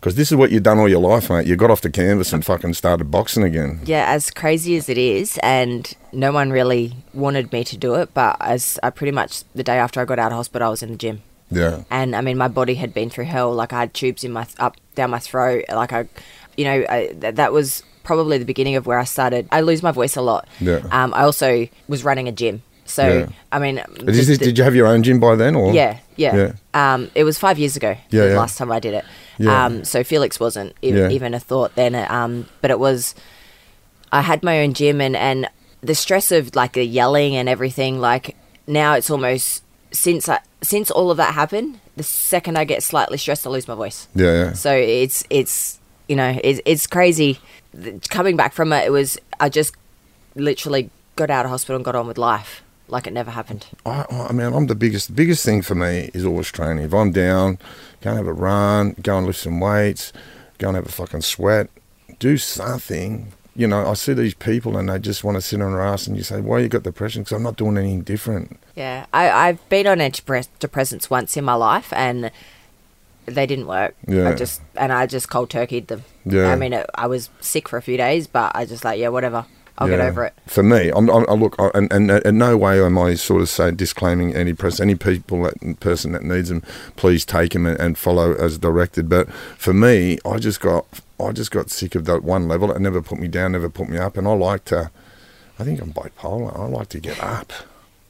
Because 0.00 0.16
this 0.16 0.32
is 0.32 0.36
what 0.36 0.50
you've 0.50 0.64
done 0.64 0.78
all 0.80 0.88
your 0.88 1.00
life, 1.00 1.30
mate. 1.30 1.46
You 1.46 1.54
got 1.54 1.70
off 1.70 1.80
the 1.80 1.90
canvas 1.90 2.32
and 2.32 2.44
fucking 2.44 2.74
started 2.74 3.10
boxing 3.10 3.44
again. 3.44 3.80
Yeah, 3.84 4.06
as 4.08 4.30
crazy 4.32 4.76
as 4.76 4.88
it 4.88 4.98
is, 4.98 5.38
and 5.44 5.92
no 6.12 6.32
one 6.32 6.50
really 6.50 6.94
wanted 7.14 7.52
me 7.52 7.62
to 7.64 7.76
do 7.76 7.94
it, 7.94 8.12
but 8.12 8.36
as 8.40 8.80
I 8.82 8.90
pretty 8.90 9.12
much 9.12 9.44
the 9.54 9.62
day 9.62 9.78
after 9.78 10.00
I 10.00 10.04
got 10.04 10.18
out 10.18 10.32
of 10.32 10.36
hospital, 10.38 10.66
I 10.66 10.70
was 10.70 10.82
in 10.82 10.90
the 10.90 10.96
gym. 10.96 11.22
Yeah. 11.52 11.84
and 11.90 12.16
I 12.16 12.20
mean, 12.20 12.36
my 12.38 12.48
body 12.48 12.74
had 12.74 12.92
been 12.94 13.10
through 13.10 13.24
hell. 13.26 13.52
Like 13.54 13.72
I 13.72 13.80
had 13.80 13.94
tubes 13.94 14.24
in 14.24 14.32
my 14.32 14.46
up 14.58 14.76
down 14.94 15.10
my 15.10 15.18
throat. 15.18 15.64
Like 15.68 15.92
I, 15.92 16.06
you 16.56 16.64
know, 16.64 16.84
I, 16.88 17.06
th- 17.20 17.34
that 17.36 17.52
was 17.52 17.82
probably 18.04 18.38
the 18.38 18.44
beginning 18.44 18.76
of 18.76 18.86
where 18.86 18.98
I 18.98 19.04
started. 19.04 19.48
I 19.52 19.60
lose 19.60 19.82
my 19.82 19.92
voice 19.92 20.16
a 20.16 20.22
lot. 20.22 20.48
Yeah. 20.60 20.80
Um, 20.90 21.14
I 21.14 21.22
also 21.22 21.68
was 21.88 22.02
running 22.04 22.26
a 22.28 22.32
gym, 22.32 22.62
so 22.84 23.06
Yeah. 23.06 23.26
I 23.52 23.58
mean, 23.58 23.76
Did, 23.76 24.06
just 24.14 24.28
you- 24.28 24.36
the- 24.36 24.44
did 24.46 24.58
you 24.58 24.64
have 24.64 24.74
your 24.74 24.86
own 24.88 25.02
gym 25.02 25.20
by 25.20 25.36
then, 25.36 25.54
or 25.54 25.72
yeah, 25.72 25.98
yeah. 26.16 26.34
Yeah. 26.36 26.52
Um, 26.94 27.10
it 27.14 27.24
was 27.24 27.38
five 27.38 27.58
years 27.58 27.76
ago. 27.76 27.96
Yeah, 28.10 28.22
the 28.24 28.28
yeah. 28.30 28.38
last 28.38 28.58
time 28.58 28.72
I 28.72 28.80
did 28.80 28.94
it. 28.94 29.04
Yeah. 29.38 29.64
Um, 29.66 29.84
so 29.84 30.04
Felix 30.04 30.38
wasn't 30.40 30.74
even, 30.82 31.10
even 31.10 31.34
a 31.34 31.40
thought 31.40 31.74
then. 31.74 31.94
Um, 31.94 32.46
but 32.60 32.70
it 32.70 32.78
was. 32.78 33.14
I 34.10 34.20
had 34.20 34.42
my 34.42 34.60
own 34.62 34.74
gym, 34.74 35.00
and 35.00 35.16
and 35.16 35.48
the 35.82 35.94
stress 35.94 36.30
of 36.32 36.54
like 36.54 36.74
the 36.74 36.84
yelling 36.84 37.34
and 37.34 37.48
everything. 37.48 37.98
Like 38.00 38.36
now, 38.66 38.94
it's 38.94 39.10
almost 39.10 39.62
since 39.90 40.28
I 40.28 40.40
since 40.62 40.90
all 40.90 41.10
of 41.10 41.16
that 41.16 41.34
happened. 41.34 41.80
The 41.96 42.02
second 42.02 42.56
I 42.56 42.64
get 42.64 42.82
slightly 42.82 43.18
stressed, 43.18 43.46
I 43.46 43.50
lose 43.50 43.68
my 43.68 43.74
voice. 43.74 44.08
Yeah, 44.14 44.32
yeah. 44.32 44.52
So 44.52 44.72
it's 44.74 45.24
it's 45.30 45.78
you 46.08 46.16
know 46.16 46.38
it's 46.42 46.60
it's 46.64 46.86
crazy. 46.86 47.38
Coming 48.08 48.36
back 48.36 48.52
from 48.52 48.72
it, 48.72 48.86
it 48.86 48.90
was 48.90 49.18
I 49.40 49.48
just 49.48 49.74
literally 50.34 50.90
got 51.16 51.30
out 51.30 51.44
of 51.44 51.50
hospital 51.50 51.76
and 51.76 51.84
got 51.84 51.94
on 51.94 52.06
with 52.06 52.18
life 52.18 52.62
like 52.92 53.06
it 53.06 53.12
never 53.12 53.30
happened. 53.30 53.66
I, 53.86 54.04
I 54.10 54.32
mean, 54.32 54.52
I'm 54.52 54.66
the 54.66 54.74
biggest. 54.74 55.08
The 55.08 55.14
biggest 55.14 55.44
thing 55.44 55.62
for 55.62 55.74
me 55.74 56.10
is 56.14 56.24
always 56.24 56.52
training. 56.52 56.84
If 56.84 56.92
I'm 56.92 57.10
down, 57.10 57.58
go 58.02 58.10
and 58.10 58.18
have 58.18 58.26
a 58.26 58.32
run, 58.32 58.94
go 59.02 59.16
and 59.16 59.26
lift 59.26 59.40
some 59.40 59.58
weights, 59.60 60.12
go 60.58 60.68
and 60.68 60.76
have 60.76 60.86
a 60.86 60.92
fucking 60.92 61.22
sweat, 61.22 61.70
do 62.18 62.36
something. 62.36 63.32
You 63.54 63.66
know, 63.66 63.86
I 63.86 63.94
see 63.94 64.14
these 64.14 64.34
people 64.34 64.78
and 64.78 64.88
they 64.88 64.98
just 64.98 65.24
want 65.24 65.36
to 65.36 65.42
sit 65.42 65.60
on 65.60 65.72
their 65.72 65.82
ass, 65.82 66.06
and 66.06 66.16
you 66.16 66.22
say, 66.22 66.40
"Why 66.40 66.60
you 66.60 66.68
got 66.68 66.84
depression?" 66.84 67.22
Because 67.22 67.36
I'm 67.36 67.42
not 67.42 67.56
doing 67.56 67.76
anything 67.76 68.02
different. 68.02 68.58
Yeah, 68.74 69.06
I, 69.12 69.30
I've 69.30 69.68
been 69.68 69.86
on 69.86 69.98
antidepressants 69.98 71.10
once 71.10 71.36
in 71.36 71.44
my 71.44 71.54
life, 71.54 71.92
and 71.92 72.30
they 73.26 73.46
didn't 73.46 73.66
work. 73.66 73.94
Yeah. 74.06 74.30
I 74.30 74.34
just 74.34 74.62
and 74.76 74.92
I 74.92 75.06
just 75.06 75.28
cold 75.28 75.50
turkeyed 75.50 75.88
them. 75.88 76.04
Yeah. 76.24 76.48
I 76.48 76.56
mean, 76.56 76.72
it, 76.72 76.88
I 76.94 77.06
was 77.06 77.30
sick 77.40 77.68
for 77.68 77.76
a 77.76 77.82
few 77.82 77.96
days, 77.96 78.26
but 78.26 78.52
I 78.54 78.64
just 78.64 78.84
like, 78.84 78.98
yeah, 78.98 79.08
whatever. 79.08 79.44
I'll 79.78 79.88
get 79.88 80.00
over 80.00 80.26
it. 80.26 80.34
For 80.46 80.62
me, 80.62 80.90
I'm, 80.94 81.08
I'm, 81.10 81.28
I 81.28 81.32
look, 81.32 81.56
I, 81.58 81.70
and, 81.74 81.92
and 81.92 82.10
in 82.10 82.38
no 82.38 82.56
way 82.56 82.80
am 82.84 82.98
I 82.98 83.14
sort 83.14 83.42
of 83.42 83.48
say 83.48 83.70
disclaiming 83.72 84.34
any 84.34 84.52
press. 84.52 84.78
Any 84.78 84.94
people, 84.94 85.42
that 85.42 85.80
person 85.80 86.12
that 86.12 86.22
needs 86.22 86.50
them, 86.50 86.62
please 86.94 87.24
take 87.24 87.52
them 87.52 87.66
and, 87.66 87.80
and 87.80 87.98
follow 87.98 88.34
as 88.34 88.58
directed. 88.58 89.08
But 89.08 89.32
for 89.32 89.72
me, 89.72 90.18
I 90.24 90.38
just 90.38 90.60
got, 90.60 90.86
I 91.26 91.32
just 91.32 91.50
got 91.50 91.70
sick 91.70 91.94
of 91.94 92.04
that 92.06 92.22
one 92.22 92.48
level. 92.48 92.72
It 92.72 92.80
never 92.80 93.02
put 93.02 93.18
me 93.18 93.28
down, 93.28 93.52
never 93.52 93.68
put 93.68 93.88
me 93.88 93.98
up, 93.98 94.16
and 94.16 94.26
I 94.26 94.32
like 94.32 94.64
to. 94.66 94.90
I 95.58 95.64
think 95.64 95.80
I'm 95.80 95.92
bipolar. 95.92 96.58
I 96.58 96.66
like 96.66 96.88
to 96.90 97.00
get 97.00 97.22
up. 97.22 97.52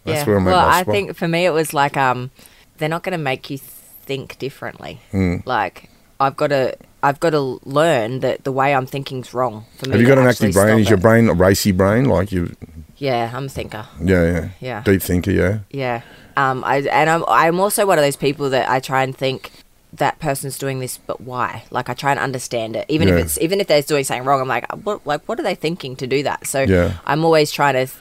That's 0.05 0.21
yeah. 0.21 0.25
where 0.25 0.37
I'm 0.39 0.45
well, 0.45 0.59
at 0.59 0.67
my 0.67 0.79
I 0.79 0.85
think 0.85 1.17
for 1.17 1.29
me 1.29 1.45
it 1.45 1.51
was 1.51 1.73
like 1.75 1.97
um, 1.97 2.31
they're 2.79 2.89
not 2.89 3.03
going 3.03 3.13
to 3.13 3.23
make 3.23 3.51
you 3.51 3.59
think 3.59 4.39
differently. 4.39 5.01
Mm. 5.13 5.45
Like 5.47 5.91
I've 6.21 6.37
got 6.37 6.49
to. 6.49 6.77
I've 7.05 7.19
got 7.19 7.31
to 7.31 7.61
learn 7.65 8.21
that 8.21 8.45
the 8.45 8.53
way 8.53 8.73
I'm 8.73 8.87
thinking's 8.87 9.35
wrong. 9.35 9.65
For 9.77 9.87
me 9.87 9.93
Have 9.93 10.01
you 10.01 10.07
got 10.07 10.19
an 10.19 10.29
active 10.29 10.53
brain? 10.53 10.79
Is 10.79 10.89
your 10.89 11.01
it. 11.01 11.03
brain 11.03 11.29
a 11.29 11.35
racy 11.35 11.73
brain? 11.73 12.05
Like 12.05 12.31
you? 12.31 12.55
Yeah, 12.97 13.33
I'm 13.35 13.47
a 13.47 13.49
thinker. 13.49 13.89
Yeah, 14.01 14.25
yeah, 14.25 14.49
Yeah. 14.61 14.83
Deep 14.85 15.03
thinker, 15.03 15.33
yeah. 15.33 15.59
Yeah. 15.71 16.03
Um, 16.37 16.63
I, 16.63 16.83
and 16.83 17.11
I'm, 17.11 17.25
I'm 17.27 17.59
also 17.59 17.87
one 17.87 17.99
of 17.99 18.05
those 18.05 18.15
people 18.15 18.51
that 18.51 18.71
I 18.71 18.79
try 18.79 19.03
and 19.03 19.17
think 19.17 19.51
that 19.95 20.19
person's 20.21 20.57
doing 20.59 20.81
this, 20.81 20.99
but 20.99 21.21
why? 21.21 21.65
Like 21.71 21.89
I 21.91 21.95
try 21.95 22.11
and 22.13 22.19
understand 22.21 22.77
it, 22.77 22.87
even 22.89 23.09
Yeah. 23.09 23.15
if 23.17 23.25
it's 23.27 23.39
even 23.41 23.61
if 23.61 23.67
they're 23.67 23.83
doing 23.83 24.05
something 24.05 24.25
wrong. 24.25 24.41
I'm 24.41 24.49
like, 24.49 24.71
what 24.85 25.07
like 25.07 25.23
what 25.29 25.39
are 25.39 25.43
they 25.43 25.55
thinking 25.55 25.97
to 25.97 26.07
do 26.07 26.23
that? 26.23 26.47
So 26.47 26.63
Yeah. 26.63 26.95
I'm 27.07 27.25
always 27.25 27.51
trying 27.53 27.75
to 27.87 27.93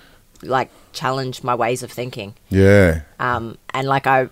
like 0.44 0.70
challenge 0.94 1.44
my 1.44 1.54
ways 1.56 1.84
of 1.84 1.92
thinking. 1.92 2.34
Yeah. 2.50 3.02
Um, 3.20 3.58
and 3.74 3.88
like 3.88 4.08
I 4.08 4.30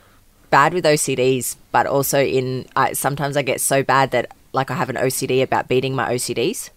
bad 0.50 0.74
with 0.74 0.86
OCDs, 0.86 1.58
but 1.72 1.86
also 1.86 2.20
in 2.22 2.66
I, 2.76 2.94
sometimes 2.94 3.36
I 3.38 3.42
get 3.42 3.60
so 3.62 3.84
bad 3.84 4.12
that 4.12 4.32
like 4.54 4.72
I 4.72 4.76
have 4.76 4.90
an 4.90 4.96
OCD 4.96 5.44
about 5.44 5.68
beating 5.68 5.96
my 5.96 6.10
OCDs. 6.14 6.70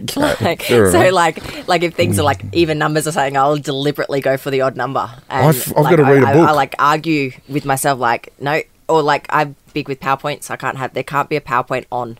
Okay, 0.00 0.34
like, 0.44 0.62
so 0.62 1.10
like 1.10 1.68
like 1.68 1.82
if 1.82 1.94
things 1.94 2.18
are 2.18 2.22
like 2.22 2.42
even 2.52 2.78
numbers 2.78 3.06
or 3.06 3.12
something, 3.12 3.36
I'll 3.36 3.56
deliberately 3.58 4.20
go 4.20 4.36
for 4.36 4.50
the 4.50 4.62
odd 4.62 4.76
number. 4.76 5.08
And 5.30 5.46
I've- 5.48 5.70
I've 5.76 5.84
like, 5.84 5.96
gotta 5.96 6.10
read 6.12 6.22
a 6.22 6.26
I- 6.26 6.30
I- 6.30 6.34
book. 6.34 6.48
I, 6.48 6.52
like 6.52 6.74
argue 6.78 7.32
with 7.48 7.64
myself 7.64 7.98
like 8.00 8.32
no, 8.40 8.60
or 8.88 9.02
like 9.02 9.26
I'm 9.30 9.56
big 9.72 9.88
with 9.88 10.00
powerpoints. 10.00 10.50
I 10.50 10.56
can't 10.56 10.76
have 10.78 10.94
there 10.94 11.02
can't 11.02 11.28
be 11.28 11.36
a 11.36 11.40
powerpoint 11.40 11.86
on 11.90 12.18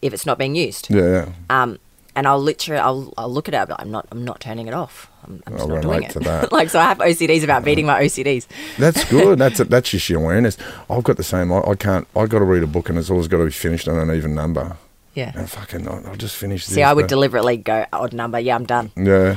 if 0.00 0.12
it's 0.12 0.26
not 0.26 0.38
being 0.38 0.54
used. 0.54 0.90
Yeah, 0.90 1.26
yeah. 1.50 1.62
Um, 1.62 1.78
and 2.14 2.26
I'll 2.26 2.40
literally 2.40 2.80
I'll, 2.80 3.12
I'll 3.16 3.32
look 3.32 3.48
at 3.48 3.54
it. 3.54 3.56
I'll 3.58 3.66
be 3.66 3.72
like, 3.72 3.82
I'm 3.82 3.90
not 3.90 4.06
I'm 4.10 4.24
not 4.24 4.40
turning 4.40 4.66
it 4.68 4.74
off. 4.74 5.08
I'm, 5.24 5.42
I'm 5.46 5.56
just 5.56 5.68
not 5.68 5.82
doing 5.82 6.02
it. 6.02 6.52
like 6.52 6.68
so, 6.68 6.80
I 6.80 6.84
have 6.84 6.98
OCDs 6.98 7.44
about 7.44 7.64
beating 7.64 7.86
my 7.86 8.02
OCDs. 8.02 8.46
That's 8.78 9.04
good. 9.10 9.38
That's 9.38 9.58
that's 9.58 9.90
just 9.90 10.08
your 10.08 10.20
awareness. 10.20 10.58
I've 10.90 11.04
got 11.04 11.16
the 11.16 11.22
same. 11.22 11.52
I, 11.52 11.60
I 11.60 11.74
can't. 11.74 12.06
I 12.16 12.26
got 12.26 12.40
to 12.40 12.44
read 12.44 12.62
a 12.62 12.66
book 12.66 12.88
and 12.88 12.98
it's 12.98 13.10
always 13.10 13.28
got 13.28 13.38
to 13.38 13.44
be 13.44 13.50
finished 13.50 13.88
on 13.88 13.96
an 13.98 14.14
even 14.14 14.34
number. 14.34 14.76
Yeah. 15.14 15.32
And 15.34 15.48
fucking, 15.48 15.86
I'll, 15.86 16.06
I'll 16.06 16.16
just 16.16 16.36
finish 16.36 16.64
this. 16.66 16.74
See, 16.74 16.82
I 16.82 16.92
would 16.92 17.02
but- 17.02 17.08
deliberately 17.10 17.58
go 17.58 17.84
odd 17.92 18.14
number. 18.14 18.40
Yeah, 18.40 18.54
I'm 18.54 18.64
done. 18.64 18.90
Yeah. 18.96 19.36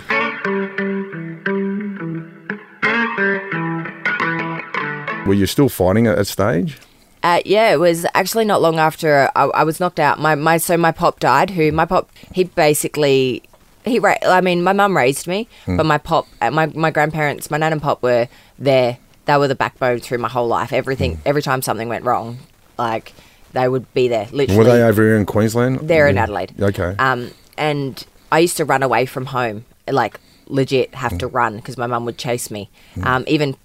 Were 5.26 5.34
you 5.34 5.46
still 5.46 5.70
fighting 5.70 6.08
at 6.08 6.18
that 6.18 6.26
stage? 6.26 6.78
Uh, 7.24 7.42
yeah, 7.46 7.72
it 7.74 7.80
was 7.80 8.06
actually 8.14 8.46
not 8.46 8.62
long 8.62 8.78
after 8.78 9.32
I, 9.36 9.46
I 9.46 9.64
was 9.64 9.80
knocked 9.80 10.00
out. 10.00 10.20
My, 10.20 10.36
my 10.36 10.58
so 10.58 10.78
my 10.78 10.92
pop 10.92 11.20
died. 11.20 11.50
Who 11.52 11.72
my 11.72 11.86
pop 11.86 12.10
he 12.34 12.44
basically 12.44 13.42
he 13.84 13.98
ra- 14.00 14.18
I 14.24 14.42
mean 14.42 14.64
my 14.64 14.74
mum 14.74 14.96
raised 14.96 15.26
me, 15.28 15.48
Hmm. 15.66 15.78
but 15.78 15.86
my 15.88 15.98
pop 15.98 16.28
uh, 16.42 16.52
my 16.52 16.68
my 16.68 16.92
grandparents 16.92 17.50
my 17.50 17.58
nan 17.58 17.74
and 17.74 17.82
pop 17.82 18.04
were 18.04 18.28
there. 18.60 19.00
They 19.26 19.38
were 19.38 19.48
the 19.48 19.56
backbone 19.56 20.00
through 20.02 20.20
my 20.20 20.28
whole 20.30 20.48
life. 20.48 20.72
Everything 20.72 21.20
every 21.26 21.42
time 21.42 21.64
something 21.64 21.90
went 21.90 22.06
wrong, 22.06 22.38
like 22.78 23.14
they 23.54 23.68
would 23.68 23.92
be 23.96 24.08
there. 24.08 24.28
Literally, 24.32 24.58
Were 24.60 24.64
they 24.66 24.84
over 24.84 25.02
here 25.02 25.16
in 25.18 25.26
Queensland? 25.26 25.80
they're 25.88 26.08
in 26.08 26.20
Adelaide. 26.20 26.54
Okay. 26.62 26.94
Um, 27.00 27.32
and 27.58 28.06
I 28.32 28.40
used 28.40 28.58
to 28.58 28.66
run 28.66 28.84
away 28.84 29.08
from 29.08 29.28
home, 29.28 29.66
like 29.90 30.20
legit 30.48 30.94
have 30.94 31.14
Hmm. 31.14 31.18
to 31.18 31.28
run 31.28 31.56
because 31.56 31.76
my 31.76 31.88
mum 31.88 32.06
would 32.06 32.20
chase 32.20 32.52
me, 32.52 32.70
um, 33.02 33.24
even 33.28 33.56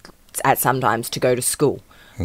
at 0.45 0.59
sometimes 0.59 1.09
to 1.11 1.21
go 1.21 1.35
to 1.35 1.43
school. 1.43 1.81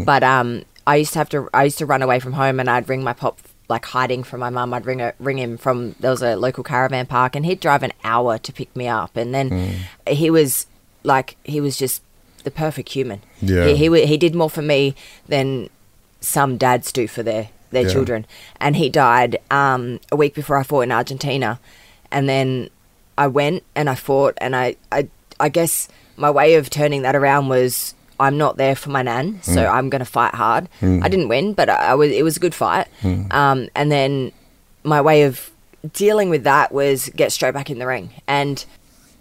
But 0.06 0.24
um, 0.24 0.64
I 0.86 0.98
used 0.98 1.14
to 1.14 1.20
have 1.20 1.30
to. 1.30 1.48
I 1.54 1.64
used 1.64 1.78
to 1.78 1.86
run 1.86 2.02
away 2.02 2.20
from 2.20 2.34
home, 2.34 2.60
and 2.60 2.70
I'd 2.70 2.90
ring 2.90 3.02
my 3.02 3.14
pop, 3.14 3.40
like 3.70 3.86
hiding 3.86 4.24
from 4.24 4.42
my 4.42 4.50
mum. 4.50 4.74
I'd 4.74 4.86
ring 4.86 5.00
her, 5.00 5.14
ring 5.20 5.38
him 5.40 5.58
from 5.58 5.96
there 6.02 6.12
was 6.12 6.22
a 6.22 6.36
local 6.36 6.64
caravan 6.66 7.06
park, 7.06 7.34
and 7.36 7.46
he'd 7.46 7.62
drive 7.62 7.82
an 7.82 7.94
hour 8.04 8.38
to 8.38 8.52
pick 8.52 8.76
me 8.76 8.90
up, 8.90 9.16
and 9.16 9.34
then 9.34 9.74
he 10.06 10.30
was 10.30 10.68
like 11.04 11.38
he 11.46 11.62
was 11.62 11.78
just 11.78 12.02
the 12.44 12.52
perfect 12.52 12.90
human. 12.90 13.22
Yeah. 13.42 13.68
he 13.68 13.76
he, 13.90 14.06
he 14.06 14.18
did 14.18 14.36
more 14.36 14.50
for 14.50 14.62
me 14.62 14.96
than 15.30 15.70
some 16.20 16.58
dads 16.58 16.92
do 16.92 17.08
for 17.08 17.24
their 17.24 17.48
their 17.72 17.84
Yeah. 17.84 17.94
children. 17.94 18.26
And 18.60 18.76
he 18.76 18.90
died 18.90 19.38
um, 19.50 20.02
a 20.12 20.18
week 20.18 20.34
before 20.36 20.58
I 20.58 20.64
fought 20.64 20.82
in 20.82 20.92
Argentina, 20.92 21.58
and 22.12 22.28
then 22.28 22.70
I 23.18 23.28
went 23.28 23.64
and 23.76 23.90
I 23.90 23.96
fought, 23.96 24.34
and 24.42 24.58
I 24.58 24.76
I 24.92 25.08
I 25.40 25.48
guess 25.48 25.88
my 26.18 26.30
way 26.30 26.56
of 26.56 26.70
turning 26.70 27.02
that 27.04 27.16
around 27.16 27.48
was. 27.48 27.94
I'm 28.20 28.38
not 28.38 28.58
there 28.58 28.76
for 28.76 28.90
my 28.90 29.02
nan, 29.02 29.40
so 29.42 29.52
Mm. 29.64 29.74
I'm 29.74 29.90
going 29.90 30.00
to 30.00 30.06
fight 30.06 30.34
hard. 30.36 30.70
I 30.82 31.08
didn't 31.10 31.28
win, 31.28 31.54
but 31.54 31.70
I, 31.70 31.76
I 31.92 31.94
was. 31.96 32.12
It 32.12 32.24
was 32.24 32.38
a 32.38 32.40
good 32.40 32.56
fight. 32.56 32.88
Mm. 33.02 33.32
Um, 33.34 33.70
and 33.76 33.92
then 33.92 34.32
my 34.84 35.02
way 35.02 35.24
of 35.24 35.52
dealing 35.94 36.30
with 36.30 36.44
that 36.44 36.72
was 36.72 37.10
get 37.16 37.32
straight 37.32 37.54
back 37.54 37.70
in 37.70 37.78
the 37.80 37.86
ring. 37.88 38.10
And 38.28 38.64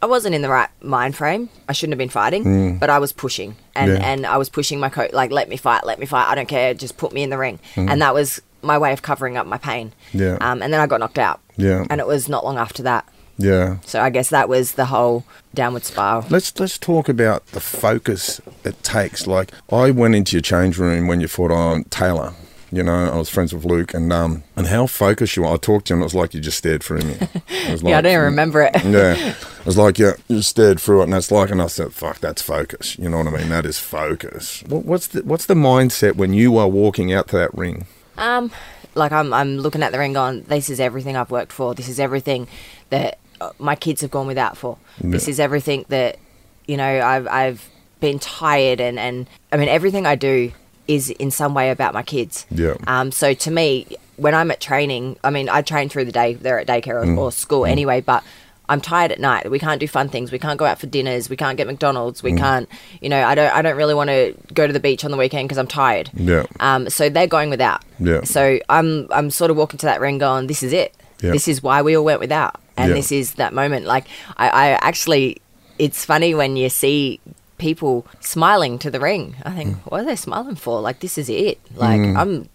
I 0.02 0.06
wasn't 0.06 0.34
in 0.34 0.42
the 0.42 0.48
right 0.48 0.68
mind 0.82 1.16
frame. 1.16 1.48
I 1.68 1.72
shouldn't 1.72 1.92
have 1.92 1.98
been 1.98 2.08
fighting, 2.10 2.78
but 2.78 2.90
I 2.90 2.98
was 2.98 3.12
pushing, 3.12 3.56
and 3.74 3.90
Mm. 3.90 3.98
Yeah. 3.98 4.06
and 4.10 4.26
I 4.26 4.36
was 4.36 4.48
pushing 4.50 4.78
my 4.78 4.88
coach 4.90 5.12
like, 5.12 5.30
"Let 5.30 5.48
me 5.48 5.56
fight, 5.56 5.84
let 5.84 5.98
me 5.98 6.06
fight. 6.06 6.28
I 6.28 6.34
don't 6.34 6.48
care. 6.48 6.74
Just 6.74 6.96
put 6.96 7.12
me 7.12 7.22
in 7.22 7.30
the 7.30 7.38
ring." 7.38 7.58
And 7.76 8.00
that 8.02 8.14
was 8.14 8.40
my 8.62 8.78
way 8.78 8.92
of 8.92 9.02
covering 9.02 9.36
up 9.36 9.46
my 9.46 9.58
pain. 9.58 9.92
Mm. 10.12 10.20
Yeah. 10.20 10.36
Um, 10.40 10.62
and 10.62 10.72
then 10.72 10.80
I 10.80 10.86
got 10.86 11.00
knocked 11.00 11.18
out. 11.18 11.40
Yeah. 11.56 11.84
And 11.90 12.00
it 12.00 12.06
was 12.06 12.28
not 12.28 12.44
long 12.44 12.58
after 12.58 12.82
that. 12.84 13.04
Yeah. 13.36 13.78
So 13.84 14.00
I 14.00 14.10
guess 14.10 14.30
that 14.30 14.48
was 14.48 14.72
the 14.72 14.86
whole 14.86 15.24
downward 15.54 15.84
spiral. 15.84 16.24
Let's 16.30 16.58
let's 16.58 16.78
talk 16.78 17.08
about 17.08 17.46
the 17.48 17.60
focus 17.60 18.40
it 18.64 18.82
takes. 18.82 19.26
Like 19.26 19.52
I 19.70 19.90
went 19.90 20.14
into 20.14 20.36
your 20.36 20.42
change 20.42 20.78
room 20.78 21.06
when 21.06 21.20
you 21.20 21.28
fought 21.28 21.50
on 21.50 21.84
Taylor. 21.84 22.34
You 22.72 22.82
know, 22.82 23.08
I 23.08 23.16
was 23.16 23.28
friends 23.28 23.54
with 23.54 23.64
Luke, 23.64 23.94
and 23.94 24.12
um, 24.12 24.42
and 24.56 24.66
how 24.66 24.88
focused 24.88 25.36
you 25.36 25.42
were. 25.42 25.48
I 25.50 25.56
talked 25.58 25.86
to 25.86 25.94
you, 25.94 25.96
and 25.96 26.02
it 26.02 26.06
was 26.06 26.14
like 26.14 26.34
you 26.34 26.40
just 26.40 26.58
stared 26.58 26.82
through 26.82 27.02
me. 27.02 27.16
It 27.48 27.70
was 27.70 27.82
yeah, 27.82 27.98
I 27.98 28.00
don't 28.00 28.12
even 28.12 28.24
remember 28.24 28.62
it. 28.62 28.74
Yeah, 28.84 29.14
it 29.14 29.66
was 29.66 29.78
like 29.78 29.98
yeah, 29.98 30.14
you 30.28 30.42
stared 30.42 30.80
through 30.80 31.00
it, 31.00 31.04
and 31.04 31.12
that's 31.12 31.30
like, 31.30 31.50
and 31.50 31.62
I 31.62 31.68
said, 31.68 31.92
"Fuck, 31.92 32.18
that's 32.18 32.42
focus." 32.42 32.98
You 32.98 33.08
know 33.08 33.18
what 33.18 33.28
I 33.28 33.30
mean? 33.30 33.48
That 33.48 33.64
is 33.64 33.78
focus. 33.78 34.64
What, 34.66 34.84
what's 34.84 35.06
the 35.06 35.22
what's 35.22 35.46
the 35.46 35.54
mindset 35.54 36.16
when 36.16 36.34
you 36.34 36.56
are 36.58 36.68
walking 36.68 37.12
out 37.12 37.28
to 37.28 37.36
that 37.36 37.54
ring? 37.54 37.86
Um, 38.18 38.50
like 38.96 39.12
I'm, 39.12 39.32
I'm 39.32 39.58
looking 39.58 39.82
at 39.82 39.92
the 39.92 39.98
ring, 39.98 40.12
going, 40.12 40.42
"This 40.42 40.68
is 40.68 40.80
everything 40.80 41.16
I've 41.16 41.30
worked 41.30 41.52
for. 41.52 41.74
This 41.74 41.88
is 41.88 42.00
everything 42.00 42.48
that 42.90 43.18
my 43.58 43.74
kids 43.74 44.00
have 44.00 44.10
gone 44.10 44.26
without 44.26 44.56
for. 44.56 44.78
This 45.00 45.28
is 45.28 45.40
everything 45.40 45.84
that, 45.88 46.18
you 46.66 46.76
know, 46.76 47.00
I've, 47.00 47.26
I've 47.28 47.68
been 48.00 48.18
tired, 48.18 48.80
and 48.80 48.98
and 48.98 49.26
I 49.52 49.56
mean, 49.56 49.68
everything 49.68 50.06
I 50.06 50.14
do 50.14 50.52
is 50.86 51.10
in 51.10 51.30
some 51.30 51.54
way 51.54 51.70
about 51.70 51.94
my 51.94 52.02
kids. 52.02 52.46
Yeah. 52.50 52.74
Um. 52.86 53.12
So 53.12 53.34
to 53.34 53.50
me, 53.50 53.96
when 54.16 54.34
I'm 54.34 54.50
at 54.50 54.60
training, 54.60 55.16
I 55.24 55.30
mean, 55.30 55.48
I 55.48 55.62
train 55.62 55.88
through 55.88 56.04
the 56.04 56.12
day. 56.12 56.34
They're 56.34 56.58
at 56.58 56.66
daycare 56.66 57.06
or, 57.06 57.18
or 57.18 57.32
school 57.32 57.66
anyway, 57.66 58.00
but. 58.00 58.22
I'm 58.66 58.80
tired 58.80 59.12
at 59.12 59.20
night. 59.20 59.50
We 59.50 59.58
can't 59.58 59.78
do 59.78 59.86
fun 59.86 60.08
things. 60.08 60.32
We 60.32 60.38
can't 60.38 60.58
go 60.58 60.64
out 60.64 60.78
for 60.78 60.86
dinners. 60.86 61.28
We 61.28 61.36
can't 61.36 61.58
get 61.58 61.66
McDonald's. 61.66 62.22
We 62.22 62.32
can't, 62.34 62.66
you 63.02 63.10
know. 63.10 63.22
I 63.22 63.34
don't. 63.34 63.54
I 63.54 63.60
don't 63.60 63.76
really 63.76 63.92
want 63.92 64.08
to 64.08 64.34
go 64.54 64.66
to 64.66 64.72
the 64.72 64.80
beach 64.80 65.04
on 65.04 65.10
the 65.10 65.18
weekend 65.18 65.46
because 65.46 65.58
I'm 65.58 65.66
tired. 65.66 66.08
Yeah. 66.14 66.46
Um, 66.60 66.88
so 66.88 67.10
they're 67.10 67.26
going 67.26 67.50
without. 67.50 67.84
Yeah. 67.98 68.22
So 68.22 68.58
I'm 68.70 69.06
I'm 69.10 69.28
sort 69.28 69.50
of 69.50 69.58
walking 69.58 69.76
to 69.80 69.86
that 69.86 70.00
ring 70.00 70.16
going, 70.16 70.46
this 70.46 70.62
is 70.62 70.72
it. 70.72 70.96
Yeah. 71.20 71.32
This 71.32 71.48
is 71.48 71.62
why 71.62 71.82
we 71.82 71.96
all 71.96 72.04
went 72.04 72.20
without, 72.20 72.60
and 72.76 72.90
Yeah. 72.90 72.94
this 72.96 73.10
is 73.12 73.34
that 73.34 73.52
moment. 73.54 73.86
Like 73.86 74.06
I, 74.36 74.48
I 74.48 74.66
actually, 74.82 75.40
it's 75.78 76.04
funny 76.04 76.34
when 76.34 76.56
you 76.56 76.68
see 76.68 77.20
people 77.58 78.06
smiling 78.20 78.78
to 78.80 78.90
the 78.90 79.00
ring. 79.00 79.36
I 79.44 79.50
Mm. 79.50 79.56
think, 79.56 79.76
what 79.90 80.00
are 80.00 80.04
they 80.04 80.16
smiling 80.16 80.56
for? 80.56 80.80
Like 80.80 81.00
this 81.00 81.16
is 81.18 81.28
it. 81.28 81.58
Like 81.76 82.00
I'm. 82.00 82.48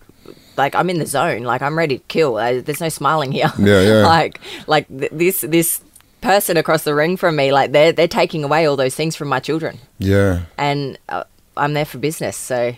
Like 0.57 0.75
I'm 0.75 0.89
in 0.89 0.99
the 0.99 1.05
zone. 1.05 1.43
Like 1.43 1.61
I'm 1.61 1.77
ready 1.77 1.99
to 1.99 2.03
kill. 2.09 2.33
There's 2.35 2.81
no 2.81 2.89
smiling 2.89 3.31
here. 3.31 3.49
Yeah, 3.57 3.81
yeah. 3.91 4.05
like 4.05 4.41
like 4.67 4.87
th- 4.89 5.11
this 5.13 5.39
this 5.41 5.79
person 6.19 6.57
across 6.57 6.83
the 6.83 6.93
ring 6.93 7.15
from 7.15 7.37
me. 7.37 7.53
Like 7.53 7.71
they're 7.71 7.93
they're 7.93 8.09
taking 8.09 8.43
away 8.43 8.67
all 8.67 8.75
those 8.75 8.93
things 8.93 9.15
from 9.15 9.29
my 9.29 9.39
children, 9.39 9.79
Yeah. 9.99 10.41
and 10.57 10.99
uh, 11.07 11.23
I'm 11.59 11.73
there 11.73 11.85
for 11.85 11.97
business. 11.97 12.35
So 12.37 12.75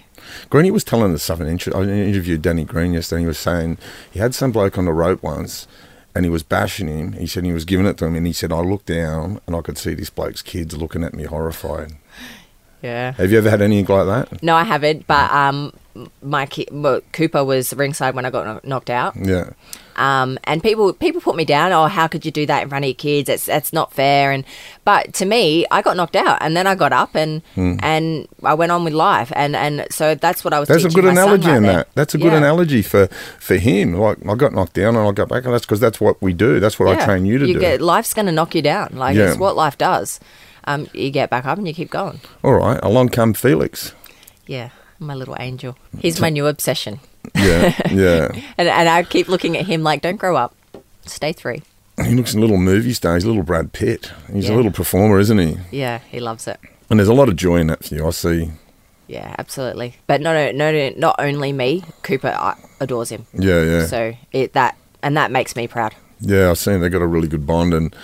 Greeny 0.50 0.72
was 0.72 0.84
telling 0.84 1.14
us 1.14 1.24
something. 1.24 1.48
I 1.48 1.82
interviewed 1.84 2.42
Danny 2.42 2.64
Green 2.66 2.94
yesterday. 2.94 3.22
He 3.22 3.28
was 3.28 3.38
saying 3.40 3.78
he 4.12 4.20
had 4.20 4.34
some 4.36 4.52
bloke 4.52 4.78
on 4.78 4.86
the 4.86 4.94
rope 4.94 5.24
once, 5.24 5.68
and 6.16 6.26
he 6.26 6.30
was 6.32 6.44
bashing 6.44 6.88
him. 6.88 7.14
He 7.14 7.28
said 7.28 7.46
he 7.46 7.54
was 7.54 7.66
giving 7.66 7.86
it 7.86 7.98
to 8.00 8.06
him, 8.06 8.16
and 8.16 8.28
he 8.28 8.34
said 8.34 8.52
I 8.52 8.60
looked 8.62 8.88
down 8.88 9.40
and 9.48 9.56
I 9.56 9.62
could 9.62 9.78
see 9.78 9.94
this 9.94 10.10
bloke's 10.10 10.42
kids 10.42 10.76
looking 10.76 11.04
at 11.04 11.14
me 11.14 11.24
horrified. 11.24 11.94
yeah. 12.82 13.12
Have 13.14 13.32
you 13.32 13.38
ever 13.38 13.50
had 13.50 13.62
anything 13.62 13.94
like 13.96 14.08
that? 14.30 14.44
No, 14.44 14.56
I 14.56 14.64
haven't. 14.64 15.08
But 15.08 15.32
um, 15.32 15.74
my 16.22 16.46
ki- 16.46 16.68
well, 16.72 17.02
Cooper 17.14 17.44
was 17.44 17.74
ringside 17.74 18.16
when 18.16 18.26
I 18.26 18.30
got 18.30 18.46
kno- 18.46 18.62
knocked 18.64 18.90
out. 18.90 19.16
Yeah. 19.16 19.52
Um, 19.96 20.40
and 20.46 20.64
people 20.64 20.94
people 20.94 21.22
put 21.22 21.36
me 21.36 21.46
down. 21.46 21.72
Oh, 21.72 21.88
how 21.88 22.08
could 22.08 22.26
you 22.26 22.32
do 22.32 22.46
that 22.46 22.64
in 22.64 22.70
front 22.70 22.86
of 22.86 22.90
your 22.90 22.96
kids? 22.96 23.28
That's 23.28 23.46
that's 23.46 23.74
not 23.74 23.94
fair. 23.94 24.32
And 24.32 24.44
but 24.86 25.14
to 25.16 25.26
me, 25.26 25.66
I 25.72 25.82
got 25.82 25.98
knocked 25.98 26.16
out, 26.16 26.38
and 26.42 26.56
then 26.56 26.66
I 26.68 26.76
got 26.76 26.94
up 26.94 27.16
and 27.16 27.42
and 27.56 28.28
I 28.44 28.54
went 28.54 28.72
on 28.72 28.84
with 28.84 28.94
life. 28.94 29.32
And 29.36 29.56
and 29.56 29.86
so 29.92 30.16
that's 30.16 30.44
what 30.44 30.54
I 30.54 30.60
was. 30.60 30.68
That's 30.70 30.86
a 30.86 30.90
good 30.90 31.06
analogy 31.06 31.48
right 31.48 31.58
in 31.58 31.64
there. 31.64 31.74
that. 31.74 31.88
That's 31.96 32.14
a 32.16 32.18
good 32.18 32.32
Yeah. 32.32 32.38
analogy 32.38 32.82
for 32.82 33.08
for 33.40 33.56
him. 33.58 33.94
Like 33.94 34.18
I 34.28 34.36
got 34.36 34.54
knocked 34.54 34.74
down 34.74 34.96
and 34.96 35.08
I 35.08 35.12
got 35.12 35.30
back, 35.30 35.46
and 35.46 35.54
that's 35.54 35.66
because 35.66 35.80
that's 35.80 36.00
what 36.00 36.22
we 36.22 36.34
do. 36.34 36.60
That's 36.60 36.80
what 36.80 36.88
I 36.98 37.06
train 37.06 37.26
you 37.26 37.38
to 37.38 37.46
do. 37.46 37.60
Get, 37.60 37.82
life's 37.82 38.14
going 38.14 38.26
to 38.28 38.32
knock 38.32 38.56
you 38.56 38.62
down. 38.62 38.92
Like 38.94 39.16
Yeah. 39.16 39.30
it's 39.32 39.38
what 39.40 39.56
life 39.56 39.78
does. 39.78 40.20
Um, 40.66 40.88
you 40.94 41.10
get 41.10 41.30
back 41.30 41.46
up 41.46 41.58
and 41.58 41.68
you 41.68 41.74
keep 41.74 41.90
going. 41.90 42.22
All 42.44 42.54
right. 42.54 42.80
Along 42.84 43.10
come 43.10 43.34
Felix. 43.34 43.94
Yeah, 44.46 44.70
my 45.00 45.16
little 45.16 45.36
angel. 45.40 45.76
He's 46.00 46.22
my 46.22 46.30
new 46.30 46.46
obsession. 46.48 47.00
Yeah. 47.36 47.76
yeah. 47.92 48.32
And, 48.58 48.68
and 48.68 48.90
I 48.90 49.04
keep 49.04 49.28
looking 49.28 49.58
at 49.58 49.66
him 49.66 49.84
like, 49.84 50.02
don't 50.02 50.18
grow 50.18 50.36
up. 50.36 50.56
Stay 51.06 51.34
three. 51.34 51.64
He 52.04 52.16
looks 52.16 52.34
a 52.34 52.40
little 52.40 52.58
movie 52.58 52.94
star. 52.94 53.16
He's 53.16 53.24
a 53.24 53.28
little 53.28 53.44
Brad 53.44 53.74
Pitt. 53.74 54.12
He's 54.32 54.50
a 54.50 54.56
little 54.56 54.72
performer, 54.72 55.20
isn't 55.20 55.38
he? 55.38 55.58
Yeah, 55.72 56.00
he 56.00 56.20
loves 56.20 56.48
it. 56.48 56.60
And 56.90 57.00
there's 57.00 57.10
a 57.10 57.14
lot 57.14 57.30
of 57.30 57.36
joy 57.36 57.58
in 57.58 57.68
that 57.68 57.84
for 57.84 57.96
you. 57.96 58.08
I 58.08 58.10
see. 58.12 58.52
Yeah, 59.08 59.36
absolutely. 59.38 59.96
But 60.08 60.22
no, 60.22 60.34
no, 60.34 60.52
no, 60.52 60.72
no 60.72 60.96
not 60.98 61.16
only 61.20 61.52
me. 61.52 61.84
Cooper 62.02 62.56
adores 62.80 63.10
him. 63.10 63.28
Yeah, 63.34 63.62
yeah. 63.64 63.86
So 63.86 64.14
it 64.32 64.54
that 64.54 64.78
and 65.04 65.18
that 65.18 65.32
makes 65.32 65.56
me 65.56 65.68
proud. 65.68 65.96
Yeah, 66.22 66.50
I've 66.50 66.58
seen 66.58 66.80
they've 66.80 66.92
got 66.92 67.02
a 67.02 67.08
really 67.08 67.28
good 67.28 67.46
bond, 67.46 67.74
and 67.74 67.96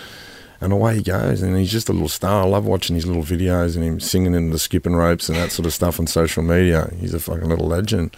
and 0.59 0.73
away 0.73 0.95
he 0.95 1.03
goes, 1.03 1.41
and 1.41 1.55
he's 1.55 1.71
just 1.71 1.87
a 1.89 1.93
little 1.93 2.09
star. 2.09 2.43
I 2.43 2.47
love 2.47 2.65
watching 2.65 2.95
his 2.95 3.05
little 3.05 3.23
videos 3.23 3.75
and 3.75 3.85
him 3.85 3.99
singing 3.99 4.33
in 4.33 4.49
the 4.49 4.59
skipping 4.59 4.95
ropes 4.95 5.29
and 5.29 5.37
that 5.37 5.51
sort 5.51 5.65
of 5.65 5.73
stuff 5.73 5.99
on 5.99 6.07
social 6.07 6.43
media. 6.43 6.91
He's 6.99 7.13
a 7.13 7.19
fucking 7.19 7.47
little 7.47 7.67
legend. 7.67 8.15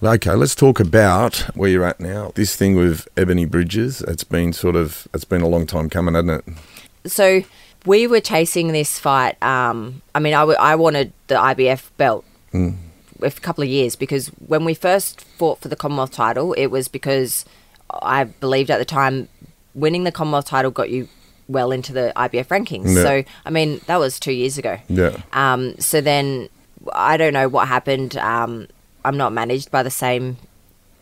Okay, 0.00 0.32
let's 0.34 0.54
talk 0.54 0.78
about 0.78 1.36
where 1.56 1.68
you're 1.68 1.84
at 1.84 1.98
now. 1.98 2.30
This 2.36 2.54
thing 2.54 2.76
with 2.76 3.08
Ebony 3.16 3.46
Bridges, 3.46 4.00
it's 4.02 4.22
been 4.22 4.52
sort 4.52 4.76
of, 4.76 5.08
it's 5.12 5.24
been 5.24 5.42
a 5.42 5.48
long 5.48 5.66
time 5.66 5.90
coming, 5.90 6.14
hasn't 6.14 6.44
it? 6.46 7.10
So 7.10 7.42
we 7.84 8.06
were 8.06 8.20
chasing 8.20 8.68
this 8.68 8.98
fight. 8.98 9.42
Um, 9.42 10.02
I 10.14 10.20
mean, 10.20 10.34
I, 10.34 10.40
w- 10.40 10.58
I 10.58 10.76
wanted 10.76 11.12
the 11.26 11.34
IBF 11.36 11.90
belt 11.96 12.24
Mm. 12.54 12.76
a 13.20 13.30
couple 13.30 13.62
of 13.62 13.68
years 13.68 13.94
because 13.94 14.28
when 14.28 14.64
we 14.64 14.72
first 14.72 15.20
fought 15.20 15.60
for 15.60 15.68
the 15.68 15.76
Commonwealth 15.76 16.12
title, 16.12 16.54
it 16.54 16.68
was 16.68 16.88
because 16.88 17.44
I 17.90 18.24
believed 18.24 18.70
at 18.70 18.78
the 18.78 18.86
time 18.86 19.28
winning 19.74 20.04
the 20.04 20.12
Commonwealth 20.12 20.46
title 20.46 20.70
got 20.70 20.88
you 20.88 21.08
well 21.46 21.70
into 21.72 21.92
the 21.92 22.10
IBF 22.16 22.46
rankings. 22.46 22.94
Yeah. 22.96 23.02
So 23.02 23.24
I 23.44 23.50
mean, 23.50 23.80
that 23.86 23.98
was 23.98 24.18
two 24.18 24.32
years 24.32 24.56
ago. 24.56 24.78
Yeah. 24.88 25.20
Um, 25.34 25.78
so 25.78 26.00
then 26.00 26.48
I 26.94 27.18
don't 27.18 27.34
know 27.34 27.48
what 27.48 27.68
happened. 27.68 28.16
Um, 28.16 28.66
I'm 29.08 29.16
not 29.16 29.32
managed 29.32 29.70
by 29.70 29.82
the 29.82 29.90
same 29.90 30.36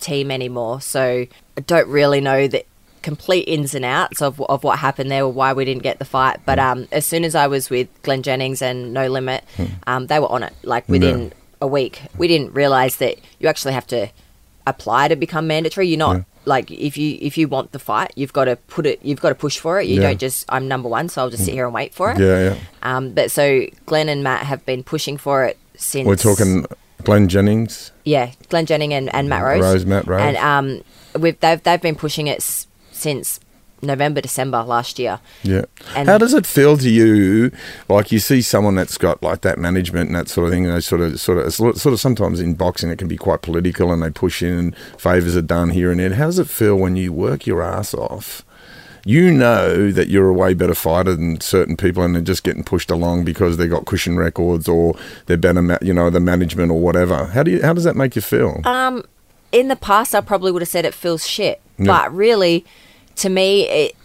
team 0.01 0.31
anymore, 0.31 0.81
so 0.81 1.27
I 1.57 1.61
don't 1.61 1.89
really 1.89 2.21
know 2.21 2.47
the 2.47 2.65
complete 3.03 3.43
ins 3.49 3.75
and 3.75 3.85
outs 3.85 4.21
of, 4.23 4.41
of 4.43 4.63
what 4.65 4.79
happened 4.79 5.11
there 5.11 5.25
or 5.25 5.33
why 5.33 5.53
we 5.53 5.65
didn't 5.65 5.83
get 5.83 5.99
the 5.99 6.05
fight. 6.05 6.39
But 6.45 6.59
um, 6.59 6.87
as 6.93 7.05
soon 7.05 7.25
as 7.25 7.35
I 7.35 7.47
was 7.49 7.69
with 7.71 7.89
Glenn 8.03 8.23
Jennings 8.23 8.63
and 8.63 8.93
No 8.95 9.09
Limit, 9.09 9.43
um, 9.87 10.07
they 10.07 10.19
were 10.21 10.31
on 10.31 10.43
it 10.45 10.53
like 10.63 10.89
within 10.89 11.19
Yeah. 11.25 11.31
a 11.63 11.67
week. 11.67 12.01
We 12.17 12.29
didn't 12.29 12.53
realize 12.55 12.97
that 12.97 13.17
you 13.41 13.49
actually 13.49 13.75
have 13.75 13.87
to 13.89 14.09
apply 14.69 15.09
to 15.09 15.17
become 15.17 15.47
mandatory. 15.49 15.89
You're 15.89 15.99
not 15.99 16.17
Yeah. 16.17 16.23
like 16.45 16.71
if 16.71 16.97
you 16.97 17.19
if 17.21 17.37
you 17.39 17.49
want 17.49 17.73
the 17.73 17.79
fight, 17.81 18.13
you've 18.17 18.33
got 18.33 18.45
to 18.47 18.57
put 18.69 18.87
it. 18.87 19.01
You've 19.03 19.21
got 19.21 19.31
to 19.31 19.35
push 19.37 19.59
for 19.59 19.81
it. 19.81 19.87
You 19.89 19.97
Yeah. 20.01 20.09
don't 20.09 20.21
just 20.21 20.45
I'm 20.49 20.69
number 20.69 20.89
one, 20.89 21.09
so 21.09 21.23
I'll 21.23 21.31
just 21.31 21.45
sit 21.45 21.55
here 21.55 21.65
and 21.65 21.75
wait 21.75 21.93
for 21.95 22.11
it. 22.13 22.19
Yeah, 22.19 22.39
yeah. 22.51 22.57
Um, 22.83 23.11
but 23.11 23.31
so 23.33 23.67
Glenn 23.87 24.09
and 24.09 24.23
Matt 24.23 24.47
have 24.47 24.65
been 24.67 24.83
pushing 24.85 25.17
for 25.17 25.45
it 25.45 25.57
since. 25.77 26.07
We're 26.07 26.17
talking 26.17 26.67
Glenn 27.07 27.29
Jennings. 27.29 27.93
Yeah, 28.05 28.33
Glenn 28.51 28.67
Jennings 28.67 28.93
and, 28.93 29.15
and 29.15 29.29
Matt 29.29 29.43
Rose. 29.43 29.63
Rose, 29.63 29.87
Matt 29.87 30.07
Rose. 30.07 30.21
And 30.21 30.37
um, 30.37 30.83
we've 31.21 31.39
they've 31.41 31.63
they've 31.63 31.81
been 31.81 31.95
pushing 31.97 32.27
it 32.27 32.37
s- 32.39 32.67
since 32.93 33.41
November 33.83 34.21
December 34.21 34.63
last 34.63 34.99
year. 34.99 35.21
Yeah. 35.43 35.65
And- 35.95 36.09
How 36.09 36.19
does 36.19 36.35
it 36.35 36.47
feel 36.47 36.77
to 36.79 36.91
you? 36.91 37.51
Like 37.89 38.11
you 38.11 38.19
see 38.19 38.43
someone 38.43 38.75
that's 38.75 38.99
got 38.99 39.23
like 39.23 39.43
that 39.43 39.59
management 39.59 40.09
and 40.09 40.17
that 40.17 40.29
sort 40.29 40.47
of 40.49 40.53
thing. 40.53 40.67
And 40.67 40.75
they 40.75 40.81
sort 40.81 41.01
of, 41.01 41.21
sort 41.21 41.39
of, 41.39 41.53
sort 41.55 41.87
of 41.87 42.01
sometimes 42.01 42.41
in 42.41 42.55
boxing 42.55 42.91
it 42.91 42.99
can 42.99 43.07
be 43.09 43.17
quite 43.17 43.43
political, 43.43 43.93
and 43.93 44.03
they 44.03 44.11
push 44.11 44.43
in 44.43 44.53
and 44.59 44.77
favors 44.99 45.37
are 45.37 45.43
done 45.43 45.71
here 45.71 45.91
and 45.91 46.01
there. 46.01 46.15
How 46.15 46.27
does 46.27 46.39
it 46.39 46.49
feel 46.49 46.77
when 46.77 46.97
you 46.97 47.13
work 47.13 47.47
your 47.47 47.63
ass 47.63 47.95
off? 47.95 48.45
You 49.09 49.31
know 49.31 49.93
that 49.93 50.09
you're 50.09 50.29
a 50.29 50.33
way 50.33 50.53
better 50.53 50.75
fighter 50.75 51.15
than 51.15 51.41
certain 51.41 51.77
people, 51.77 52.03
and 52.03 52.13
they're 52.17 52.23
just 52.23 52.43
getting 52.43 52.65
pushed 52.65 52.91
along 52.91 53.25
because 53.25 53.57
they 53.57 53.69
got 53.69 53.85
cushion 53.87 54.17
records 54.17 54.67
or 54.67 54.97
they're 55.27 55.37
better, 55.37 55.63
ma- 55.63 55.79
you 55.81 55.95
know, 55.95 56.11
the 56.11 56.19
management 56.19 56.73
or 56.73 56.81
whatever. 56.81 57.27
How 57.27 57.45
do 57.45 57.53
you? 57.53 57.63
How 57.63 57.73
does 57.73 57.85
that 57.85 57.95
make 57.95 58.17
you 58.17 58.23
feel? 58.23 58.61
Um, 58.65 59.05
in 59.53 59.69
the 59.69 59.77
past, 59.77 60.13
I 60.13 60.21
probably 60.23 60.51
would 60.51 60.61
have 60.61 60.69
said 60.69 60.85
it 60.85 60.93
feels 60.93 61.25
shit, 61.25 61.61
but 61.79 62.13
really, 62.13 62.65
to 63.23 63.29
me, 63.29 63.69
it 63.69 63.97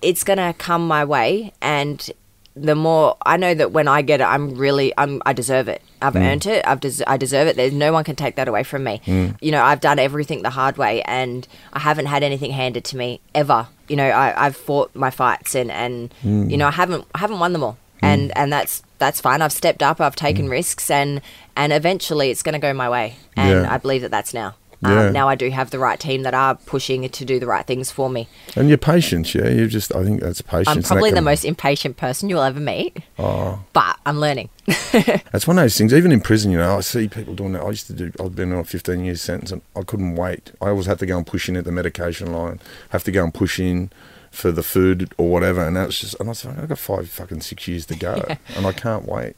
it's 0.00 0.22
gonna 0.22 0.54
come 0.56 0.86
my 0.86 1.04
way, 1.04 1.52
and 1.60 2.08
the 2.54 2.76
more 2.76 3.16
I 3.26 3.36
know 3.36 3.52
that 3.52 3.72
when 3.72 3.88
I 3.88 4.00
get 4.02 4.20
it, 4.20 4.24
I'm 4.28 4.54
really 4.54 4.92
I'm 4.96 5.20
I 5.26 5.32
deserve 5.32 5.66
it. 5.66 5.82
I've 6.00 6.14
Mm. 6.14 6.22
earned 6.32 6.46
it. 6.46 6.64
I've 6.68 6.78
des- 6.78 7.02
I 7.04 7.16
deserve 7.16 7.48
it. 7.48 7.56
There's 7.56 7.72
no 7.72 7.92
one 7.92 8.04
can 8.04 8.14
take 8.14 8.36
that 8.36 8.46
away 8.46 8.62
from 8.62 8.84
me. 8.84 9.00
Mm. 9.06 9.36
You 9.40 9.50
know, 9.50 9.64
I've 9.64 9.80
done 9.80 9.98
everything 9.98 10.42
the 10.42 10.50
hard 10.50 10.76
way, 10.78 11.02
and 11.02 11.48
I 11.72 11.80
haven't 11.80 12.06
had 12.06 12.22
anything 12.22 12.52
handed 12.52 12.84
to 12.84 12.96
me 12.96 13.20
ever. 13.34 13.66
You 13.88 13.96
know, 13.96 14.08
I, 14.08 14.46
I've 14.46 14.56
fought 14.56 14.94
my 14.94 15.10
fights, 15.10 15.54
and 15.54 15.70
and 15.70 16.12
Mm. 16.24 16.50
you 16.50 16.56
know, 16.56 16.66
I 16.66 16.72
haven't 16.72 17.04
I 17.14 17.18
haven't 17.18 17.38
won 17.38 17.52
them 17.52 17.62
all, 17.62 17.76
and 18.02 18.36
and 18.36 18.52
that's 18.52 18.82
that's 18.98 19.20
fine. 19.20 19.42
I've 19.42 19.52
stepped 19.52 19.82
up. 19.82 20.00
I've 20.00 20.16
taken 20.16 20.48
risks, 20.48 20.90
and 20.90 21.20
and 21.56 21.72
eventually 21.72 22.30
it's 22.30 22.42
going 22.42 22.54
to 22.54 22.58
go 22.58 22.72
my 22.72 22.88
way, 22.90 23.16
and 23.36 23.62
Yeah. 23.62 23.72
I 23.74 23.78
believe 23.78 24.02
that 24.02 24.10
that's 24.10 24.32
now. 24.34 24.54
Yeah. 24.90 25.06
Um, 25.06 25.12
now 25.12 25.28
I 25.28 25.34
do 25.34 25.50
have 25.50 25.70
the 25.70 25.78
right 25.78 25.98
team 25.98 26.22
that 26.22 26.34
are 26.34 26.54
pushing 26.54 27.08
to 27.08 27.24
do 27.24 27.38
the 27.38 27.46
right 27.46 27.66
things 27.66 27.90
for 27.90 28.08
me. 28.10 28.28
And 28.54 28.68
your 28.68 28.78
patience, 28.78 29.34
yeah. 29.34 29.48
You 29.48 29.66
just, 29.68 29.94
I 29.94 30.02
think 30.04 30.20
that's 30.20 30.40
patience. 30.42 30.68
I'm 30.68 30.82
probably 30.82 31.10
the 31.10 31.22
most 31.22 31.44
impatient 31.44 31.96
person 31.96 32.28
you'll 32.28 32.42
ever 32.42 32.60
meet, 32.60 32.96
Oh. 33.18 33.62
but 33.72 33.98
I'm 34.06 34.18
learning. 34.20 34.48
That's 34.92 35.46
one 35.46 35.58
of 35.58 35.62
those 35.64 35.76
things. 35.78 35.94
Even 35.94 36.10
in 36.10 36.20
prison, 36.20 36.50
you 36.50 36.58
know, 36.58 36.76
I 36.76 36.80
see 36.80 37.06
people 37.08 37.34
doing 37.34 37.52
that. 37.52 37.62
I 37.62 37.68
used 37.68 37.86
to 37.86 37.92
do. 37.92 38.12
I've 38.20 38.34
been 38.34 38.52
on 38.52 38.58
a 38.60 38.64
15 38.64 39.04
year 39.04 39.14
sentence, 39.14 39.52
and 39.52 39.62
I 39.76 39.82
couldn't 39.82 40.16
wait. 40.16 40.50
I 40.60 40.68
always 40.70 40.86
have 40.86 40.98
to 40.98 41.06
go 41.06 41.16
and 41.16 41.26
push 41.26 41.48
in 41.48 41.56
at 41.56 41.64
the 41.64 41.70
medication 41.72 42.32
line. 42.32 42.58
Have 42.90 43.04
to 43.04 43.12
go 43.12 43.22
and 43.22 43.32
push 43.32 43.60
in 43.60 43.90
for 44.32 44.50
the 44.50 44.62
food 44.64 45.12
or 45.18 45.30
whatever. 45.30 45.64
And 45.64 45.76
that's 45.76 46.00
just. 46.00 46.18
And 46.18 46.28
I 46.28 46.32
said, 46.32 46.58
I've 46.58 46.68
got 46.68 46.78
five 46.78 47.08
fucking 47.08 47.42
six 47.42 47.68
years 47.68 47.86
to 47.86 47.94
go, 47.96 48.24
and 48.56 48.66
I 48.66 48.72
can't 48.72 49.06
wait. 49.06 49.36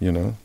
You 0.00 0.12
know, 0.12 0.36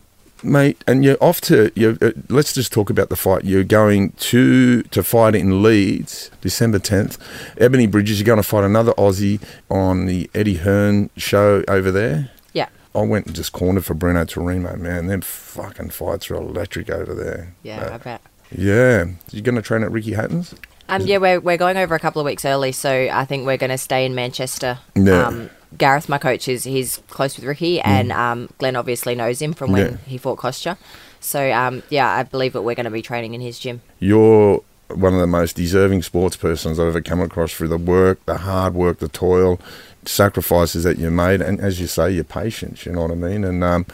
mate. 0.43 0.83
And 0.87 1.03
you're 1.03 1.17
off 1.21 1.41
to. 1.41 1.71
You. 1.75 1.97
Uh, 2.01 2.11
let's 2.29 2.53
just 2.53 2.71
talk 2.71 2.89
about 2.89 3.09
the 3.09 3.15
fight. 3.15 3.43
You're 3.45 3.63
going 3.63 4.11
to 4.13 4.83
to 4.83 5.03
fight 5.03 5.35
in 5.35 5.61
Leeds, 5.63 6.31
December 6.41 6.79
10th. 6.79 7.17
Ebony 7.57 7.87
Bridges. 7.87 8.19
You're 8.19 8.25
going 8.25 8.37
to 8.37 8.43
fight 8.43 8.63
another 8.63 8.93
Aussie 8.93 9.41
on 9.69 10.05
the 10.05 10.29
Eddie 10.33 10.55
Hearn 10.57 11.09
show 11.17 11.63
over 11.67 11.91
there. 11.91 12.31
yeah, 12.53 12.67
I 12.95 13.01
went 13.01 13.27
and 13.27 13.35
just 13.35 13.51
cornered 13.53 13.85
for 13.85 13.93
Bruno 13.93 14.25
Tarimo, 14.25 14.77
man. 14.77 15.07
Them 15.07 15.21
fucking 15.21 15.89
fights 15.91 16.29
are 16.31 16.35
electric 16.35 16.89
over 16.89 17.13
there. 17.13 17.53
yeah, 17.63 17.81
Uh, 17.85 17.93
I 17.93 17.97
bet. 17.97 18.21
yeah. 18.55 19.05
You're 19.31 19.43
going 19.43 19.55
to 19.55 19.61
train 19.61 19.83
at 19.83 19.91
Ricky 19.91 20.13
Hatton's? 20.13 20.53
Um, 20.89 21.01
yeah, 21.03 21.17
we're, 21.17 21.39
we're 21.39 21.57
going 21.57 21.77
over 21.77 21.95
a 21.95 21.99
couple 21.99 22.19
of 22.19 22.25
weeks 22.25 22.43
early, 22.43 22.71
so 22.71 23.09
I 23.11 23.23
think 23.25 23.45
we're 23.45 23.57
going 23.57 23.69
to 23.69 23.77
stay 23.77 24.05
in 24.05 24.13
Manchester. 24.15 24.79
Yeah. 24.95 25.27
Um, 25.27 25.49
Gareth, 25.77 26.09
my 26.09 26.17
coach, 26.17 26.47
is 26.49 26.65
he's 26.65 26.97
close 27.09 27.37
with 27.37 27.45
Ricky, 27.45 27.79
and 27.79 28.11
um, 28.11 28.49
Glenn 28.57 28.75
obviously 28.75 29.15
knows 29.15 29.41
him 29.41 29.53
from 29.53 29.71
when 29.71 29.87
Mm. 29.87 29.91
Yeah. 29.91 29.97
he 30.05 30.17
fought 30.17 30.37
Kostya. 30.39 30.77
So 31.21 31.51
um, 31.53 31.81
yeah, 31.89 32.09
I 32.09 32.23
believe 32.23 32.53
that 32.53 32.63
we're 32.63 32.75
going 32.75 32.85
to 32.85 32.89
be 32.91 33.01
training 33.01 33.33
in 33.35 33.41
his 33.41 33.57
gym. 33.57 33.81
You're 33.99 34.61
one 34.89 35.13
of 35.13 35.21
the 35.21 35.27
most 35.27 35.55
deserving 35.55 36.01
sports 36.01 36.35
persons 36.35 36.77
I've 36.77 36.87
ever 36.87 36.99
come 37.01 37.21
across 37.21 37.53
through 37.53 37.69
the 37.69 37.77
work, 37.77 38.25
the 38.25 38.39
hard 38.39 38.73
work, 38.73 38.99
the 38.99 39.07
toil, 39.07 39.59
sacrifices 40.05 40.83
that 40.83 40.97
you 40.97 41.09
made, 41.09 41.39
and 41.41 41.61
as 41.61 41.79
you 41.79 41.87
say, 41.87 42.11
your 42.11 42.23
patience. 42.25 42.85
You 42.85 42.91
know 42.91 43.03
what 43.03 43.11
I 43.11 43.15
mean? 43.15 43.45
And 43.45 43.63
um, 43.63 43.85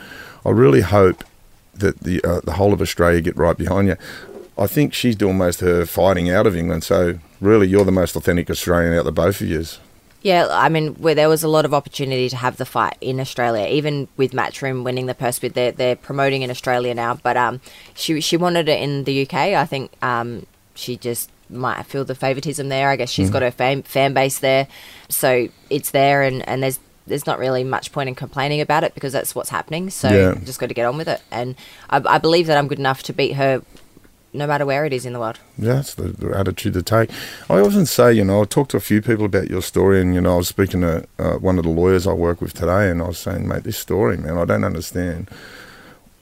I 0.45 0.49
really 0.49 0.81
hope 0.81 1.23
that 1.75 1.99
the 1.99 2.23
uh, 2.23 2.39
the 2.43 2.53
whole 2.53 2.73
of 2.73 2.81
Australia 2.81 3.21
get 3.21 3.37
right 3.37 3.55
behind 3.57 3.87
you. 3.89 3.97
I 4.57 4.67
think 4.67 4.93
she's 4.93 5.15
doing 5.15 5.37
most 5.37 5.61
of 5.61 5.67
her 5.67 5.85
fighting 5.85 6.29
out 6.29 6.47
of 6.47 6.55
England, 6.55 6.83
so 6.83 7.19
really, 7.39 7.67
you're 7.67 7.85
the 7.85 7.91
most 7.91 8.15
authentic 8.15 8.49
Australian 8.49 8.93
out 8.93 8.99
of 8.99 9.05
the 9.05 9.11
both 9.11 9.41
of 9.41 9.47
yous. 9.47 9.79
Yeah, 10.23 10.47
I 10.49 10.67
mean, 10.67 10.95
where 10.95 11.13
there 11.15 11.29
was 11.29 11.43
a 11.43 11.47
lot 11.47 11.63
of 11.63 11.73
opportunity 11.73 12.27
to 12.29 12.35
have 12.35 12.57
the 12.57 12.65
fight 12.65 12.97
in 12.99 13.19
Australia, 13.19 13.67
even 13.69 14.07
with 14.17 14.31
Matchroom 14.31 14.83
winning 14.83 15.05
the 15.05 15.13
purse 15.13 15.37
bid, 15.39 15.53
they're, 15.53 15.71
they're 15.71 15.95
promoting 15.95 16.41
in 16.41 16.49
Australia 16.49 16.93
now. 16.95 17.15
But 17.15 17.37
um, 17.37 17.61
she 17.93 18.19
she 18.19 18.35
wanted 18.35 18.67
it 18.67 18.81
in 18.81 19.03
the 19.03 19.21
UK. 19.21 19.33
I 19.33 19.65
think 19.65 19.91
um, 20.03 20.45
she 20.73 20.97
just 20.97 21.29
might 21.49 21.83
feel 21.83 22.03
the 22.03 22.15
favoritism 22.15 22.67
there. 22.67 22.89
I 22.89 22.95
guess 22.95 23.09
she's 23.09 23.29
got 23.29 23.41
her 23.43 23.51
fan 23.51 23.83
fan 23.83 24.13
base 24.13 24.39
there, 24.39 24.67
so 25.07 25.47
it's 25.69 25.91
there, 25.91 26.23
and, 26.23 26.45
and 26.49 26.63
there's 26.63 26.79
there's 27.05 27.25
not 27.27 27.39
really 27.39 27.63
much 27.63 27.91
point 27.93 28.09
in 28.09 28.15
complaining 28.15 28.59
about 28.59 28.83
it 28.83 28.93
because 28.95 29.13
that's 29.13 29.33
what's 29.33 29.49
happening. 29.49 29.89
So 29.91 30.09
Yeah. 30.09 30.33
just 30.43 30.59
got 30.59 30.67
to 30.67 30.73
get 30.73 30.85
on 30.85 30.97
with 30.97 31.07
it, 31.07 31.21
and 31.31 31.55
I, 31.89 32.01
I 32.05 32.17
believe 32.17 32.47
that 32.47 32.57
I'm 32.57 32.67
good 32.67 32.79
enough 32.79 33.03
to 33.03 33.13
beat 33.13 33.33
her, 33.33 33.61
no 34.37 34.47
matter 34.47 34.65
where 34.65 34.85
it 34.85 34.93
is 34.93 35.05
in 35.05 35.13
the 35.13 35.19
world. 35.19 35.39
Yeah, 35.57 35.73
that's 35.73 35.95
the, 35.95 36.09
the 36.09 36.37
attitude 36.37 36.73
to 36.73 36.83
take. 36.83 37.09
I 37.49 37.59
often 37.59 37.85
say, 37.85 38.13
you 38.13 38.23
know, 38.23 38.41
I 38.41 38.45
talked 38.45 38.71
to 38.71 38.77
a 38.77 38.81
few 38.81 39.01
people 39.01 39.25
about 39.25 39.49
your 39.49 39.61
story, 39.61 40.01
and 40.01 40.13
you 40.13 40.21
know, 40.21 40.35
I 40.35 40.37
was 40.37 40.47
speaking 40.47 40.81
to 40.81 41.07
uh, 41.19 41.33
one 41.33 41.57
of 41.57 41.63
the 41.63 41.71
lawyers 41.71 42.07
I 42.07 42.13
work 42.13 42.41
with 42.41 42.53
today, 42.53 42.89
and 42.89 43.01
I 43.01 43.07
was 43.07 43.17
saying, 43.17 43.47
mate, 43.47 43.63
this 43.63 43.77
story, 43.77 44.17
man, 44.17 44.37
I 44.37 44.45
don't 44.45 44.63
understand 44.63 45.29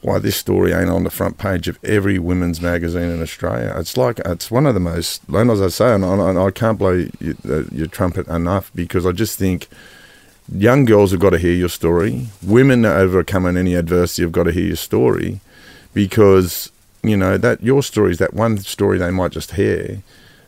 why 0.02 0.18
this 0.18 0.36
story 0.36 0.72
ain't 0.72 0.90
on 0.90 1.04
the 1.04 1.10
front 1.10 1.36
page 1.36 1.68
of 1.68 1.78
every 1.82 2.18
women's 2.18 2.60
magazine 2.60 3.10
in 3.10 3.20
Australia. 3.20 3.74
It's 3.76 3.96
like 3.96 4.20
it's 4.20 4.50
one 4.50 4.66
of 4.66 4.74
the 4.74 4.80
most, 4.80 5.22
and 5.28 5.50
as 5.50 5.60
I 5.60 5.68
say, 5.68 5.94
and 5.94 6.04
I, 6.04 6.30
and 6.30 6.38
I 6.38 6.50
can't 6.50 6.78
blow 6.78 6.92
you, 6.92 7.36
uh, 7.48 7.64
your 7.72 7.88
trumpet 7.88 8.26
enough 8.28 8.70
because 8.74 9.04
I 9.04 9.12
just 9.12 9.38
think 9.38 9.68
young 10.52 10.84
girls 10.84 11.10
have 11.10 11.20
got 11.20 11.30
to 11.30 11.38
hear 11.38 11.52
your 11.52 11.68
story. 11.68 12.28
Women 12.42 12.84
overcoming 12.84 13.56
any 13.56 13.74
adversity 13.74 14.22
have 14.22 14.32
got 14.32 14.44
to 14.44 14.52
hear 14.52 14.66
your 14.66 14.76
story 14.76 15.40
because 15.92 16.70
you 17.02 17.16
know 17.16 17.38
that 17.38 17.62
your 17.62 17.82
story 17.82 18.10
is 18.10 18.18
that 18.18 18.34
one 18.34 18.58
story 18.58 18.98
they 18.98 19.10
might 19.10 19.32
just 19.32 19.52
hear 19.52 20.02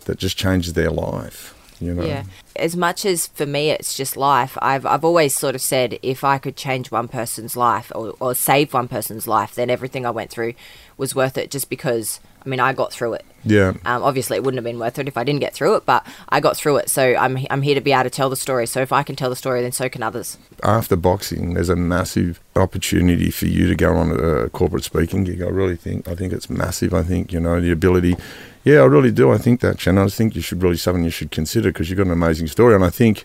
that 0.07 0.19
just 0.19 0.37
changes 0.37 0.73
their 0.73 0.91
life. 0.91 1.55
You 1.81 1.95
know. 1.95 2.05
Yeah. 2.05 2.25
As 2.57 2.77
much 2.77 3.07
as 3.07 3.29
for 3.29 3.47
me 3.47 3.71
it's 3.71 3.97
just 3.97 4.17
life, 4.17 4.59
I've 4.61 4.85
I've 4.85 5.05
always 5.05 5.35
sort 5.35 5.55
of 5.55 5.61
said 5.61 5.99
if 6.03 6.25
I 6.25 6.39
could 6.39 6.57
change 6.57 6.91
one 6.91 7.07
person's 7.07 7.57
life 7.57 7.93
or, 7.95 8.15
or 8.19 8.35
save 8.35 8.75
one 8.75 8.89
person's 8.89 9.29
life, 9.29 9.55
then 9.55 9.71
everything 9.71 10.05
I 10.05 10.11
went 10.11 10.31
through 10.31 10.55
was 10.97 11.15
worth 11.15 11.39
it 11.39 11.51
just 11.51 11.71
because 11.71 12.19
I 12.49 12.51
mean 12.51 12.61
I 12.61 12.73
got 12.73 12.95
through 12.95 13.13
it. 13.13 13.27
Yeah. 13.45 13.75
Um, 13.85 14.03
obviously 14.03 14.39
it 14.39 14.43
wouldn't 14.43 14.57
have 14.57 14.65
been 14.65 14.79
worth 14.79 14.99
it 14.99 15.07
if 15.07 15.19
I 15.19 15.25
didn't 15.25 15.41
get 15.41 15.53
through 15.53 15.77
it, 15.77 15.85
but 15.85 16.07
I 16.31 16.41
got 16.41 16.57
through 16.57 16.79
it. 16.79 16.89
So 16.89 17.15
I'm 17.15 17.47
I'm 17.51 17.61
here 17.61 17.75
to 17.75 17.83
be 17.83 17.93
able 17.93 18.05
to 18.05 18.11
tell 18.11 18.31
the 18.31 18.37
story. 18.37 18.67
So 18.67 18.81
if 18.81 18.91
I 18.91 19.03
can 19.03 19.17
tell 19.17 19.29
the 19.29 19.37
story 19.37 19.61
then 19.61 19.71
so 19.71 19.87
can 19.91 20.03
others. 20.03 20.39
After 20.63 20.97
boxing, 20.97 21.53
there's 21.53 21.69
a 21.69 21.77
massive 21.77 22.41
opportunity 22.57 23.31
for 23.31 23.45
you 23.45 23.69
to 23.69 23.75
go 23.75 23.95
on 23.95 24.19
a 24.19 24.49
corporate 24.49 24.85
speaking 24.85 25.25
gig. 25.25 25.43
I 25.43 25.49
really 25.49 25.77
think. 25.77 26.09
I 26.09 26.15
think 26.15 26.33
it's 26.33 26.49
massive. 26.49 26.95
I 26.95 27.03
think 27.03 27.35
you 27.35 27.41
know 27.41 27.61
the 27.61 27.71
ability. 27.71 28.17
Yeah, 28.65 28.81
I 28.81 28.87
really 28.87 29.13
do. 29.13 29.31
I 29.31 29.37
think 29.37 29.61
that, 29.61 29.79
Shannon. 29.79 30.05
I 30.05 30.09
think 30.09 30.35
you 30.35 30.41
should 30.41 30.63
really 30.63 30.79
something 30.79 31.05
you 31.05 31.11
should 31.11 31.31
consider 31.31 31.71
because 31.71 31.91
you've 31.91 31.99
got 31.99 32.07
an 32.07 32.13
amazing 32.13 32.47
story, 32.47 32.75
and 32.75 32.85
I 32.85 32.91
think. 32.91 33.25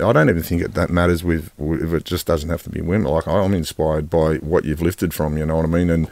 I 0.00 0.12
don't 0.12 0.30
even 0.30 0.44
think 0.44 0.62
it, 0.62 0.74
that 0.74 0.90
matters 0.90 1.24
with 1.24 1.50
if 1.58 1.92
it 1.92 2.04
just 2.04 2.24
doesn't 2.24 2.48
have 2.50 2.62
to 2.62 2.70
be 2.70 2.80
women. 2.80 3.10
Like 3.10 3.26
I'm 3.26 3.52
inspired 3.52 4.08
by 4.08 4.36
what 4.36 4.64
you've 4.64 4.80
lifted 4.80 5.12
from, 5.12 5.36
you 5.36 5.44
know 5.44 5.56
what 5.56 5.64
I 5.64 5.68
mean, 5.68 5.90
and 5.90 6.08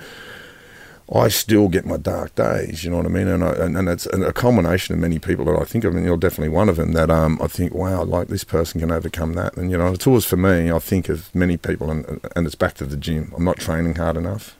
I 1.14 1.28
still 1.28 1.68
get 1.68 1.86
my 1.86 1.98
dark 1.98 2.34
days, 2.34 2.82
you 2.82 2.90
know 2.90 2.96
what 2.96 3.06
I 3.06 3.10
mean? 3.10 3.28
And 3.28 3.44
I, 3.44 3.52
and, 3.52 3.76
and 3.76 3.88
it's 3.88 4.06
a 4.06 4.32
culmination 4.32 4.94
of 4.94 5.00
many 5.00 5.20
people 5.20 5.44
that 5.44 5.56
I 5.56 5.64
think 5.64 5.84
of, 5.84 5.94
and 5.94 6.04
you're 6.04 6.16
definitely 6.16 6.48
one 6.48 6.68
of 6.68 6.74
them, 6.76 6.92
that 6.94 7.10
um, 7.10 7.38
I 7.40 7.46
think, 7.46 7.72
wow, 7.72 8.02
like 8.02 8.26
this 8.26 8.42
person 8.42 8.80
can 8.80 8.90
overcome 8.90 9.34
that. 9.34 9.56
And, 9.56 9.70
you 9.70 9.78
know, 9.78 9.92
it's 9.92 10.06
always 10.06 10.24
for 10.24 10.36
me, 10.36 10.70
I 10.70 10.80
think 10.80 11.08
of 11.08 11.32
many 11.32 11.56
people, 11.56 11.92
and, 11.92 12.20
and 12.34 12.44
it's 12.44 12.56
back 12.56 12.74
to 12.74 12.86
the 12.86 12.96
gym. 12.96 13.32
I'm 13.36 13.44
not 13.44 13.58
training 13.58 13.94
hard 13.94 14.16
enough. 14.16 14.56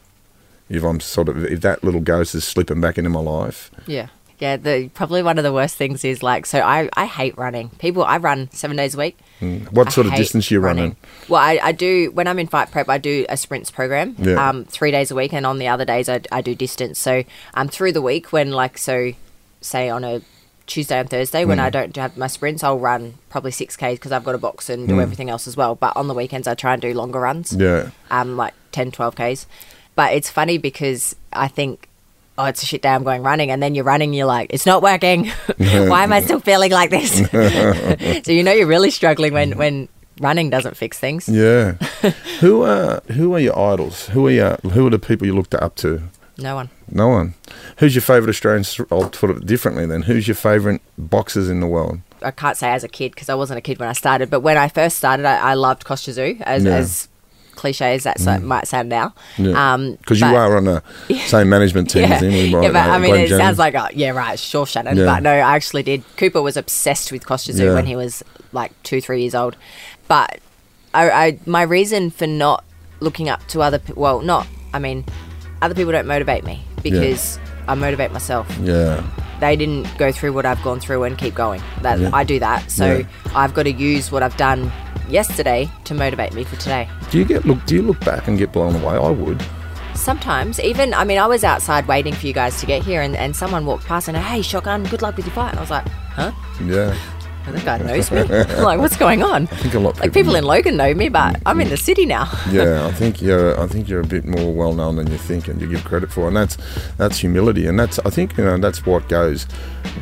If 0.68 0.84
I'm 0.84 1.01
sort 1.01 1.28
of, 1.28 1.44
if 1.44 1.62
that 1.62 1.82
little 1.82 2.01
ghost 2.01 2.34
is 2.34 2.44
slipping 2.44 2.80
back 2.80 2.97
into 2.97 3.11
my 3.11 3.20
life, 3.20 3.70
Yeah. 3.86 4.09
Yeah, 4.39 4.57
the 4.59 4.91
probably 4.93 5.22
one 5.22 5.39
of 5.39 5.45
the 5.45 5.53
worst 5.53 5.76
things 5.76 6.05
is 6.05 6.22
like 6.22 6.45
so 6.47 6.61
I, 6.61 6.89
I 6.95 7.07
hate 7.07 7.37
running. 7.39 7.70
People 7.78 8.05
I 8.05 8.18
run 8.18 8.51
seven 8.53 8.76
days 8.76 8.95
a 8.95 8.99
week. 8.99 9.16
What 9.70 9.87
I 9.89 9.91
sort 9.91 10.07
of 10.07 10.14
distance 10.14 10.51
you 10.51 10.61
running? 10.61 10.97
Well, 11.28 11.41
I, 11.41 11.59
I 11.62 11.72
do 11.72 12.11
when 12.12 12.26
I'm 12.28 12.39
in 12.39 12.47
fight 12.47 12.70
prep. 12.70 12.89
I 12.89 12.99
do 12.99 13.24
a 13.28 13.37
sprints 13.37 13.70
program, 13.70 14.14
Yeah. 14.18 14.49
um, 14.49 14.64
three 14.64 14.91
days 14.91 15.11
a 15.11 15.14
week, 15.14 15.32
and 15.32 15.47
on 15.47 15.59
the 15.59 15.68
other 15.68 15.84
days 15.84 16.09
I, 16.09 16.20
I 16.30 16.41
do 16.43 16.55
distance. 16.55 16.99
So 16.99 17.24
um, 17.55 17.68
through 17.68 17.93
the 17.93 18.03
week 18.03 18.32
when 18.32 18.51
like 18.53 18.76
so, 18.78 19.12
say 19.61 19.89
on 19.89 20.05
a 20.05 20.20
Tuesday 20.66 20.99
and 20.99 21.09
Thursday 21.09 21.45
Mm. 21.45 21.49
when 21.49 21.61
I 21.61 21.70
don't 21.70 21.95
have 21.97 22.16
my 22.16 22.26
sprints, 22.26 22.62
I'll 22.64 22.78
run 22.78 23.14
probably 23.30 23.53
six 23.53 23.76
k's 23.76 23.99
because 23.99 24.12
I've 24.12 24.24
got 24.24 24.34
a 24.34 24.39
box 24.39 24.68
and 24.68 24.87
do 24.89 25.01
everything 25.01 25.30
else 25.30 25.47
as 25.47 25.57
well. 25.57 25.74
But 25.76 25.97
on 25.97 26.09
the 26.09 26.14
weekends 26.14 26.47
I 26.49 26.55
try 26.55 26.72
and 26.74 26.82
do 26.82 26.93
longer 26.93 27.20
runs, 27.20 27.53
Mm. 27.53 27.61
Yeah. 27.61 27.91
um, 28.11 28.37
like 28.37 28.53
10, 28.72 28.91
12 28.91 29.14
k's. 29.16 29.47
But 29.95 30.12
it's 30.12 30.28
funny 30.28 30.59
because 30.59 31.16
I 31.32 31.49
think. 31.49 31.89
Oh, 32.39 32.45
it's 32.45 32.62
a 32.62 32.66
shit 32.66 32.82
day. 32.82 32.91
I'm 32.91 33.03
going 33.05 33.22
running, 33.22 33.51
and 33.51 33.62
then 33.62 33.74
you're 33.74 33.84
running. 33.84 34.12
You're 34.12 34.26
like, 34.26 34.53
it's 34.53 34.66
not 34.66 34.82
working. 34.82 35.26
Why 35.57 36.05
am 36.05 36.12
I 36.12 36.20
still 36.20 36.41
feeling 36.41 36.70
like 36.70 36.91
this? 36.91 37.16
so 38.26 38.32
you 38.32 38.43
know 38.43 38.53
you're 38.53 38.66
really 38.66 38.91
struggling 38.91 39.32
when 39.32 39.57
when 39.57 39.89
running 40.20 40.51
doesn't 40.51 40.76
fix 40.76 40.99
things. 40.99 41.28
Yeah. 41.28 41.72
who 42.41 42.62
are 42.62 43.01
who 43.12 43.34
are 43.34 43.41
your 43.41 43.59
idols? 43.59 44.07
Who 44.09 44.26
are 44.26 44.30
your, 44.30 44.57
who 44.72 44.87
are 44.87 44.91
the 44.91 44.99
people 44.99 45.26
you 45.26 45.34
looked 45.34 45.55
up 45.55 45.76
to? 45.76 46.03
No 46.39 46.55
one. 46.55 46.68
No 46.91 47.09
one. 47.09 47.32
Who's 47.78 47.95
your 47.95 48.03
favourite 48.03 48.28
Australian? 48.28 48.64
I'll 48.91 49.09
put 49.09 49.30
it 49.30 49.47
differently 49.47 49.87
then. 49.87 50.03
Who's 50.03 50.28
your 50.28 50.34
favourite 50.34 50.82
boxers 50.99 51.49
in 51.49 51.61
the 51.61 51.66
world? 51.66 52.01
I 52.22 52.30
can't 52.30 52.57
say 52.59 52.68
as 52.70 52.84
a 52.84 52.89
kid 52.89 53.12
because 53.12 53.30
I 53.30 53.34
wasn't 53.34 53.59
a 53.59 53.61
kid 53.62 53.78
when 53.78 53.89
I 53.89 53.93
started, 53.95 54.28
but 54.28 54.41
when 54.41 54.59
I 54.59 54.68
first 54.68 54.97
started, 54.99 55.24
I, 55.24 55.37
I 55.53 55.55
loved 55.55 55.84
Kostya 55.84 56.12
Tszyu, 56.14 56.41
as, 56.43 56.64
Yeah. 56.64 56.76
as 56.76 57.09
cliche 57.57 57.94
as 57.94 58.04
that 58.04 58.20
so- 58.20 58.38
might 58.38 58.66
sound 58.68 58.88
now. 58.88 59.14
Yeah. 59.38 59.74
Um, 59.74 59.92
Because 59.96 60.20
you 60.20 60.26
are 60.26 60.57
on 60.57 60.64
the 60.64 60.82
same 61.26 61.48
management 61.48 61.90
team 61.90 62.02
Yeah, 62.09 62.14
as 62.16 62.22
him. 62.22 62.32
with, 62.32 62.46
yeah, 62.50 62.59
right, 62.59 62.72
but 62.72 62.76
I 62.90 62.98
mean, 62.98 63.11
Glenn 63.11 63.24
it 63.24 63.28
James. 63.28 63.40
sounds 63.40 63.59
like, 63.59 63.74
oh, 63.74 63.88
yeah, 63.94 64.11
right, 64.11 64.38
sure, 64.38 64.66
Shannon. 64.66 64.96
Yeah. 64.96 65.07
But 65.07 65.22
no, 65.22 65.32
I 65.32 65.57
actually 65.57 65.82
did. 65.82 66.04
Cooper 66.16 66.40
was 66.42 66.57
obsessed 66.57 67.11
with 67.12 67.24
Kostya 67.26 67.54
Tszyu 67.54 67.64
Yeah. 67.66 67.74
when 67.74 67.86
he 67.86 67.96
was 67.96 68.22
like 68.52 68.70
two, 68.82 69.00
three 69.00 69.22
years 69.22 69.34
old. 69.34 69.57
But 70.09 70.38
I, 70.94 71.11
I, 71.11 71.38
my 71.46 71.62
reason 71.62 72.11
for 72.11 72.26
not 72.26 72.64
looking 73.00 73.28
up 73.28 73.46
to 73.48 73.61
other, 73.62 73.78
pe- 73.78 73.94
well, 73.94 74.20
not, 74.20 74.46
I 74.72 74.78
mean, 74.78 75.04
other 75.62 75.74
people 75.74 75.92
don't 75.92 76.07
motivate 76.07 76.44
me 76.44 76.62
because 76.82 77.38
I 77.68 77.74
motivate 77.74 78.12
myself. 78.12 78.46
Yeah. 78.62 79.02
they 79.40 79.57
didn't 79.57 79.86
go 79.98 80.11
through 80.12 80.32
what 80.32 80.46
I've 80.46 80.62
gone 80.62 80.80
through 80.80 81.02
and 81.02 81.18
keep 81.18 81.34
going. 81.34 81.61
That. 81.82 82.14
I 82.14 82.24
do 82.24 82.38
that, 82.38 82.70
so. 82.70 83.04
I've 83.34 83.52
got 83.52 83.64
to 83.64 83.72
use 83.72 84.11
what 84.11 84.22
I've 84.22 84.36
done 84.38 84.72
yesterday 85.09 85.70
to 85.84 85.94
motivate 85.94 86.34
me 86.34 86.44
for 86.44 86.57
today. 86.57 86.88
Do 87.11 87.18
you 87.18 87.24
get 87.24 87.44
look? 87.44 87.64
Do 87.66 87.74
you 87.74 87.82
look 87.82 88.00
back 88.00 88.28
and 88.28 88.38
get 88.38 88.52
blown 88.52 88.74
away? 88.76 88.94
I 88.96 89.11
would. 89.11 89.42
Sometimes, 89.94 90.61
even 90.61 90.92
I 90.92 91.04
mean, 91.04 91.18
I 91.18 91.26
was 91.26 91.42
outside 91.42 91.88
waiting 91.88 92.14
for 92.14 92.26
you 92.26 92.32
guys 92.32 92.61
to 92.61 92.66
get 92.66 92.82
here, 92.82 93.00
and, 93.00 93.16
and 93.16 93.34
someone 93.34 93.64
walked 93.64 93.86
past 93.86 94.09
and 94.09 94.16
hey, 94.16 94.42
shotgun, 94.42 94.84
good 94.84 95.02
luck 95.02 95.16
with 95.16 95.26
your 95.26 95.34
fight. 95.34 95.50
And 95.50 95.59
I 95.59 95.62
was 95.62 95.70
like, 95.70 95.88
huh? 95.88 96.32
Yeah. 96.64 96.96
Oh, 97.48 97.52
that 97.52 97.64
guy 97.64 97.78
knows 97.78 98.11
me. 98.11 98.22
Like, 98.62 98.80
what's 98.80 98.96
going 98.96 99.22
on? 99.22 99.44
I 99.44 99.57
think 99.57 99.74
a 99.74 99.78
lot 99.78 99.94
of 99.94 100.00
Like 100.00 100.12
people 100.12 100.34
in 100.34 100.44
Logan 100.44 100.76
know 100.76 100.92
me, 100.94 101.09
but 101.09 101.40
I'm 101.46 101.61
in 101.61 101.68
the 101.68 101.76
city 101.76 102.04
now. 102.04 102.28
yeah, 102.50 102.86
I 102.86 102.92
think 102.92 103.22
you're. 103.22 103.59
I 103.61 103.66
think 103.68 103.88
you're 103.88 104.00
a 104.00 104.07
bit 104.07 104.24
more 104.24 104.52
well 104.52 104.74
known 104.74 104.96
than 104.96 105.07
you 105.11 105.16
think, 105.16 105.46
and 105.46 105.61
you 105.61 105.68
give 105.68 105.84
credit 105.84 106.11
for, 106.11 106.26
and 106.26 106.36
that's 106.36 106.59
that's 106.96 107.18
humility, 107.18 107.66
and 107.66 107.78
that's 107.78 107.98
I 108.00 108.11
think 108.11 108.36
you 108.36 108.44
know 108.44 108.59
that's 108.59 108.84
what 108.84 109.09
goes 109.09 109.46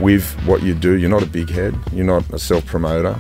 with 0.01 0.25
what 0.47 0.63
you 0.63 0.75
do. 0.75 0.95
You're 0.95 1.11
not 1.11 1.23
a 1.23 1.27
big 1.27 1.51
head. 1.51 1.79
You're 1.93 2.07
not 2.07 2.29
a 2.33 2.39
self 2.39 2.65
promoter. 2.65 3.15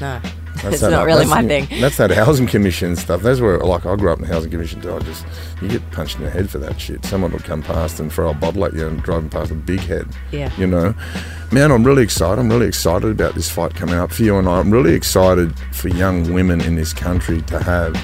No, 0.00 0.20
That's 0.62 0.74
it's 0.74 0.80
that- 0.80 0.90
not 0.90 1.06
really 1.06 1.24
my 1.26 1.42
thing. 1.46 1.66
That's 1.80 1.96
that 1.98 2.10
housing 2.10 2.46
commission 2.46 2.96
stuff. 2.96 3.22
That's 3.22 3.40
where, 3.40 3.58
like, 3.58 3.86
I 3.86 3.96
grew 3.96 4.10
up 4.12 4.18
in 4.18 4.26
the 4.26 4.32
housing 4.32 4.50
commission 4.50 4.80
too. 4.80 4.94
I 4.94 4.98
just, 5.00 5.24
you 5.62 5.68
get 5.68 5.88
punched 5.92 6.16
in 6.18 6.24
the 6.24 6.30
head 6.30 6.50
for 6.50 6.58
that 6.58 6.80
shit. 6.80 7.04
Someone 7.04 7.32
would 7.32 7.44
come 7.44 7.62
past 7.62 8.00
and 8.00 8.12
throw 8.12 8.30
a 8.30 8.34
bottle 8.34 8.64
at 8.64 8.74
you 8.74 8.86
and 8.86 9.02
driving 9.02 9.30
past 9.30 9.50
a 9.50 9.54
big 9.54 9.80
head. 9.80 10.06
Yeah. 10.32 10.50
You 10.58 10.66
know, 10.66 10.94
man, 11.52 11.70
I'm 11.70 11.84
really 11.84 12.02
excited. 12.02 12.38
I'm 12.40 12.48
really 12.48 12.66
excited 12.66 13.10
about 13.10 13.34
this 13.34 13.50
fight 13.50 13.74
coming 13.74 13.94
up 13.94 14.12
for 14.12 14.22
you, 14.22 14.36
and 14.38 14.48
I'm 14.48 14.70
really 14.70 14.94
excited 14.94 15.56
for 15.72 15.88
young 15.88 16.32
women 16.32 16.60
in 16.60 16.74
this 16.74 16.92
country 16.92 17.40
to 17.42 17.60
have 17.62 17.96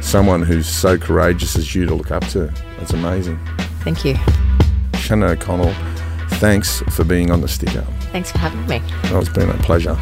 someone 0.00 0.42
who's 0.42 0.66
so 0.66 0.98
courageous 0.98 1.56
as 1.56 1.74
you 1.74 1.86
to 1.86 1.94
look 1.94 2.10
up 2.10 2.26
to. 2.28 2.52
That's 2.78 2.92
amazing. 2.92 3.38
Thank 3.84 4.04
you. 4.04 4.16
Shannon 4.96 5.30
O'Connell, 5.30 5.74
thanks 6.38 6.80
for 6.90 7.04
being 7.04 7.30
on 7.30 7.40
the 7.40 7.48
sticker. 7.48 7.82
Thanks 8.12 8.30
for 8.30 8.38
having 8.38 8.66
me. 8.66 8.80
Oh, 9.12 9.18
it's 9.20 9.28
been 9.28 9.48
a 9.50 9.54
pleasure. 9.58 9.96